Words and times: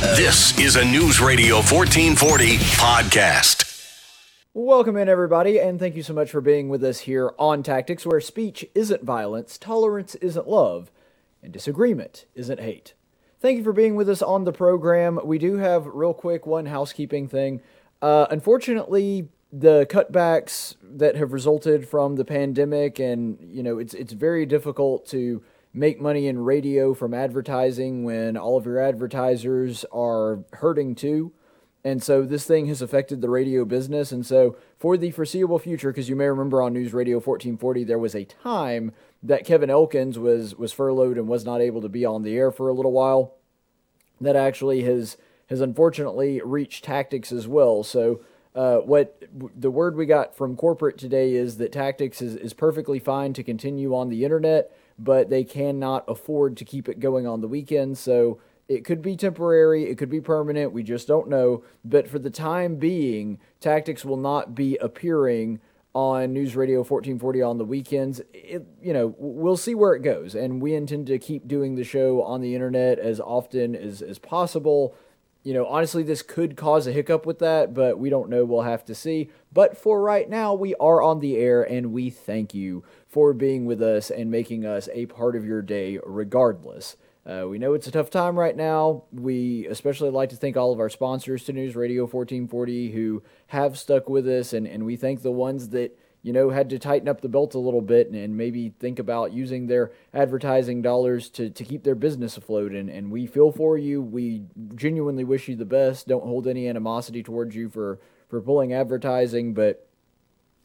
This 0.00 0.58
is 0.58 0.76
a 0.76 0.84
News 0.84 1.20
Radio 1.20 1.56
1440 1.56 2.56
podcast. 2.56 4.00
Welcome 4.54 4.96
in, 4.96 5.10
everybody, 5.10 5.60
and 5.60 5.78
thank 5.78 5.94
you 5.94 6.02
so 6.02 6.14
much 6.14 6.30
for 6.30 6.40
being 6.40 6.70
with 6.70 6.82
us 6.82 7.00
here 7.00 7.34
on 7.38 7.62
Tactics, 7.62 8.06
where 8.06 8.18
speech 8.18 8.64
isn't 8.74 9.04
violence, 9.04 9.58
tolerance 9.58 10.14
isn't 10.14 10.48
love, 10.48 10.90
and 11.42 11.52
disagreement 11.52 12.24
isn't 12.34 12.60
hate. 12.60 12.94
Thank 13.40 13.58
you 13.58 13.62
for 13.62 13.74
being 13.74 13.94
with 13.94 14.08
us 14.08 14.22
on 14.22 14.44
the 14.44 14.54
program. 14.54 15.20
We 15.22 15.36
do 15.36 15.56
have, 15.56 15.84
real 15.84 16.14
quick, 16.14 16.46
one 16.46 16.64
housekeeping 16.64 17.28
thing. 17.28 17.60
Uh, 18.00 18.26
unfortunately, 18.30 19.28
the 19.52 19.84
cutbacks 19.84 20.76
that 20.82 21.16
have 21.16 21.34
resulted 21.34 21.86
from 21.86 22.16
the 22.16 22.24
pandemic, 22.24 22.98
and 22.98 23.36
you 23.52 23.62
know, 23.62 23.76
it's 23.78 23.92
it's 23.92 24.14
very 24.14 24.46
difficult 24.46 25.06
to 25.08 25.42
make 25.72 26.00
money 26.00 26.26
in 26.26 26.38
radio 26.38 26.94
from 26.94 27.14
advertising 27.14 28.04
when 28.04 28.36
all 28.36 28.56
of 28.56 28.66
your 28.66 28.80
advertisers 28.80 29.84
are 29.92 30.40
hurting 30.54 30.94
too. 30.94 31.32
And 31.82 32.02
so 32.02 32.24
this 32.24 32.44
thing 32.44 32.66
has 32.66 32.82
affected 32.82 33.20
the 33.20 33.30
radio 33.30 33.64
business. 33.64 34.12
And 34.12 34.26
so 34.26 34.56
for 34.78 34.96
the 34.96 35.12
foreseeable 35.12 35.58
future, 35.58 35.90
because 35.90 36.08
you 36.08 36.16
may 36.16 36.26
remember 36.26 36.60
on 36.60 36.74
News 36.74 36.92
Radio 36.92 37.16
1440, 37.16 37.84
there 37.84 37.98
was 37.98 38.14
a 38.14 38.24
time 38.24 38.92
that 39.22 39.46
Kevin 39.46 39.70
Elkins 39.70 40.18
was 40.18 40.54
was 40.56 40.72
furloughed 40.72 41.16
and 41.16 41.28
was 41.28 41.44
not 41.44 41.60
able 41.60 41.80
to 41.80 41.88
be 41.88 42.04
on 42.04 42.22
the 42.22 42.36
air 42.36 42.50
for 42.50 42.68
a 42.68 42.74
little 42.74 42.92
while. 42.92 43.34
That 44.20 44.36
actually 44.36 44.82
has 44.82 45.16
has 45.48 45.60
unfortunately 45.60 46.40
reached 46.44 46.84
tactics 46.84 47.32
as 47.32 47.48
well. 47.48 47.82
So 47.82 48.20
uh, 48.54 48.78
what 48.78 49.22
the 49.32 49.70
word 49.70 49.96
we 49.96 50.06
got 50.06 50.36
from 50.36 50.56
corporate 50.56 50.98
today 50.98 51.34
is 51.34 51.56
that 51.58 51.72
tactics 51.72 52.20
is, 52.20 52.34
is 52.36 52.52
perfectly 52.52 52.98
fine 52.98 53.32
to 53.32 53.42
continue 53.42 53.94
on 53.94 54.10
the 54.10 54.24
internet 54.24 54.70
but 55.02 55.30
they 55.30 55.44
cannot 55.44 56.04
afford 56.06 56.56
to 56.58 56.64
keep 56.64 56.88
it 56.88 57.00
going 57.00 57.26
on 57.26 57.40
the 57.40 57.48
weekends. 57.48 57.98
So 57.98 58.38
it 58.68 58.84
could 58.84 59.02
be 59.02 59.16
temporary, 59.16 59.90
it 59.90 59.96
could 59.96 60.10
be 60.10 60.20
permanent, 60.20 60.72
we 60.72 60.82
just 60.82 61.08
don't 61.08 61.28
know. 61.28 61.64
But 61.84 62.06
for 62.06 62.18
the 62.18 62.30
time 62.30 62.76
being, 62.76 63.38
Tactics 63.60 64.04
will 64.04 64.18
not 64.18 64.54
be 64.54 64.76
appearing 64.76 65.60
on 65.92 66.32
News 66.32 66.54
Radio 66.54 66.78
1440 66.78 67.42
on 67.42 67.58
the 67.58 67.64
weekends. 67.64 68.20
It, 68.32 68.64
you 68.80 68.92
know, 68.92 69.14
we'll 69.18 69.56
see 69.56 69.74
where 69.74 69.94
it 69.94 70.02
goes. 70.02 70.34
And 70.34 70.62
we 70.62 70.74
intend 70.74 71.08
to 71.08 71.18
keep 71.18 71.48
doing 71.48 71.74
the 71.74 71.82
show 71.82 72.22
on 72.22 72.42
the 72.42 72.54
internet 72.54 72.98
as 72.98 73.20
often 73.20 73.74
as, 73.74 74.02
as 74.02 74.18
possible. 74.18 74.94
You 75.42 75.54
know, 75.54 75.66
honestly, 75.66 76.02
this 76.02 76.22
could 76.22 76.56
cause 76.56 76.86
a 76.86 76.92
hiccup 76.92 77.26
with 77.26 77.40
that, 77.40 77.74
but 77.74 77.98
we 77.98 78.10
don't 78.10 78.28
know. 78.28 78.44
We'll 78.44 78.62
have 78.62 78.84
to 78.84 78.94
see. 78.94 79.30
But 79.52 79.76
for 79.76 80.00
right 80.00 80.28
now, 80.28 80.54
we 80.54 80.76
are 80.76 81.02
on 81.02 81.18
the 81.18 81.38
air 81.38 81.62
and 81.62 81.92
we 81.92 82.10
thank 82.10 82.54
you 82.54 82.84
for 83.10 83.32
being 83.32 83.66
with 83.66 83.82
us 83.82 84.08
and 84.10 84.30
making 84.30 84.64
us 84.64 84.88
a 84.92 85.06
part 85.06 85.34
of 85.34 85.44
your 85.44 85.62
day 85.62 85.98
regardless. 86.04 86.96
Uh, 87.26 87.44
we 87.48 87.58
know 87.58 87.74
it's 87.74 87.86
a 87.86 87.90
tough 87.90 88.08
time 88.08 88.38
right 88.38 88.56
now. 88.56 89.04
We 89.12 89.66
especially 89.66 90.10
like 90.10 90.30
to 90.30 90.36
thank 90.36 90.56
all 90.56 90.72
of 90.72 90.80
our 90.80 90.88
sponsors 90.88 91.44
to 91.44 91.52
News 91.52 91.76
Radio 91.76 92.02
1440 92.02 92.92
who 92.92 93.22
have 93.48 93.78
stuck 93.78 94.08
with 94.08 94.26
us, 94.28 94.52
and, 94.52 94.66
and 94.66 94.86
we 94.86 94.96
thank 94.96 95.22
the 95.22 95.30
ones 95.30 95.70
that, 95.70 95.98
you 96.22 96.32
know, 96.32 96.50
had 96.50 96.70
to 96.70 96.78
tighten 96.78 97.08
up 97.08 97.20
the 97.20 97.28
belt 97.28 97.54
a 97.54 97.58
little 97.58 97.82
bit 97.82 98.06
and, 98.06 98.16
and 98.16 98.36
maybe 98.36 98.70
think 98.78 98.98
about 98.98 99.32
using 99.32 99.66
their 99.66 99.90
advertising 100.14 100.80
dollars 100.80 101.28
to, 101.30 101.50
to 101.50 101.64
keep 101.64 101.82
their 101.82 101.94
business 101.94 102.36
afloat. 102.36 102.72
And, 102.72 102.88
and 102.88 103.10
we 103.10 103.26
feel 103.26 103.52
for 103.52 103.76
you. 103.76 104.00
We 104.00 104.42
genuinely 104.74 105.24
wish 105.24 105.48
you 105.48 105.56
the 105.56 105.64
best. 105.64 106.08
Don't 106.08 106.24
hold 106.24 106.46
any 106.46 106.68
animosity 106.68 107.22
towards 107.22 107.54
you 107.54 107.68
for, 107.68 107.98
for 108.28 108.40
pulling 108.40 108.72
advertising, 108.72 109.52
but, 109.52 109.86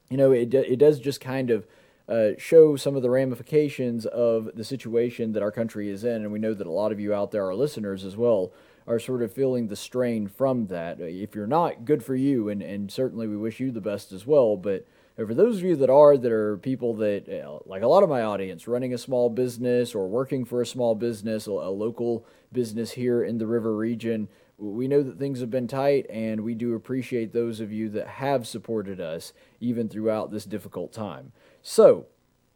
you 0.10 0.18
know, 0.18 0.32
it, 0.32 0.54
it 0.54 0.78
does 0.78 1.00
just 1.00 1.20
kind 1.20 1.50
of 1.50 1.66
uh, 2.08 2.30
show 2.38 2.76
some 2.76 2.96
of 2.96 3.02
the 3.02 3.10
ramifications 3.10 4.06
of 4.06 4.50
the 4.56 4.64
situation 4.64 5.34
that 5.34 5.44
our 5.44 5.52
country 5.52 5.90
is 5.90 6.04
in. 6.04 6.24
And 6.24 6.32
we 6.32 6.40
know 6.40 6.54
that 6.54 6.68
a 6.68 6.72
lot 6.72 6.92
of 6.92 7.00
you 7.00 7.14
out 7.14 7.32
there, 7.32 7.46
our 7.46 7.56
listeners 7.56 8.06
as 8.06 8.16
well, 8.16 8.54
are 8.88 9.00
sort 9.00 9.24
of 9.24 9.34
feeling 9.34 9.68
the 9.68 9.76
strain 9.76 10.28
from 10.28 10.68
that. 10.68 11.00
If 11.00 11.34
you're 11.34 11.48
not, 11.48 11.86
good 11.86 12.04
for 12.04 12.16
you, 12.16 12.50
and, 12.50 12.62
and 12.62 12.92
certainly 12.92 13.28
we 13.28 13.38
wish 13.38 13.60
you 13.60 13.72
the 13.72 13.82
best 13.82 14.12
as 14.12 14.28
well. 14.28 14.56
But 14.56 14.86
for 15.16 15.34
those 15.34 15.58
of 15.58 15.64
you 15.64 15.76
that 15.78 15.90
are, 15.90 16.18
that 16.18 16.32
are 16.32 16.58
people 16.58 16.94
that, 16.96 17.28
uh, 17.28 17.60
like 17.66 17.82
a 17.82 17.88
lot 17.88 18.04
of 18.04 18.10
my 18.10 18.22
audience, 18.22 18.68
running 18.68 18.94
a 18.94 18.98
small 18.98 19.30
business 19.30 19.96
or 19.96 20.08
working 20.08 20.46
for 20.46 20.62
a 20.62 20.66
small 20.66 20.94
business, 20.94 21.48
a, 21.48 21.52
a 21.52 21.72
local 21.72 22.26
business 22.52 22.92
here 22.92 23.24
in 23.24 23.40
the 23.40 23.48
river 23.48 23.76
region, 23.76 24.28
we 24.58 24.88
know 24.88 25.04
that 25.04 25.20
things 25.20 25.42
have 25.42 25.52
been 25.52 25.68
tight, 25.68 26.06
and 26.10 26.42
we 26.42 26.56
do 26.56 26.76
appreciate 26.76 27.34
those 27.34 27.60
of 27.60 27.72
you 27.72 27.90
that 27.90 28.08
have 28.08 28.48
supported 28.48 29.02
us 29.02 29.34
even 29.60 29.90
throughout 29.90 30.32
this 30.32 30.46
difficult 30.46 30.94
time. 30.94 31.32
So, 31.62 32.08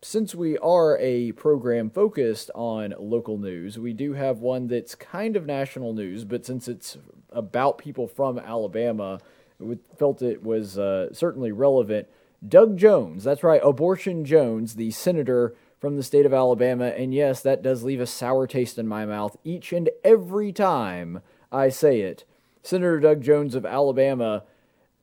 since 0.02 0.34
we 0.34 0.58
are 0.60 0.98
a 0.98 1.34
program 1.34 1.90
focused 1.90 2.50
on 2.56 2.94
local 2.98 3.38
news, 3.38 3.78
we 3.78 3.92
do 3.92 4.14
have 4.14 4.40
one 4.40 4.68
that's 4.68 4.96
kind 4.96 5.36
of 5.36 5.46
national 5.46 5.94
news, 5.94 6.24
but 6.24 6.46
since 6.46 6.70
it's 6.70 6.98
about 7.32 7.78
people 7.78 8.08
from 8.08 8.40
Alabama, 8.40 9.20
we 9.60 9.78
felt 9.98 10.22
it 10.22 10.42
was 10.42 10.78
uh, 10.78 11.14
certainly 11.14 11.52
relevant. 11.52 12.08
Doug 12.48 12.78
Jones, 12.78 13.26
that's 13.26 13.44
right, 13.44 13.62
Abortion 13.62 14.24
Jones, 14.24 14.76
the 14.76 14.92
senator 14.92 15.54
from 15.82 15.98
the 15.98 16.04
state 16.04 16.26
of 16.26 16.34
Alabama, 16.34 16.88
and 16.88 17.14
yes, 17.14 17.42
that 17.42 17.62
does 17.62 17.84
leave 17.84 18.00
a 18.00 18.08
sour 18.08 18.48
taste 18.48 18.78
in 18.78 18.88
my 18.88 19.06
mouth 19.06 19.36
each 19.44 19.74
and 19.74 19.90
every 20.04 20.54
time 20.54 21.22
I 21.52 21.70
say 21.70 22.02
it. 22.02 22.26
Senator 22.62 23.00
Doug 23.00 23.22
Jones 23.22 23.56
of 23.56 23.66
Alabama, 23.66 24.44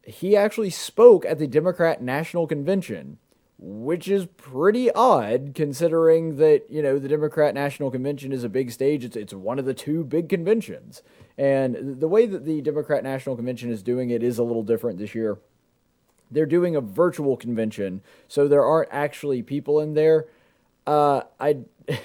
he 0.05 0.37
actually 0.37 0.71
spoke 0.71 1.25
at 1.25 1.39
the 1.39 1.47
Democrat 1.47 2.03
National 2.03 2.47
Convention 2.47 3.19
which 3.59 4.07
is 4.07 4.27
pretty 4.37 4.91
odd 4.93 5.53
considering 5.55 6.37
that 6.37 6.65
you 6.69 6.83
know 6.83 6.99
the 6.99 7.09
Democrat 7.09 7.55
National 7.55 7.91
Convention 7.91 8.33
is 8.33 8.45
a 8.45 8.49
big 8.49 8.71
stage. 8.71 9.05
It's 9.05 9.17
it's 9.17 9.33
one 9.33 9.59
of 9.59 9.65
the 9.65 9.75
two 9.75 10.05
big 10.05 10.29
conventions, 10.29 11.03
and 11.39 12.01
the 12.01 12.09
way 12.09 12.27
that 12.27 12.45
the 12.45 12.61
Democrat 12.61 13.03
National 13.03 13.37
Convention 13.37 13.71
is 13.71 13.83
doing 13.83 14.11
it 14.11 14.23
is 14.23 14.39
a 14.39 14.43
little 14.43 14.63
different 14.63 14.99
this 14.99 15.15
year. 15.15 15.39
They're 16.31 16.45
doing 16.45 16.77
a 16.77 16.81
virtual 16.81 17.37
convention, 17.37 18.03
so 18.29 18.47
there 18.47 18.65
aren't 18.65 18.91
actually 18.93 19.43
people 19.43 19.81
in 19.81 19.95
there. 19.95 20.27
Uh, 20.87 21.23
I. 21.41 21.59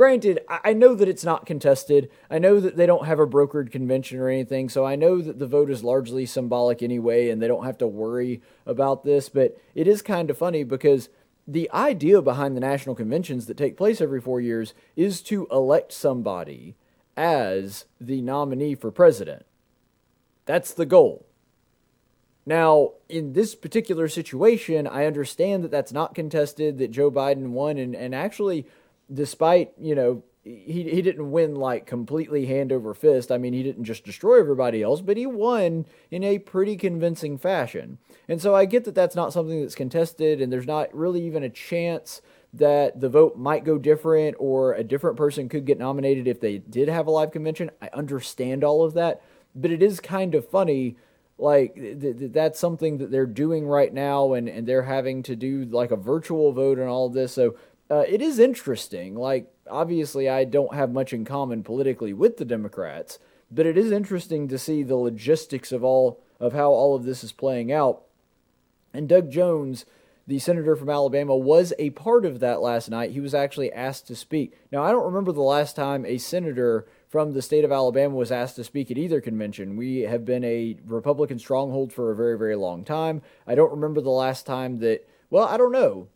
Granted, 0.00 0.40
I 0.48 0.72
know 0.72 0.94
that 0.94 1.10
it's 1.10 1.26
not 1.26 1.44
contested. 1.44 2.08
I 2.30 2.38
know 2.38 2.58
that 2.58 2.74
they 2.74 2.86
don't 2.86 3.04
have 3.04 3.18
a 3.18 3.26
brokered 3.26 3.70
convention 3.70 4.18
or 4.18 4.30
anything, 4.30 4.70
so 4.70 4.86
I 4.86 4.96
know 4.96 5.20
that 5.20 5.38
the 5.38 5.46
vote 5.46 5.70
is 5.70 5.84
largely 5.84 6.24
symbolic 6.24 6.82
anyway, 6.82 7.28
and 7.28 7.42
they 7.42 7.46
don't 7.46 7.66
have 7.66 7.76
to 7.76 7.86
worry 7.86 8.40
about 8.64 9.04
this. 9.04 9.28
But 9.28 9.60
it 9.74 9.86
is 9.86 10.00
kind 10.00 10.30
of 10.30 10.38
funny 10.38 10.64
because 10.64 11.10
the 11.46 11.70
idea 11.72 12.22
behind 12.22 12.56
the 12.56 12.62
national 12.62 12.94
conventions 12.94 13.44
that 13.44 13.58
take 13.58 13.76
place 13.76 14.00
every 14.00 14.22
four 14.22 14.40
years 14.40 14.72
is 14.96 15.20
to 15.24 15.46
elect 15.52 15.92
somebody 15.92 16.76
as 17.14 17.84
the 18.00 18.22
nominee 18.22 18.74
for 18.74 18.90
president. 18.90 19.44
That's 20.46 20.72
the 20.72 20.86
goal. 20.86 21.26
Now, 22.46 22.92
in 23.10 23.34
this 23.34 23.54
particular 23.54 24.08
situation, 24.08 24.86
I 24.86 25.04
understand 25.04 25.62
that 25.62 25.70
that's 25.70 25.92
not 25.92 26.14
contested, 26.14 26.78
that 26.78 26.90
Joe 26.90 27.10
Biden 27.10 27.50
won, 27.50 27.76
and, 27.76 27.94
and 27.94 28.14
actually 28.14 28.66
despite 29.12 29.72
you 29.78 29.94
know 29.94 30.22
he 30.42 30.84
he 30.90 31.02
didn't 31.02 31.30
win 31.30 31.54
like 31.54 31.86
completely 31.86 32.46
hand 32.46 32.72
over 32.72 32.94
fist. 32.94 33.30
I 33.30 33.38
mean, 33.38 33.52
he 33.52 33.62
didn't 33.62 33.84
just 33.84 34.04
destroy 34.04 34.40
everybody 34.40 34.82
else, 34.82 35.00
but 35.00 35.16
he 35.16 35.26
won 35.26 35.86
in 36.10 36.24
a 36.24 36.38
pretty 36.38 36.76
convincing 36.76 37.36
fashion. 37.36 37.98
And 38.28 38.40
so 38.40 38.54
I 38.54 38.64
get 38.64 38.84
that 38.84 38.94
that's 38.94 39.16
not 39.16 39.32
something 39.32 39.60
that's 39.60 39.74
contested, 39.74 40.40
and 40.40 40.52
there's 40.52 40.66
not 40.66 40.94
really 40.94 41.24
even 41.26 41.42
a 41.42 41.50
chance 41.50 42.22
that 42.52 43.00
the 43.00 43.08
vote 43.08 43.36
might 43.36 43.64
go 43.64 43.78
different 43.78 44.36
or 44.38 44.72
a 44.72 44.82
different 44.82 45.16
person 45.16 45.48
could 45.48 45.64
get 45.64 45.78
nominated 45.78 46.26
if 46.26 46.40
they 46.40 46.58
did 46.58 46.88
have 46.88 47.06
a 47.06 47.10
live 47.10 47.30
convention. 47.30 47.70
I 47.80 47.90
understand 47.92 48.64
all 48.64 48.82
of 48.82 48.94
that, 48.94 49.22
but 49.54 49.70
it 49.70 49.82
is 49.82 50.00
kind 50.00 50.34
of 50.34 50.48
funny. 50.48 50.96
Like 51.38 51.74
th- 51.74 52.00
th- 52.00 52.32
that's 52.32 52.58
something 52.58 52.98
that 52.98 53.10
they're 53.10 53.24
doing 53.24 53.66
right 53.66 53.92
now, 53.92 54.34
and, 54.34 54.48
and 54.48 54.66
they're 54.66 54.82
having 54.82 55.22
to 55.24 55.36
do 55.36 55.64
like 55.64 55.90
a 55.90 55.96
virtual 55.96 56.52
vote 56.52 56.78
and 56.78 56.88
all 56.88 57.08
this. 57.08 57.32
So 57.32 57.56
uh, 57.90 58.04
it 58.08 58.22
is 58.22 58.38
interesting. 58.38 59.16
Like, 59.16 59.52
obviously, 59.68 60.28
I 60.28 60.44
don't 60.44 60.74
have 60.74 60.92
much 60.92 61.12
in 61.12 61.24
common 61.24 61.62
politically 61.62 62.12
with 62.12 62.36
the 62.36 62.44
Democrats, 62.44 63.18
but 63.50 63.66
it 63.66 63.76
is 63.76 63.90
interesting 63.90 64.46
to 64.48 64.58
see 64.58 64.82
the 64.82 64.96
logistics 64.96 65.72
of 65.72 65.82
all 65.82 66.22
of 66.38 66.52
how 66.52 66.70
all 66.70 66.94
of 66.94 67.04
this 67.04 67.22
is 67.22 67.32
playing 67.32 67.70
out. 67.70 68.02
And 68.94 69.08
Doug 69.08 69.30
Jones, 69.30 69.84
the 70.26 70.38
senator 70.38 70.74
from 70.74 70.88
Alabama, 70.88 71.36
was 71.36 71.72
a 71.78 71.90
part 71.90 72.24
of 72.24 72.40
that 72.40 72.62
last 72.62 72.88
night. 72.88 73.10
He 73.10 73.20
was 73.20 73.34
actually 73.34 73.72
asked 73.72 74.06
to 74.06 74.16
speak. 74.16 74.56
Now, 74.72 74.82
I 74.82 74.90
don't 74.90 75.04
remember 75.04 75.32
the 75.32 75.42
last 75.42 75.76
time 75.76 76.06
a 76.06 76.18
senator 76.18 76.86
from 77.08 77.32
the 77.32 77.42
state 77.42 77.64
of 77.64 77.72
Alabama 77.72 78.14
was 78.14 78.32
asked 78.32 78.56
to 78.56 78.64
speak 78.64 78.90
at 78.90 78.98
either 78.98 79.20
convention. 79.20 79.76
We 79.76 80.00
have 80.02 80.24
been 80.24 80.44
a 80.44 80.76
Republican 80.86 81.40
stronghold 81.40 81.92
for 81.92 82.10
a 82.10 82.16
very, 82.16 82.38
very 82.38 82.56
long 82.56 82.84
time. 82.84 83.20
I 83.46 83.56
don't 83.56 83.72
remember 83.72 84.00
the 84.00 84.10
last 84.10 84.46
time 84.46 84.78
that, 84.78 85.06
well, 85.28 85.46
I 85.46 85.56
don't 85.56 85.72
know. 85.72 86.08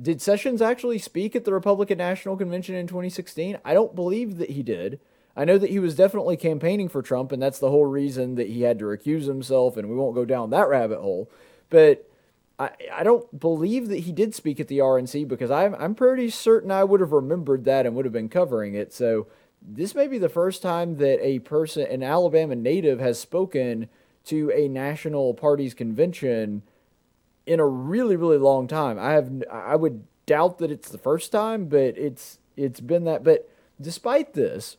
Did 0.00 0.22
Sessions 0.22 0.62
actually 0.62 0.98
speak 0.98 1.34
at 1.34 1.44
the 1.44 1.52
Republican 1.52 1.98
National 1.98 2.36
Convention 2.36 2.76
in 2.76 2.86
2016? 2.86 3.58
I 3.64 3.74
don't 3.74 3.96
believe 3.96 4.38
that 4.38 4.50
he 4.50 4.62
did. 4.62 5.00
I 5.36 5.44
know 5.44 5.58
that 5.58 5.70
he 5.70 5.78
was 5.78 5.96
definitely 5.96 6.36
campaigning 6.36 6.88
for 6.88 7.02
Trump, 7.02 7.32
and 7.32 7.42
that's 7.42 7.58
the 7.58 7.70
whole 7.70 7.86
reason 7.86 8.36
that 8.36 8.48
he 8.48 8.62
had 8.62 8.78
to 8.78 8.84
recuse 8.84 9.26
himself, 9.26 9.76
and 9.76 9.88
we 9.88 9.96
won't 9.96 10.14
go 10.14 10.24
down 10.24 10.50
that 10.50 10.68
rabbit 10.68 11.00
hole. 11.00 11.30
But 11.68 12.08
I, 12.58 12.70
I 12.92 13.02
don't 13.02 13.38
believe 13.38 13.88
that 13.88 14.00
he 14.00 14.12
did 14.12 14.34
speak 14.34 14.60
at 14.60 14.68
the 14.68 14.78
RNC 14.78 15.26
because 15.26 15.50
I'm, 15.50 15.74
I'm 15.74 15.94
pretty 15.94 16.30
certain 16.30 16.70
I 16.70 16.84
would 16.84 17.00
have 17.00 17.12
remembered 17.12 17.64
that 17.64 17.84
and 17.84 17.94
would 17.94 18.04
have 18.04 18.12
been 18.12 18.28
covering 18.28 18.74
it. 18.74 18.92
So 18.92 19.26
this 19.60 19.94
may 19.94 20.06
be 20.06 20.18
the 20.18 20.28
first 20.28 20.62
time 20.62 20.96
that 20.98 21.24
a 21.24 21.40
person, 21.40 21.86
an 21.86 22.02
Alabama 22.02 22.54
native, 22.54 23.00
has 23.00 23.18
spoken 23.18 23.88
to 24.26 24.50
a 24.52 24.68
national 24.68 25.34
party's 25.34 25.74
convention 25.74 26.62
in 27.48 27.60
a 27.60 27.66
really, 27.66 28.14
really 28.14 28.36
long 28.36 28.68
time. 28.68 28.98
I 28.98 29.12
have, 29.12 29.42
I 29.50 29.74
would 29.74 30.04
doubt 30.26 30.58
that 30.58 30.70
it's 30.70 30.90
the 30.90 30.98
first 30.98 31.32
time, 31.32 31.64
but 31.64 31.96
it's 31.96 32.38
it's 32.56 32.80
been 32.80 33.04
that. 33.04 33.24
But 33.24 33.48
despite 33.80 34.34
this, 34.34 34.76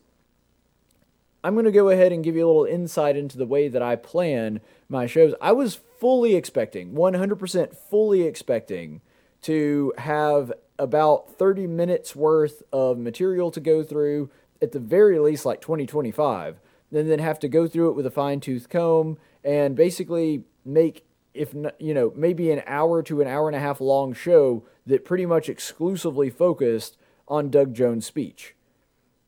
I'm 1.43 1.55
going 1.55 1.65
to 1.65 1.71
go 1.71 1.89
ahead 1.89 2.11
and 2.11 2.23
give 2.23 2.35
you 2.35 2.45
a 2.45 2.47
little 2.47 2.65
insight 2.65 3.17
into 3.17 3.37
the 3.37 3.47
way 3.47 3.69
that 3.69 3.81
I 3.81 3.95
plan 3.95 4.61
my 4.87 5.07
shows. 5.07 5.33
I 5.41 5.51
was 5.51 5.79
fully 5.99 6.35
expecting, 6.35 6.93
100% 6.93 7.75
fully 7.75 8.21
expecting 8.21 9.01
to 9.41 9.93
have 9.97 10.53
about 10.77 11.33
30 11.37 11.65
minutes 11.65 12.15
worth 12.15 12.61
of 12.71 12.99
material 12.99 13.51
to 13.51 13.59
go 13.59 13.83
through, 13.83 14.29
at 14.61 14.73
the 14.73 14.79
very 14.79 15.17
least, 15.17 15.45
like 15.45 15.61
2025, 15.61 16.59
and 16.91 17.09
then 17.09 17.19
have 17.19 17.39
to 17.39 17.47
go 17.47 17.67
through 17.67 17.89
it 17.89 17.95
with 17.95 18.05
a 18.05 18.11
fine 18.11 18.39
tooth 18.39 18.69
comb 18.69 19.17
and 19.43 19.75
basically 19.75 20.43
make, 20.65 21.05
if 21.33 21.53
you 21.79 21.93
know, 21.93 22.11
maybe 22.15 22.51
an 22.51 22.63
hour 22.65 23.03
to 23.03 23.21
an 23.21 23.27
hour 23.27 23.47
and 23.47 23.55
a 23.55 23.59
half 23.59 23.79
long 23.79 24.13
show 24.13 24.65
that 24.85 25.05
pretty 25.05 25.25
much 25.25 25.49
exclusively 25.49 26.29
focused 26.29 26.97
on 27.27 27.49
Doug 27.49 27.73
Jones' 27.73 28.05
speech. 28.05 28.55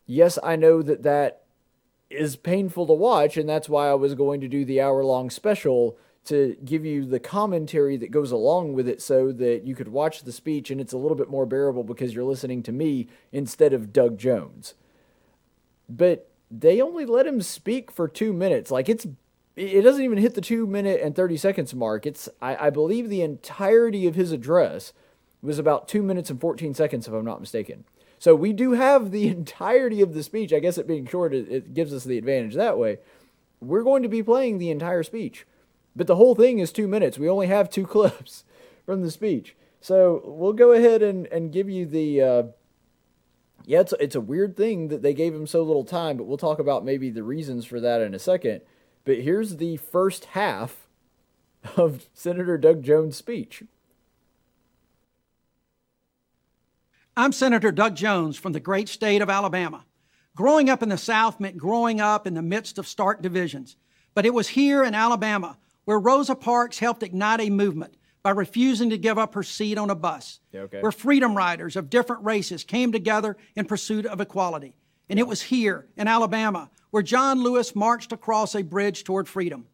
Yes, 0.05 0.39
I 0.43 0.55
know 0.55 0.81
that 0.81 1.03
that 1.03 1.43
is 2.09 2.35
painful 2.35 2.87
to 2.87 2.93
watch, 2.93 3.37
and 3.37 3.47
that's 3.47 3.69
why 3.69 3.87
I 3.87 3.93
was 3.93 4.15
going 4.15 4.41
to 4.41 4.47
do 4.47 4.65
the 4.65 4.81
hour 4.81 5.03
long 5.03 5.29
special 5.29 5.97
to 6.25 6.55
give 6.63 6.85
you 6.85 7.05
the 7.05 7.19
commentary 7.19 7.97
that 7.97 8.11
goes 8.11 8.31
along 8.31 8.73
with 8.73 8.87
it 8.87 9.01
so 9.01 9.31
that 9.31 9.63
you 9.65 9.73
could 9.73 9.87
watch 9.87 10.23
the 10.23 10.31
speech 10.31 10.69
and 10.69 10.79
it's 10.79 10.93
a 10.93 10.97
little 10.97 11.17
bit 11.17 11.29
more 11.29 11.47
bearable 11.47 11.83
because 11.83 12.13
you're 12.13 12.23
listening 12.23 12.61
to 12.61 12.71
me 12.71 13.07
instead 13.31 13.73
of 13.73 13.91
Doug 13.91 14.19
Jones. 14.19 14.75
But 15.89 16.29
they 16.51 16.79
only 16.79 17.05
let 17.05 17.25
him 17.25 17.41
speak 17.41 17.89
for 17.89 18.07
two 18.07 18.33
minutes. 18.33 18.69
Like 18.69 18.87
it's 18.87 19.07
it 19.55 19.81
doesn't 19.81 20.03
even 20.03 20.17
hit 20.17 20.33
the 20.33 20.41
two 20.41 20.65
minute 20.65 21.01
and 21.01 21.15
30 21.15 21.37
seconds 21.37 21.75
mark. 21.75 22.05
It's 22.05 22.29
I, 22.41 22.67
I 22.67 22.69
believe 22.69 23.09
the 23.09 23.21
entirety 23.21 24.07
of 24.07 24.15
his 24.15 24.31
address 24.31 24.93
was 25.41 25.59
about 25.59 25.87
two 25.87 26.03
minutes 26.03 26.29
and 26.29 26.39
14 26.39 26.73
seconds, 26.73 27.07
if 27.07 27.13
I'm 27.13 27.25
not 27.25 27.41
mistaken. 27.41 27.83
So 28.19 28.35
we 28.35 28.53
do 28.53 28.73
have 28.73 29.11
the 29.11 29.27
entirety 29.29 30.01
of 30.01 30.13
the 30.13 30.23
speech. 30.23 30.53
I 30.53 30.59
guess 30.59 30.77
it 30.77 30.87
being 30.87 31.05
short, 31.05 31.33
it, 31.33 31.51
it 31.51 31.73
gives 31.73 31.93
us 31.93 32.03
the 32.03 32.17
advantage 32.17 32.55
that 32.55 32.77
way. 32.77 32.99
We're 33.59 33.83
going 33.83 34.03
to 34.03 34.09
be 34.09 34.23
playing 34.23 34.57
the 34.57 34.71
entire 34.71 35.03
speech, 35.03 35.45
but 35.95 36.07
the 36.07 36.15
whole 36.15 36.35
thing 36.35 36.59
is 36.59 36.71
two 36.71 36.87
minutes. 36.87 37.19
We 37.19 37.29
only 37.29 37.47
have 37.47 37.69
two 37.69 37.85
clips 37.87 38.43
from 38.85 39.01
the 39.01 39.11
speech. 39.11 39.55
So 39.81 40.21
we'll 40.25 40.53
go 40.53 40.71
ahead 40.71 41.01
and, 41.01 41.27
and 41.27 41.51
give 41.51 41.69
you 41.69 41.85
the. 41.85 42.21
Uh, 42.21 42.43
yeah, 43.65 43.81
it's, 43.81 43.93
it's 43.99 44.15
a 44.15 44.21
weird 44.21 44.57
thing 44.57 44.87
that 44.87 45.03
they 45.03 45.13
gave 45.13 45.35
him 45.35 45.45
so 45.45 45.61
little 45.61 45.83
time, 45.83 46.17
but 46.17 46.23
we'll 46.23 46.37
talk 46.37 46.57
about 46.57 46.83
maybe 46.83 47.11
the 47.11 47.23
reasons 47.23 47.63
for 47.63 47.79
that 47.79 48.01
in 48.01 48.15
a 48.15 48.19
second. 48.19 48.61
But 49.03 49.19
here's 49.19 49.57
the 49.57 49.77
first 49.77 50.25
half 50.25 50.87
of 51.75 52.07
Senator 52.13 52.57
Doug 52.57 52.83
Jones' 52.83 53.17
speech. 53.17 53.63
I'm 57.17 57.31
Senator 57.31 57.71
Doug 57.71 57.95
Jones 57.95 58.37
from 58.37 58.53
the 58.53 58.59
great 58.59 58.87
state 58.87 59.21
of 59.21 59.29
Alabama. 59.29 59.85
Growing 60.35 60.69
up 60.69 60.81
in 60.81 60.89
the 60.89 60.97
South 60.97 61.39
meant 61.39 61.57
growing 61.57 61.99
up 61.99 62.25
in 62.25 62.35
the 62.35 62.41
midst 62.41 62.77
of 62.77 62.87
stark 62.87 63.21
divisions. 63.21 63.75
But 64.13 64.25
it 64.25 64.33
was 64.33 64.49
here 64.49 64.83
in 64.83 64.95
Alabama 64.95 65.57
where 65.85 65.99
Rosa 65.99 66.35
Parks 66.35 66.79
helped 66.79 67.03
ignite 67.03 67.41
a 67.41 67.49
movement 67.49 67.95
by 68.23 68.31
refusing 68.31 68.89
to 68.91 68.97
give 68.97 69.17
up 69.17 69.33
her 69.33 69.43
seat 69.43 69.77
on 69.77 69.89
a 69.89 69.95
bus, 69.95 70.39
okay. 70.53 70.79
where 70.79 70.91
freedom 70.91 71.35
riders 71.35 71.75
of 71.75 71.89
different 71.89 72.23
races 72.23 72.63
came 72.63 72.91
together 72.91 73.35
in 73.55 73.65
pursuit 73.65 74.05
of 74.05 74.21
equality. 74.21 74.75
And 75.09 75.19
it 75.19 75.27
was 75.27 75.41
here 75.41 75.87
in 75.97 76.07
Alabama 76.07 76.69
where 76.91 77.03
John 77.03 77.41
Lewis 77.41 77.75
marched 77.75 78.11
across 78.11 78.53
a 78.53 78.61
bridge 78.61 79.03
toward 79.03 79.27
freedom. 79.27 79.65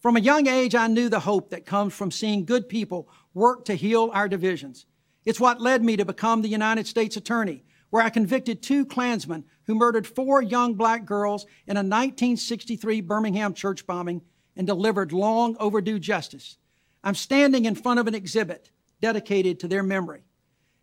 From 0.00 0.16
a 0.16 0.20
young 0.20 0.48
age, 0.48 0.74
I 0.74 0.86
knew 0.86 1.08
the 1.08 1.20
hope 1.20 1.50
that 1.50 1.64
comes 1.64 1.94
from 1.94 2.10
seeing 2.10 2.44
good 2.44 2.68
people 2.68 3.08
work 3.32 3.64
to 3.66 3.74
heal 3.74 4.10
our 4.12 4.28
divisions. 4.28 4.86
It's 5.24 5.40
what 5.40 5.60
led 5.60 5.82
me 5.82 5.96
to 5.96 6.04
become 6.04 6.42
the 6.42 6.48
United 6.48 6.86
States 6.86 7.16
Attorney, 7.16 7.64
where 7.90 8.02
I 8.02 8.10
convicted 8.10 8.62
two 8.62 8.84
Klansmen 8.84 9.44
who 9.66 9.74
murdered 9.74 10.06
four 10.06 10.42
young 10.42 10.74
black 10.74 11.06
girls 11.06 11.44
in 11.66 11.76
a 11.76 11.80
1963 11.80 13.00
Birmingham 13.02 13.54
church 13.54 13.86
bombing 13.86 14.22
and 14.56 14.66
delivered 14.66 15.12
long 15.12 15.56
overdue 15.58 15.98
justice. 15.98 16.58
I'm 17.02 17.14
standing 17.14 17.64
in 17.64 17.74
front 17.74 18.00
of 18.00 18.06
an 18.06 18.14
exhibit 18.14 18.70
dedicated 19.00 19.60
to 19.60 19.68
their 19.68 19.82
memory. 19.82 20.24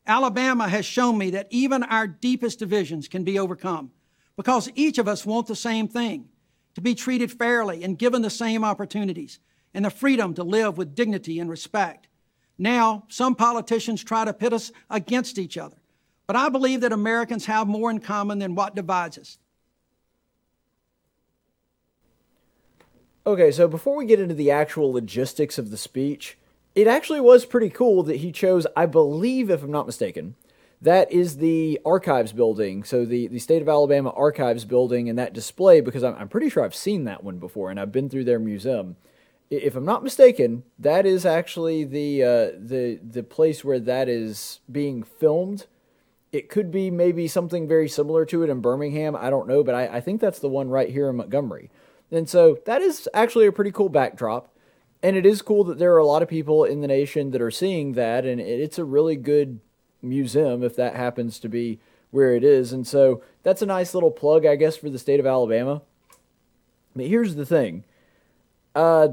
Alabama 0.08 0.68
has 0.68 0.86
shown 0.86 1.18
me 1.18 1.32
that 1.32 1.48
even 1.50 1.84
our 1.84 2.08
deepest 2.08 2.60
divisions 2.60 3.08
can 3.08 3.24
be 3.24 3.38
overcome 3.38 3.92
because 4.36 4.72
each 4.76 4.98
of 4.98 5.08
us 5.08 5.26
want 5.26 5.48
the 5.48 5.56
same 5.56 5.88
thing 5.88 6.28
to 6.76 6.82
be 6.82 6.96
treated 6.96 7.32
fairly 7.32 7.84
and 7.84 8.00
given 8.00 8.22
the 8.22 8.30
same 8.30 8.64
opportunities 8.64 9.40
and 9.74 9.86
the 9.86 9.90
freedom 9.90 10.34
to 10.34 10.44
live 10.44 10.78
with 10.78 10.96
dignity 10.96 11.40
and 11.40 11.50
respect. 11.50 12.08
Now, 12.58 13.06
some 13.08 13.36
politicians 13.36 14.04
try 14.04 14.26
to 14.26 14.34
pit 14.34 14.54
us 14.54 14.72
against 14.90 15.38
each 15.38 15.58
other. 15.58 15.78
But 16.28 16.36
I 16.36 16.50
believe 16.50 16.82
that 16.82 16.94
Americans 16.94 17.46
have 17.46 17.68
more 17.68 17.92
in 17.92 18.00
common 18.00 18.40
than 18.40 18.56
what 18.56 18.76
divides 18.76 19.18
us. 19.18 19.38
Okay, 23.26 23.52
so 23.52 23.68
before 23.68 23.96
we 23.96 24.06
get 24.06 24.20
into 24.20 24.34
the 24.34 24.50
actual 24.50 24.92
logistics 24.92 25.58
of 25.58 25.70
the 25.70 25.78
speech, 25.78 26.38
it 26.76 26.88
actually 26.88 27.22
was 27.22 27.46
pretty 27.46 27.70
cool 27.70 28.04
that 28.04 28.18
he 28.18 28.32
chose, 28.32 28.66
I 28.76 28.86
believe, 28.86 29.50
if 29.50 29.64
I'm 29.64 29.72
not 29.72 29.86
mistaken, 29.86 30.36
that 30.82 31.12
is 31.12 31.38
the 31.38 31.80
archives 31.86 32.34
building. 32.34 32.84
So 32.84 33.06
the, 33.06 33.28
the 33.28 33.40
state 33.40 33.62
of 33.62 33.70
Alabama 33.70 34.12
archives 34.12 34.66
building 34.66 35.10
and 35.10 35.20
that 35.20 35.34
display, 35.34 35.82
because 35.82 36.04
I'm, 36.04 36.16
I'm 36.16 36.30
pretty 36.30 36.50
sure 36.50 36.64
I've 36.64 36.76
seen 36.76 37.04
that 37.06 37.24
one 37.24 37.38
before 37.38 37.70
and 37.70 37.80
I've 37.80 37.92
been 37.92 38.10
through 38.10 38.26
their 38.26 38.40
museum 38.40 38.96
if 39.52 39.76
I'm 39.76 39.86
not 39.86 40.02
mistaken, 40.04 40.64
that 40.80 41.06
is 41.06 41.26
actually 41.26 41.84
the 41.84 42.24
uh, 42.24 42.58
the 42.58 43.00
the 43.04 43.22
place 43.22 43.64
where 43.64 43.82
that 43.82 44.08
is 44.08 44.62
being 44.72 45.04
filmed. 45.04 45.68
It 46.32 46.50
could 46.50 46.72
be 46.72 46.90
maybe 46.90 47.28
something 47.28 47.68
very 47.68 47.90
similar 47.90 48.26
to 48.28 48.44
it 48.44 48.50
in 48.50 48.62
Birmingham. 48.62 49.18
I 49.18 49.30
don't 49.30 49.50
know, 49.50 49.66
but 49.66 49.76
I, 49.76 49.98
I 49.98 50.02
think 50.02 50.22
that's 50.22 50.40
the 50.40 50.48
one 50.48 50.70
right 50.70 50.90
here 50.90 51.10
in 51.10 51.18
Montgomery. 51.18 51.70
And 52.10 52.30
so 52.30 52.60
that 52.66 52.82
is 52.82 53.10
actually 53.14 53.48
a 53.48 53.52
pretty 53.52 53.72
cool 53.72 53.90
backdrop. 53.90 54.48
And 55.04 55.16
it 55.16 55.26
is 55.26 55.42
cool 55.42 55.64
that 55.64 55.80
there 55.80 55.94
are 55.94 56.00
a 56.00 56.06
lot 56.06 56.22
of 56.22 56.30
people 56.30 56.64
in 56.64 56.82
the 56.82 56.88
nation 56.88 57.32
that 57.32 57.42
are 57.42 57.52
seeing 57.52 57.94
that, 57.94 58.26
and 58.26 58.40
it's 58.40 58.78
a 58.78 58.86
really 58.86 59.16
good 59.16 59.60
museum 60.02 60.64
if 60.64 60.76
that 60.76 60.96
happens 60.96 61.40
to 61.40 61.50
be 61.50 61.80
where 62.12 62.36
it 62.36 62.44
is. 62.44 62.72
And 62.72 62.86
so 62.86 63.24
that's 63.44 63.62
a 63.62 63.66
nice 63.66 63.94
little 63.94 64.12
plug, 64.12 64.46
I 64.46 64.56
guess, 64.56 64.78
for 64.78 64.90
the 64.90 65.00
state 65.00 65.20
of 65.20 65.26
Alabama. 65.26 65.82
But 66.96 67.08
here's 67.08 67.36
the 67.36 67.46
thing. 67.46 67.84
Uh, 68.76 69.10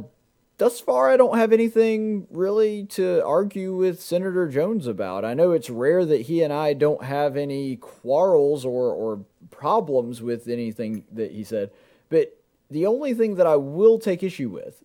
thus 0.58 0.80
far, 0.80 1.08
I 1.08 1.16
don't 1.16 1.38
have 1.38 1.52
anything 1.52 2.26
really 2.30 2.84
to 2.86 3.24
argue 3.24 3.74
with 3.74 4.00
Senator 4.00 4.48
Jones 4.48 4.86
about. 4.86 5.24
I 5.24 5.34
know 5.34 5.52
it's 5.52 5.70
rare 5.70 6.04
that 6.04 6.22
he 6.22 6.42
and 6.42 6.52
I 6.52 6.74
don't 6.74 7.04
have 7.04 7.36
any 7.36 7.76
quarrels 7.76 8.64
or, 8.64 8.92
or 8.92 9.20
problems 9.50 10.20
with 10.20 10.48
anything 10.48 11.04
that 11.12 11.32
he 11.32 11.44
said, 11.44 11.70
but 12.08 12.36
the 12.70 12.86
only 12.86 13.14
thing 13.14 13.36
that 13.36 13.46
I 13.46 13.56
will 13.56 13.98
take 13.98 14.22
issue 14.22 14.50
with, 14.50 14.82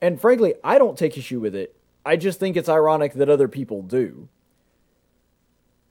and 0.00 0.20
frankly, 0.20 0.54
I 0.62 0.78
don't 0.78 0.98
take 0.98 1.16
issue 1.16 1.40
with 1.40 1.54
it, 1.54 1.76
I 2.04 2.16
just 2.16 2.38
think 2.38 2.56
it's 2.56 2.68
ironic 2.68 3.14
that 3.14 3.28
other 3.28 3.48
people 3.48 3.82
do. 3.82 4.28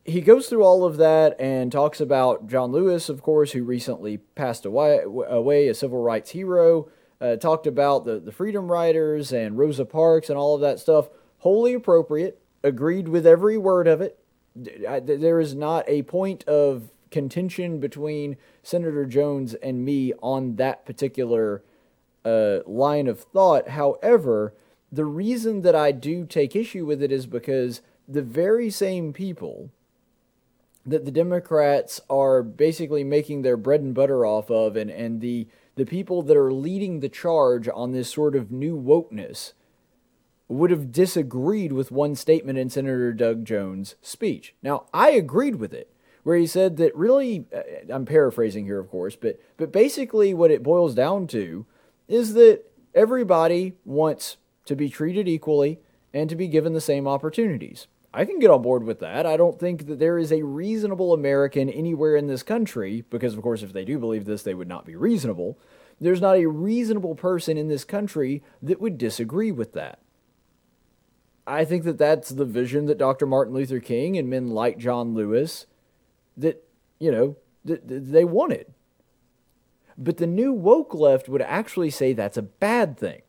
He 0.05 0.21
goes 0.21 0.47
through 0.47 0.63
all 0.63 0.85
of 0.85 0.97
that 0.97 1.35
and 1.39 1.71
talks 1.71 1.99
about 1.99 2.47
John 2.47 2.71
Lewis, 2.71 3.09
of 3.09 3.23
course, 3.23 3.51
who 3.53 3.63
recently 3.63 4.17
passed 4.17 4.65
away, 4.65 4.99
away 5.03 5.67
a 5.67 5.73
civil 5.73 6.01
rights 6.01 6.29
hero 6.29 6.89
uh, 7.19 7.35
talked 7.37 7.65
about 7.65 8.05
the, 8.05 8.19
the 8.19 8.31
Freedom 8.31 8.71
Riders 8.71 9.31
and 9.31 9.57
Rosa 9.57 9.85
Parks 9.85 10.29
and 10.29 10.37
all 10.37 10.55
of 10.55 10.61
that 10.61 10.79
stuff. 10.79 11.09
Wholly 11.39 11.73
appropriate. 11.73 12.41
Agreed 12.63 13.07
with 13.07 13.25
every 13.25 13.57
word 13.57 13.87
of 13.87 14.01
it. 14.01 14.19
There 14.55 15.39
is 15.39 15.53
not 15.55 15.85
a 15.87 16.03
point 16.03 16.43
of 16.45 16.91
contention 17.11 17.79
between 17.79 18.37
Senator 18.63 19.05
Jones 19.05 19.53
and 19.55 19.85
me 19.85 20.13
on 20.21 20.55
that 20.55 20.85
particular 20.85 21.63
uh, 22.25 22.59
line 22.65 23.07
of 23.07 23.19
thought. 23.19 23.69
However, 23.69 24.53
the 24.91 25.05
reason 25.05 25.61
that 25.61 25.75
I 25.75 25.91
do 25.91 26.25
take 26.25 26.55
issue 26.55 26.85
with 26.85 27.01
it 27.01 27.11
is 27.11 27.27
because 27.27 27.81
the 28.07 28.21
very 28.21 28.69
same 28.69 29.13
people 29.13 29.71
that 30.85 31.05
the 31.05 31.11
Democrats 31.11 32.01
are 32.09 32.43
basically 32.43 33.03
making 33.03 33.41
their 33.41 33.57
bread 33.57 33.81
and 33.81 33.93
butter 33.95 34.25
off 34.25 34.51
of 34.51 34.75
and, 34.75 34.89
and 34.89 35.21
the 35.21 35.47
the 35.75 35.85
people 35.85 36.21
that 36.21 36.37
are 36.37 36.53
leading 36.53 36.99
the 36.99 37.09
charge 37.09 37.67
on 37.67 37.91
this 37.91 38.09
sort 38.09 38.33
of 38.33 38.49
new 38.49 38.77
wokeness 38.77 39.51
would 40.47 40.71
have 40.71 40.91
disagreed 40.91 41.73
with 41.73 41.91
one 41.91 42.15
statement 42.15 42.57
in 42.57 42.69
Senator 42.69 43.11
Doug 43.11 43.45
Jones' 43.45 43.95
speech. 44.01 44.55
Now, 44.61 44.85
I 44.93 45.09
agreed 45.09 45.55
with 45.55 45.73
it, 45.73 45.91
where 46.23 46.37
he 46.37 46.47
said 46.47 46.77
that 46.77 46.95
really, 46.95 47.45
uh, 47.53 47.61
I'm 47.93 48.05
paraphrasing 48.05 48.65
here, 48.65 48.79
of 48.79 48.89
course, 48.89 49.15
but, 49.15 49.39
but 49.57 49.71
basically 49.71 50.33
what 50.33 50.51
it 50.51 50.63
boils 50.63 50.95
down 50.95 51.27
to 51.27 51.65
is 52.07 52.33
that 52.33 52.63
everybody 52.93 53.73
wants 53.83 54.37
to 54.65 54.75
be 54.75 54.89
treated 54.89 55.27
equally 55.27 55.79
and 56.13 56.29
to 56.29 56.35
be 56.35 56.47
given 56.47 56.73
the 56.73 56.81
same 56.81 57.07
opportunities. 57.07 57.87
I 58.13 58.23
can 58.23 58.39
get 58.39 58.49
on 58.49 58.61
board 58.61 58.83
with 58.83 59.01
that. 59.01 59.25
I 59.25 59.35
don't 59.35 59.59
think 59.59 59.87
that 59.87 59.99
there 59.99 60.17
is 60.17 60.31
a 60.31 60.43
reasonable 60.43 61.13
American 61.13 61.69
anywhere 61.69 62.15
in 62.15 62.27
this 62.27 62.43
country, 62.43 63.03
because 63.09 63.33
of 63.33 63.41
course, 63.41 63.61
if 63.61 63.73
they 63.73 63.83
do 63.83 63.99
believe 63.99 64.23
this, 64.23 64.41
they 64.41 64.53
would 64.53 64.69
not 64.69 64.85
be 64.85 64.95
reasonable. 64.95 65.59
There's 65.99 66.21
not 66.21 66.37
a 66.37 66.45
reasonable 66.45 67.15
person 67.15 67.57
in 67.57 67.67
this 67.67 67.83
country 67.83 68.41
that 68.61 68.79
would 68.79 68.97
disagree 68.97 69.51
with 69.51 69.73
that. 69.73 69.99
I 71.45 71.65
think 71.65 71.83
that 71.83 71.97
that's 71.97 72.29
the 72.29 72.45
vision 72.45 72.85
that 72.85 72.97
Dr. 72.97 73.25
Martin 73.25 73.53
Luther 73.53 73.81
King 73.81 74.17
and 74.17 74.29
men 74.29 74.47
like 74.47 74.77
John 74.77 75.13
Lewis 75.13 75.65
that, 76.37 76.63
you 76.99 77.11
know, 77.11 77.35
that 77.65 77.87
they 77.87 78.23
wanted. 78.23 78.73
But 79.97 80.17
the 80.17 80.27
new 80.27 80.51
woke 80.51 80.93
left 80.93 81.29
would 81.29 81.41
actually 81.41 81.89
say 81.89 82.13
that's 82.13 82.37
a 82.37 82.41
bad 82.41 82.97
thing. 82.97 83.21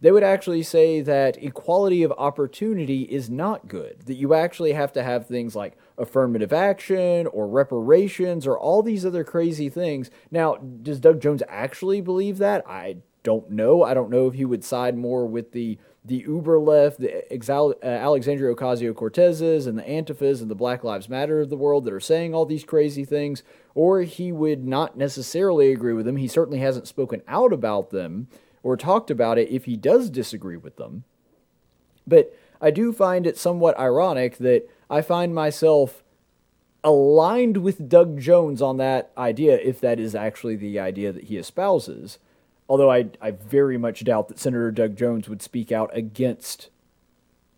They 0.00 0.12
would 0.12 0.22
actually 0.22 0.62
say 0.62 1.00
that 1.00 1.42
equality 1.42 2.02
of 2.02 2.12
opportunity 2.18 3.02
is 3.02 3.30
not 3.30 3.66
good, 3.66 4.02
that 4.06 4.16
you 4.16 4.34
actually 4.34 4.72
have 4.72 4.92
to 4.92 5.02
have 5.02 5.26
things 5.26 5.56
like 5.56 5.76
affirmative 5.96 6.52
action 6.52 7.26
or 7.28 7.48
reparations 7.48 8.46
or 8.46 8.58
all 8.58 8.82
these 8.82 9.06
other 9.06 9.24
crazy 9.24 9.68
things. 9.68 10.10
Now, 10.30 10.56
does 10.56 11.00
Doug 11.00 11.20
Jones 11.20 11.42
actually 11.48 12.02
believe 12.02 12.38
that? 12.38 12.62
I 12.68 12.98
don't 13.22 13.50
know. 13.50 13.82
I 13.82 13.94
don't 13.94 14.10
know 14.10 14.28
if 14.28 14.34
he 14.34 14.44
would 14.44 14.64
side 14.64 14.96
more 14.96 15.26
with 15.26 15.52
the 15.52 15.78
the 16.06 16.18
uber 16.18 16.58
left, 16.58 17.00
the 17.00 17.24
uh, 17.32 17.86
Alexandria 17.86 18.54
Ocasio 18.54 18.92
Cortezes 18.92 19.66
and 19.66 19.76
the 19.76 19.82
Antifas 19.82 20.40
and 20.40 20.50
the 20.50 20.54
Black 20.54 20.84
Lives 20.84 21.08
Matter 21.08 21.40
of 21.40 21.50
the 21.50 21.56
world 21.56 21.84
that 21.84 21.92
are 21.92 22.00
saying 22.00 22.32
all 22.32 22.46
these 22.46 22.64
crazy 22.64 23.04
things, 23.04 23.42
or 23.74 24.02
he 24.02 24.30
would 24.30 24.64
not 24.64 24.96
necessarily 24.96 25.72
agree 25.72 25.92
with 25.92 26.06
them. 26.06 26.16
He 26.16 26.28
certainly 26.28 26.60
hasn't 26.60 26.86
spoken 26.86 27.22
out 27.26 27.52
about 27.52 27.90
them 27.90 28.28
or 28.62 28.76
talked 28.76 29.10
about 29.10 29.38
it 29.38 29.50
if 29.50 29.64
he 29.64 29.76
does 29.76 30.08
disagree 30.08 30.56
with 30.56 30.76
them. 30.76 31.04
But 32.06 32.36
I 32.60 32.70
do 32.70 32.92
find 32.92 33.26
it 33.26 33.36
somewhat 33.36 33.78
ironic 33.78 34.38
that 34.38 34.68
I 34.88 35.02
find 35.02 35.34
myself 35.34 36.04
aligned 36.84 37.58
with 37.58 37.88
Doug 37.88 38.20
Jones 38.20 38.62
on 38.62 38.76
that 38.76 39.10
idea, 39.18 39.56
if 39.56 39.80
that 39.80 39.98
is 39.98 40.14
actually 40.14 40.54
the 40.54 40.78
idea 40.78 41.10
that 41.12 41.24
he 41.24 41.36
espouses. 41.36 42.18
Although 42.68 42.90
I, 42.90 43.10
I 43.20 43.30
very 43.30 43.78
much 43.78 44.02
doubt 44.04 44.28
that 44.28 44.38
Senator 44.38 44.70
Doug 44.70 44.96
Jones 44.96 45.28
would 45.28 45.40
speak 45.40 45.70
out 45.70 45.90
against, 45.96 46.68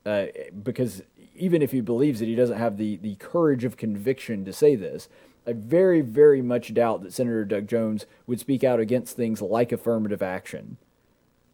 uh, 0.04 0.26
because 0.62 1.02
even 1.34 1.62
if 1.62 1.72
he 1.72 1.80
believes 1.80 2.20
it, 2.20 2.26
he 2.26 2.34
doesn't 2.34 2.58
have 2.58 2.76
the, 2.76 2.96
the 2.96 3.14
courage 3.16 3.64
of 3.64 3.76
conviction 3.76 4.44
to 4.44 4.52
say 4.52 4.74
this. 4.74 5.08
I 5.46 5.54
very, 5.54 6.02
very 6.02 6.42
much 6.42 6.74
doubt 6.74 7.02
that 7.02 7.14
Senator 7.14 7.44
Doug 7.44 7.68
Jones 7.68 8.04
would 8.26 8.38
speak 8.38 8.62
out 8.62 8.80
against 8.80 9.16
things 9.16 9.40
like 9.40 9.72
affirmative 9.72 10.22
action. 10.22 10.76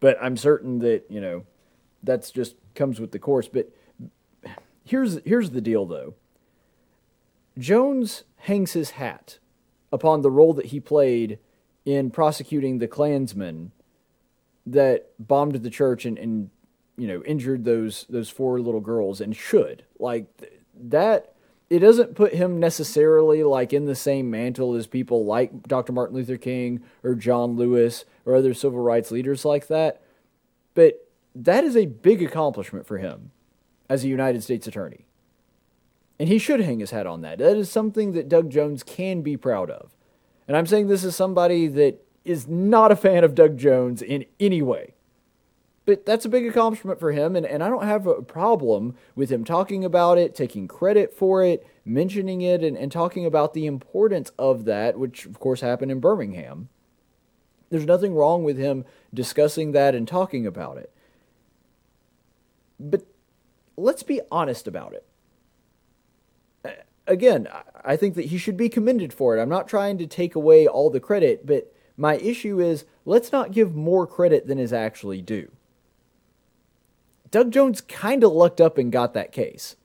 But 0.01 0.17
I'm 0.21 0.35
certain 0.35 0.79
that, 0.79 1.05
you 1.09 1.21
know, 1.21 1.45
that's 2.03 2.31
just 2.31 2.55
comes 2.75 2.99
with 2.99 3.11
the 3.11 3.19
course. 3.19 3.47
But 3.47 3.71
here's 4.83 5.19
here's 5.25 5.51
the 5.51 5.61
deal 5.61 5.85
though. 5.85 6.13
Jones 7.57 8.23
hangs 8.39 8.73
his 8.73 8.91
hat 8.91 9.39
upon 9.91 10.21
the 10.21 10.31
role 10.31 10.53
that 10.53 10.67
he 10.67 10.79
played 10.79 11.39
in 11.85 12.09
prosecuting 12.09 12.79
the 12.79 12.87
Klansmen 12.87 13.71
that 14.65 15.11
bombed 15.19 15.55
the 15.55 15.69
church 15.69 16.05
and, 16.05 16.17
and 16.17 16.49
you 16.97 17.07
know 17.07 17.23
injured 17.23 17.63
those 17.63 18.05
those 18.09 18.29
four 18.29 18.59
little 18.59 18.81
girls 18.81 19.21
and 19.21 19.35
should. 19.35 19.85
Like 19.99 20.25
that 20.75 21.35
it 21.69 21.79
doesn't 21.79 22.15
put 22.15 22.33
him 22.33 22.59
necessarily 22.59 23.43
like 23.43 23.73
in 23.73 23.85
the 23.85 23.95
same 23.95 24.29
mantle 24.29 24.75
as 24.75 24.87
people 24.87 25.25
like 25.25 25.63
Dr. 25.63 25.93
Martin 25.93 26.15
Luther 26.15 26.37
King 26.37 26.83
or 27.03 27.15
John 27.15 27.55
Lewis 27.55 28.05
or 28.25 28.35
other 28.35 28.53
civil 28.53 28.79
rights 28.79 29.11
leaders 29.11 29.45
like 29.45 29.67
that. 29.67 30.01
But 30.75 31.09
that 31.33 31.63
is 31.63 31.75
a 31.75 31.87
big 31.87 32.21
accomplishment 32.21 32.85
for 32.85 32.99
him 32.99 33.31
as 33.89 34.03
a 34.03 34.07
United 34.07 34.43
States 34.43 34.67
attorney. 34.67 35.05
And 36.19 36.29
he 36.29 36.37
should 36.37 36.61
hang 36.61 36.79
his 36.79 36.91
hat 36.91 37.07
on 37.07 37.21
that. 37.21 37.39
That 37.39 37.57
is 37.57 37.69
something 37.69 38.13
that 38.13 38.29
Doug 38.29 38.49
Jones 38.49 38.83
can 38.83 39.21
be 39.21 39.35
proud 39.35 39.69
of 39.69 39.94
and 40.47 40.55
I'm 40.55 40.67
saying 40.67 40.87
this 40.87 41.03
is 41.03 41.15
somebody 41.15 41.67
that 41.67 42.03
is 42.23 42.47
not 42.47 42.91
a 42.91 42.95
fan 42.95 43.23
of 43.23 43.35
Doug 43.35 43.57
Jones 43.57 44.01
in 44.01 44.25
any 44.39 44.61
way. 44.61 44.93
But 45.85 46.05
that's 46.05 46.25
a 46.25 46.29
big 46.29 46.47
accomplishment 46.47 46.99
for 46.99 47.11
him, 47.11 47.35
and, 47.35 47.45
and 47.45 47.63
I 47.63 47.69
don't 47.69 47.83
have 47.83 48.07
a 48.07 48.23
problem 48.23 48.95
with 49.15 49.29
him 49.31 49.43
talking 49.43 49.85
about 49.85 50.17
it, 50.17 50.33
taking 50.33 50.67
credit 50.67 51.13
for 51.13 51.43
it, 51.43 51.65
mentioning 51.85 52.41
it, 52.41 52.63
and, 52.63 52.75
and 52.75 52.91
talking 52.91 53.25
about 53.25 53.53
the 53.53 53.67
importance 53.67 54.31
of 54.39 54.65
that, 54.65 54.97
which 54.97 55.27
of 55.27 55.39
course 55.39 55.61
happened 55.61 55.91
in 55.91 55.99
Birmingham. 55.99 56.69
There's 57.69 57.85
nothing 57.85 58.15
wrong 58.15 58.43
with 58.43 58.57
him 58.57 58.83
discussing 59.13 59.73
that 59.73 59.93
and 59.93 60.07
talking 60.07 60.47
about 60.47 60.77
it. 60.77 60.91
But 62.79 63.03
let's 63.77 64.03
be 64.03 64.21
honest 64.31 64.67
about 64.67 64.93
it 64.93 65.05
again, 67.07 67.47
I 67.83 67.95
think 67.95 68.15
that 68.15 68.25
he 68.25 68.37
should 68.37 68.57
be 68.57 68.69
commended 68.69 69.13
for 69.13 69.37
it. 69.37 69.41
I'm 69.41 69.49
not 69.49 69.67
trying 69.67 69.97
to 69.99 70.07
take 70.07 70.35
away 70.35 70.67
all 70.67 70.89
the 70.89 70.99
credit, 70.99 71.45
but 71.45 71.73
my 71.97 72.15
issue 72.17 72.59
is 72.59 72.85
let's 73.05 73.31
not 73.31 73.51
give 73.51 73.75
more 73.75 74.07
credit 74.07 74.47
than 74.47 74.59
is 74.59 74.73
actually 74.73 75.21
due. 75.21 75.51
Doug 77.31 77.51
Jones 77.51 77.81
kind 77.81 78.23
of 78.23 78.31
lucked 78.31 78.61
up 78.61 78.77
and 78.77 78.91
got 78.91 79.13
that 79.13 79.31
case. 79.31 79.75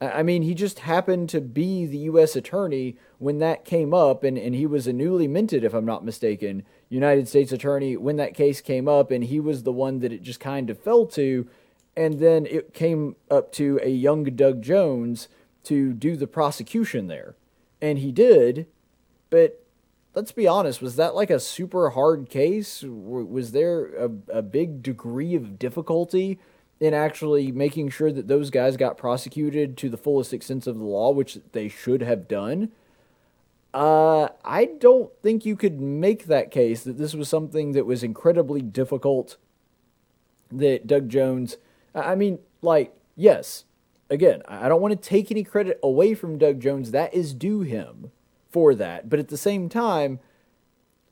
I 0.00 0.22
mean, 0.22 0.42
he 0.42 0.54
just 0.54 0.78
happened 0.78 1.28
to 1.28 1.42
be 1.42 1.84
the 1.84 1.98
U.S. 1.98 2.34
attorney 2.34 2.96
when 3.18 3.38
that 3.40 3.66
came 3.66 3.92
up, 3.92 4.24
and, 4.24 4.38
and 4.38 4.54
he 4.54 4.64
was 4.64 4.86
a 4.86 4.94
newly 4.94 5.28
minted, 5.28 5.62
if 5.62 5.74
I'm 5.74 5.84
not 5.84 6.06
mistaken, 6.06 6.64
United 6.88 7.28
States 7.28 7.52
attorney 7.52 7.98
when 7.98 8.16
that 8.16 8.32
case 8.32 8.62
came 8.62 8.88
up, 8.88 9.10
and 9.10 9.24
he 9.24 9.40
was 9.40 9.62
the 9.62 9.72
one 9.72 10.00
that 10.00 10.12
it 10.12 10.22
just 10.22 10.40
kind 10.40 10.70
of 10.70 10.78
fell 10.78 11.04
to 11.06 11.46
and 12.00 12.18
then 12.18 12.46
it 12.46 12.72
came 12.72 13.14
up 13.30 13.52
to 13.52 13.78
a 13.82 13.90
young 13.90 14.24
Doug 14.24 14.62
Jones 14.62 15.28
to 15.64 15.92
do 15.92 16.16
the 16.16 16.26
prosecution 16.26 17.08
there. 17.08 17.36
And 17.82 17.98
he 17.98 18.10
did, 18.10 18.66
but 19.28 19.62
let's 20.14 20.32
be 20.32 20.48
honest, 20.48 20.80
was 20.80 20.96
that 20.96 21.14
like 21.14 21.28
a 21.28 21.38
super 21.38 21.90
hard 21.90 22.30
case? 22.30 22.82
Was 22.82 23.52
there 23.52 23.84
a, 23.96 24.10
a 24.32 24.40
big 24.40 24.82
degree 24.82 25.34
of 25.34 25.58
difficulty 25.58 26.38
in 26.80 26.94
actually 26.94 27.52
making 27.52 27.90
sure 27.90 28.10
that 28.10 28.28
those 28.28 28.48
guys 28.48 28.78
got 28.78 28.96
prosecuted 28.96 29.76
to 29.76 29.90
the 29.90 29.98
fullest 29.98 30.32
extent 30.32 30.66
of 30.66 30.78
the 30.78 30.84
law, 30.84 31.10
which 31.10 31.38
they 31.52 31.68
should 31.68 32.00
have 32.00 32.26
done? 32.26 32.72
Uh, 33.74 34.28
I 34.42 34.70
don't 34.78 35.12
think 35.22 35.44
you 35.44 35.54
could 35.54 35.82
make 35.82 36.24
that 36.24 36.50
case 36.50 36.82
that 36.82 36.96
this 36.96 37.12
was 37.12 37.28
something 37.28 37.72
that 37.72 37.84
was 37.84 38.02
incredibly 38.02 38.62
difficult 38.62 39.36
that 40.50 40.86
Doug 40.86 41.10
Jones 41.10 41.58
I 41.94 42.14
mean, 42.14 42.38
like, 42.62 42.94
yes, 43.16 43.64
again, 44.08 44.42
I 44.46 44.68
don't 44.68 44.80
want 44.80 45.00
to 45.00 45.08
take 45.08 45.30
any 45.30 45.44
credit 45.44 45.78
away 45.82 46.14
from 46.14 46.38
Doug 46.38 46.60
Jones. 46.60 46.90
That 46.90 47.14
is 47.14 47.32
due 47.32 47.60
him 47.60 48.10
for 48.50 48.74
that. 48.74 49.08
But 49.08 49.18
at 49.18 49.28
the 49.28 49.36
same 49.36 49.68
time, 49.68 50.18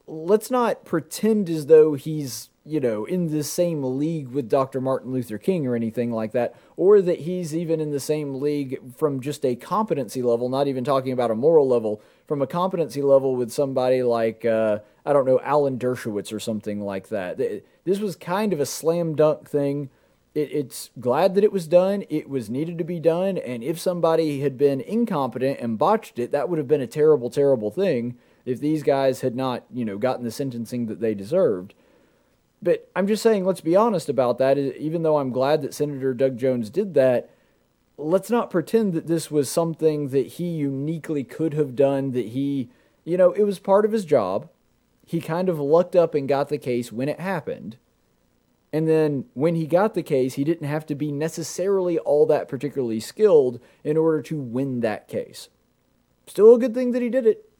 let's 0.06 0.50
not 0.50 0.84
pretend 0.84 1.48
as 1.48 1.66
though 1.66 1.94
he's, 1.94 2.50
you 2.64 2.80
know, 2.80 3.04
in 3.04 3.28
the 3.28 3.44
same 3.44 3.82
league 3.82 4.28
with 4.28 4.48
Dr. 4.48 4.80
Martin 4.80 5.12
Luther 5.12 5.38
King 5.38 5.66
or 5.66 5.76
anything 5.76 6.10
like 6.10 6.32
that, 6.32 6.54
or 6.76 7.00
that 7.00 7.20
he's 7.20 7.54
even 7.54 7.80
in 7.80 7.90
the 7.90 8.00
same 8.00 8.40
league 8.40 8.78
from 8.96 9.20
just 9.20 9.44
a 9.44 9.54
competency 9.54 10.22
level, 10.22 10.48
not 10.48 10.66
even 10.66 10.84
talking 10.84 11.12
about 11.12 11.30
a 11.30 11.34
moral 11.34 11.68
level, 11.68 12.02
from 12.26 12.42
a 12.42 12.46
competency 12.46 13.02
level 13.02 13.36
with 13.36 13.50
somebody 13.50 14.02
like, 14.02 14.44
uh, 14.44 14.78
I 15.06 15.12
don't 15.12 15.26
know, 15.26 15.40
Alan 15.40 15.78
Dershowitz 15.78 16.32
or 16.32 16.40
something 16.40 16.80
like 16.80 17.08
that. 17.08 17.38
This 17.84 18.00
was 18.00 18.16
kind 18.16 18.52
of 18.52 18.60
a 18.60 18.66
slam 18.66 19.14
dunk 19.14 19.48
thing 19.48 19.90
it, 20.34 20.50
it's 20.52 20.90
glad 21.00 21.34
that 21.34 21.44
it 21.44 21.52
was 21.52 21.66
done. 21.66 22.04
It 22.08 22.28
was 22.28 22.50
needed 22.50 22.78
to 22.78 22.84
be 22.84 23.00
done. 23.00 23.38
And 23.38 23.62
if 23.62 23.78
somebody 23.78 24.40
had 24.40 24.56
been 24.56 24.80
incompetent 24.80 25.60
and 25.60 25.78
botched 25.78 26.18
it, 26.18 26.32
that 26.32 26.48
would 26.48 26.58
have 26.58 26.68
been 26.68 26.80
a 26.80 26.86
terrible, 26.86 27.30
terrible 27.30 27.70
thing 27.70 28.16
if 28.44 28.60
these 28.60 28.82
guys 28.82 29.20
had 29.20 29.36
not, 29.36 29.64
you 29.72 29.84
know, 29.84 29.98
gotten 29.98 30.24
the 30.24 30.30
sentencing 30.30 30.86
that 30.86 31.00
they 31.00 31.14
deserved. 31.14 31.74
But 32.62 32.90
I'm 32.96 33.06
just 33.06 33.22
saying, 33.22 33.44
let's 33.44 33.60
be 33.60 33.76
honest 33.76 34.08
about 34.08 34.38
that. 34.38 34.58
Even 34.58 35.02
though 35.02 35.18
I'm 35.18 35.30
glad 35.30 35.62
that 35.62 35.74
Senator 35.74 36.14
Doug 36.14 36.38
Jones 36.38 36.70
did 36.70 36.94
that, 36.94 37.30
let's 37.96 38.30
not 38.30 38.50
pretend 38.50 38.92
that 38.94 39.06
this 39.06 39.30
was 39.30 39.50
something 39.50 40.08
that 40.08 40.26
he 40.26 40.48
uniquely 40.48 41.24
could 41.24 41.54
have 41.54 41.76
done, 41.76 42.12
that 42.12 42.28
he, 42.28 42.68
you 43.04 43.16
know, 43.16 43.32
it 43.32 43.44
was 43.44 43.58
part 43.58 43.84
of 43.84 43.92
his 43.92 44.04
job. 44.04 44.48
He 45.04 45.20
kind 45.20 45.48
of 45.48 45.58
lucked 45.58 45.96
up 45.96 46.14
and 46.14 46.28
got 46.28 46.48
the 46.48 46.58
case 46.58 46.92
when 46.92 47.08
it 47.08 47.20
happened. 47.20 47.76
And 48.72 48.86
then 48.86 49.24
when 49.34 49.54
he 49.54 49.66
got 49.66 49.94
the 49.94 50.02
case, 50.02 50.34
he 50.34 50.44
didn't 50.44 50.68
have 50.68 50.84
to 50.86 50.94
be 50.94 51.10
necessarily 51.10 51.98
all 51.98 52.26
that 52.26 52.48
particularly 52.48 53.00
skilled 53.00 53.60
in 53.82 53.96
order 53.96 54.20
to 54.22 54.38
win 54.38 54.80
that 54.80 55.08
case. 55.08 55.48
Still 56.26 56.54
a 56.54 56.58
good 56.58 56.74
thing 56.74 56.92
that 56.92 57.02
he 57.02 57.08
did 57.08 57.26
it. 57.26 57.50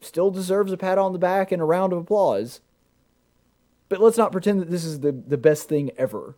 Still 0.00 0.30
deserves 0.30 0.72
a 0.72 0.76
pat 0.76 0.98
on 0.98 1.12
the 1.12 1.18
back 1.18 1.52
and 1.52 1.60
a 1.60 1.66
round 1.66 1.92
of 1.92 1.98
applause. 1.98 2.60
But 3.88 4.00
let's 4.00 4.18
not 4.18 4.32
pretend 4.32 4.60
that 4.60 4.70
this 4.70 4.84
is 4.84 5.00
the, 5.00 5.12
the 5.12 5.36
best 5.36 5.68
thing 5.68 5.90
ever. 5.98 6.36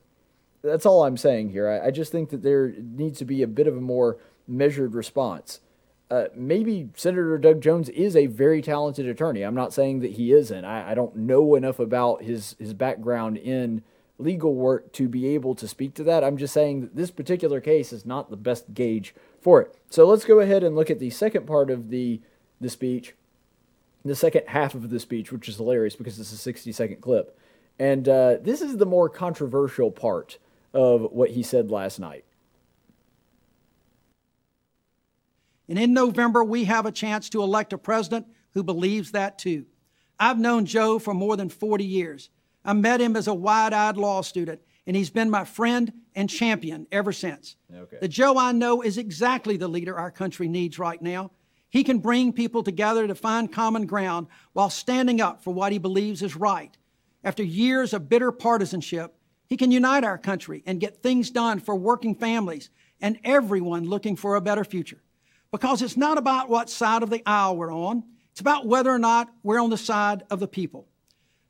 That's 0.62 0.86
all 0.86 1.04
I'm 1.04 1.16
saying 1.16 1.50
here. 1.50 1.68
I, 1.68 1.86
I 1.86 1.90
just 1.90 2.10
think 2.10 2.30
that 2.30 2.42
there 2.42 2.74
needs 2.76 3.18
to 3.18 3.24
be 3.24 3.42
a 3.42 3.46
bit 3.46 3.68
of 3.68 3.76
a 3.76 3.80
more 3.80 4.18
measured 4.46 4.94
response. 4.94 5.60
Uh, 6.10 6.24
maybe 6.34 6.88
Senator 6.96 7.36
Doug 7.38 7.60
Jones 7.60 7.88
is 7.90 8.16
a 8.16 8.26
very 8.26 8.62
talented 8.62 9.06
attorney. 9.06 9.42
I'm 9.42 9.54
not 9.54 9.72
saying 9.72 10.00
that 10.00 10.12
he 10.12 10.32
isn't. 10.32 10.64
I, 10.64 10.92
I 10.92 10.94
don't 10.94 11.14
know 11.14 11.54
enough 11.54 11.78
about 11.78 12.22
his, 12.22 12.56
his 12.58 12.74
background 12.74 13.36
in 13.36 13.82
legal 14.18 14.54
work 14.54 14.92
to 14.92 15.08
be 15.08 15.28
able 15.28 15.54
to 15.54 15.68
speak 15.68 15.94
to 15.94 16.04
that. 16.04 16.24
I'm 16.24 16.36
just 16.36 16.52
saying 16.52 16.80
that 16.80 16.96
this 16.96 17.10
particular 17.10 17.60
case 17.60 17.92
is 17.92 18.04
not 18.04 18.30
the 18.30 18.36
best 18.36 18.74
gauge 18.74 19.14
for 19.40 19.62
it. 19.62 19.74
So 19.90 20.06
let's 20.06 20.24
go 20.24 20.40
ahead 20.40 20.64
and 20.64 20.74
look 20.74 20.90
at 20.90 20.98
the 20.98 21.10
second 21.10 21.46
part 21.46 21.70
of 21.70 21.90
the 21.90 22.20
the 22.60 22.68
speech, 22.68 23.14
the 24.04 24.16
second 24.16 24.42
half 24.48 24.74
of 24.74 24.90
the 24.90 24.98
speech, 24.98 25.30
which 25.30 25.48
is 25.48 25.56
hilarious 25.56 25.94
because 25.94 26.18
it's 26.18 26.32
a 26.32 26.36
60 26.36 26.72
second 26.72 27.00
clip. 27.00 27.38
And 27.78 28.08
uh, 28.08 28.38
this 28.40 28.60
is 28.60 28.76
the 28.76 28.86
more 28.86 29.08
controversial 29.08 29.92
part 29.92 30.38
of 30.74 31.02
what 31.12 31.30
he 31.30 31.44
said 31.44 31.70
last 31.70 32.00
night. 32.00 32.24
And 35.68 35.78
in 35.78 35.92
November, 35.92 36.42
we 36.42 36.64
have 36.64 36.86
a 36.86 36.92
chance 36.92 37.28
to 37.30 37.42
elect 37.42 37.72
a 37.72 37.78
president 37.78 38.26
who 38.54 38.62
believes 38.64 39.12
that 39.12 39.38
too. 39.38 39.66
I've 40.18 40.38
known 40.38 40.66
Joe 40.66 40.98
for 40.98 41.14
more 41.14 41.36
than 41.36 41.48
40 41.48 41.84
years. 41.84 42.30
I 42.68 42.74
met 42.74 43.00
him 43.00 43.16
as 43.16 43.28
a 43.28 43.34
wide 43.34 43.72
eyed 43.72 43.96
law 43.96 44.20
student, 44.20 44.60
and 44.86 44.94
he's 44.94 45.08
been 45.08 45.30
my 45.30 45.44
friend 45.44 45.90
and 46.14 46.28
champion 46.28 46.86
ever 46.92 47.12
since. 47.12 47.56
Okay. 47.74 47.96
The 47.98 48.08
Joe 48.08 48.36
I 48.36 48.52
know 48.52 48.82
is 48.82 48.98
exactly 48.98 49.56
the 49.56 49.66
leader 49.66 49.98
our 49.98 50.10
country 50.10 50.48
needs 50.48 50.78
right 50.78 51.00
now. 51.00 51.30
He 51.70 51.82
can 51.82 51.98
bring 51.98 52.30
people 52.30 52.62
together 52.62 53.06
to 53.06 53.14
find 53.14 53.50
common 53.50 53.86
ground 53.86 54.26
while 54.52 54.68
standing 54.68 55.18
up 55.18 55.42
for 55.42 55.54
what 55.54 55.72
he 55.72 55.78
believes 55.78 56.22
is 56.22 56.36
right. 56.36 56.76
After 57.24 57.42
years 57.42 57.94
of 57.94 58.10
bitter 58.10 58.30
partisanship, 58.32 59.14
he 59.46 59.56
can 59.56 59.70
unite 59.70 60.04
our 60.04 60.18
country 60.18 60.62
and 60.66 60.78
get 60.78 61.02
things 61.02 61.30
done 61.30 61.60
for 61.60 61.74
working 61.74 62.14
families 62.14 62.68
and 63.00 63.18
everyone 63.24 63.88
looking 63.88 64.14
for 64.14 64.36
a 64.36 64.42
better 64.42 64.64
future. 64.64 65.02
Because 65.50 65.80
it's 65.80 65.96
not 65.96 66.18
about 66.18 66.50
what 66.50 66.68
side 66.68 67.02
of 67.02 67.08
the 67.08 67.22
aisle 67.24 67.56
we're 67.56 67.72
on, 67.72 68.04
it's 68.30 68.42
about 68.42 68.66
whether 68.66 68.90
or 68.90 68.98
not 68.98 69.32
we're 69.42 69.58
on 69.58 69.70
the 69.70 69.78
side 69.78 70.24
of 70.30 70.38
the 70.38 70.48
people. 70.48 70.86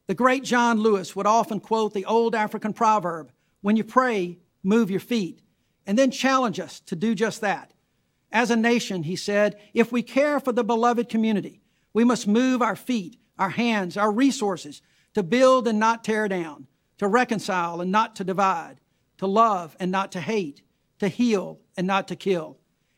The 0.08 0.14
great 0.14 0.42
John 0.42 0.80
Lewis 0.80 1.14
would 1.14 1.26
often 1.26 1.60
quote 1.60 1.92
the 1.92 2.06
old 2.06 2.34
African 2.34 2.72
proverb 2.72 3.30
when 3.60 3.76
you 3.76 3.84
pray, 3.84 4.38
move 4.62 4.90
your 4.90 5.00
feet, 5.00 5.42
and 5.86 5.98
then 5.98 6.10
challenge 6.10 6.58
us 6.58 6.80
to 6.80 6.96
do 6.96 7.14
just 7.14 7.42
that. 7.42 7.72
As 8.32 8.50
a 8.50 8.56
nation, 8.56 9.02
he 9.02 9.16
said, 9.16 9.56
if 9.74 9.92
we 9.92 10.02
care 10.02 10.40
for 10.40 10.52
the 10.52 10.64
beloved 10.64 11.10
community, 11.10 11.60
we 11.92 12.04
must 12.04 12.26
move 12.26 12.62
our 12.62 12.74
feet, 12.74 13.18
our 13.38 13.50
hands, 13.50 13.98
our 13.98 14.10
resources 14.10 14.80
to 15.12 15.22
build 15.22 15.68
and 15.68 15.78
not 15.78 16.04
tear 16.04 16.26
down, 16.26 16.66
to 16.96 17.06
reconcile 17.06 17.82
and 17.82 17.92
not 17.92 18.16
to 18.16 18.24
divide, 18.24 18.80
to 19.18 19.26
love 19.26 19.76
and 19.78 19.90
not 19.90 20.10
to 20.12 20.20
hate, 20.20 20.62
to 21.00 21.08
heal 21.08 21.60
and 21.76 21.86
not 21.86 22.08
to 22.08 22.16
kill. 22.16 22.56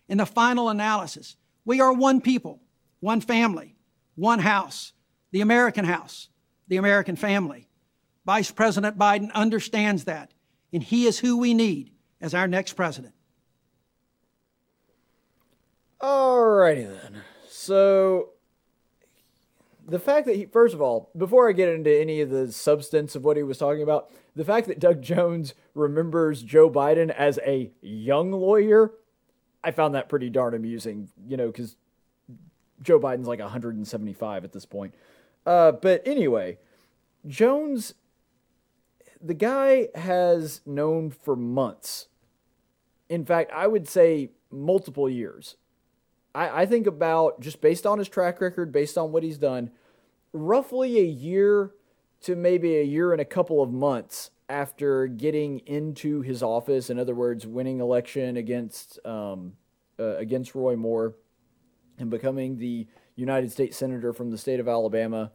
In 0.09 0.19
the 0.19 0.26
final 0.26 0.69
analysis, 0.69 1.37
we 1.64 1.81
are 1.81 1.93
one 1.93 2.21
people, 2.21 2.61
one 3.00 3.21
family, 3.21 3.75
one 4.14 4.38
house, 4.38 4.93
the 5.33 5.40
American 5.40 5.85
house, 5.85 6.29
the 6.71 6.79
American 6.79 7.17
family. 7.17 7.69
Vice 8.25 8.50
President 8.50 8.97
Biden 8.97 9.31
understands 9.33 10.05
that, 10.05 10.33
and 10.73 10.83
he 10.83 11.05
is 11.05 11.19
who 11.19 11.37
we 11.37 11.53
need 11.53 11.91
as 12.21 12.33
our 12.33 12.47
next 12.47 12.75
president. 12.75 13.12
Alrighty 16.00 16.89
then. 16.89 17.23
So, 17.49 18.31
the 19.87 19.99
fact 19.99 20.27
that 20.27 20.37
he, 20.37 20.47
first 20.47 20.73
of 20.73 20.81
all, 20.81 21.11
before 21.17 21.49
I 21.49 21.53
get 21.53 21.69
into 21.69 21.93
any 21.93 22.21
of 22.21 22.31
the 22.31 22.53
substance 22.53 23.17
of 23.17 23.25
what 23.25 23.37
he 23.37 23.43
was 23.43 23.59
talking 23.59 23.83
about, 23.83 24.09
the 24.37 24.45
fact 24.45 24.69
that 24.69 24.79
Doug 24.79 25.03
Jones 25.03 25.55
remembers 25.75 26.43
Joe 26.43 26.71
Biden 26.71 27.11
as 27.11 27.41
a 27.45 27.73
young 27.83 28.31
lawyer, 28.31 28.93
I 29.65 29.73
found 29.73 29.97
that 29.97 30.09
pretty 30.09 30.31
darn 30.31 30.55
amusing, 30.55 31.09
you 31.27 31.37
know, 31.37 31.49
because 31.49 31.75
Joe 32.81 33.00
Biden's 33.00 33.27
like 33.27 33.41
175 33.41 34.45
at 34.45 34.53
this 34.53 34.65
point. 34.65 34.95
Uh, 35.50 35.73
but 35.73 36.00
anyway, 36.07 36.59
Jones, 37.26 37.95
the 39.21 39.35
guy 39.35 39.88
has 39.97 40.61
known 40.64 41.11
for 41.11 41.35
months. 41.35 42.07
In 43.09 43.25
fact, 43.25 43.50
I 43.52 43.66
would 43.66 43.88
say 43.88 44.30
multiple 44.52 45.09
years 45.09 45.57
I, 46.35 46.62
I 46.62 46.66
think 46.66 46.87
about 46.87 47.40
just 47.40 47.61
based 47.61 47.87
on 47.87 47.99
his 47.99 48.09
track 48.09 48.40
record, 48.40 48.73
based 48.73 48.97
on 48.97 49.12
what 49.12 49.23
he's 49.23 49.38
done, 49.38 49.71
roughly 50.33 50.99
a 50.99 51.04
year 51.04 51.73
to 52.23 52.37
maybe 52.37 52.76
a 52.76 52.85
year 52.85 53.12
and 53.12 53.21
a 53.21 53.25
couple 53.25 53.62
of 53.62 53.73
months 53.73 54.30
after 54.49 55.07
getting 55.07 55.61
into 55.61 56.20
his 56.22 56.42
office. 56.42 56.90
In 56.90 56.98
other 56.98 57.14
words, 57.14 57.46
winning 57.46 57.81
election 57.81 58.37
against 58.37 59.05
um, 59.05 59.55
uh, 59.98 60.16
against 60.16 60.55
Roy 60.55 60.77
Moore 60.77 61.16
and 61.98 62.11
becoming 62.11 62.59
the 62.59 62.87
United 63.16 63.53
States 63.53 63.77
senator 63.77 64.12
from 64.12 64.31
the 64.31 64.38
state 64.38 64.61
of 64.61 64.68
Alabama. 64.68 65.33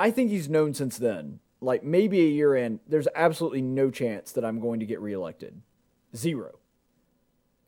I 0.00 0.10
think 0.10 0.30
he's 0.30 0.48
known 0.48 0.72
since 0.72 0.96
then. 0.96 1.40
Like 1.60 1.84
maybe 1.84 2.20
a 2.20 2.30
year 2.30 2.56
in, 2.56 2.80
there's 2.88 3.06
absolutely 3.14 3.60
no 3.60 3.90
chance 3.90 4.32
that 4.32 4.46
I'm 4.46 4.58
going 4.58 4.80
to 4.80 4.86
get 4.86 4.98
reelected. 4.98 5.60
Zero. 6.16 6.58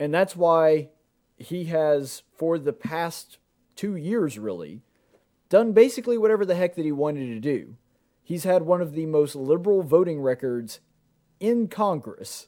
And 0.01 0.15
that's 0.15 0.35
why 0.35 0.89
he 1.37 1.65
has, 1.65 2.23
for 2.35 2.59
the 2.59 2.73
past 2.73 3.37
two 3.77 3.97
years 3.97 4.39
really, 4.39 4.81
done 5.51 5.73
basically 5.73 6.17
whatever 6.17 6.47
the 6.47 6.55
heck 6.55 6.75
that 6.77 6.87
he 6.87 6.91
wanted 6.91 7.27
to 7.27 7.39
do. 7.39 7.77
He's 8.23 8.45
had 8.45 8.63
one 8.63 8.81
of 8.81 8.93
the 8.93 9.05
most 9.05 9.37
liberal 9.37 9.83
voting 9.83 10.23
records 10.23 10.81
in 11.39 11.69
Congress. 11.69 12.47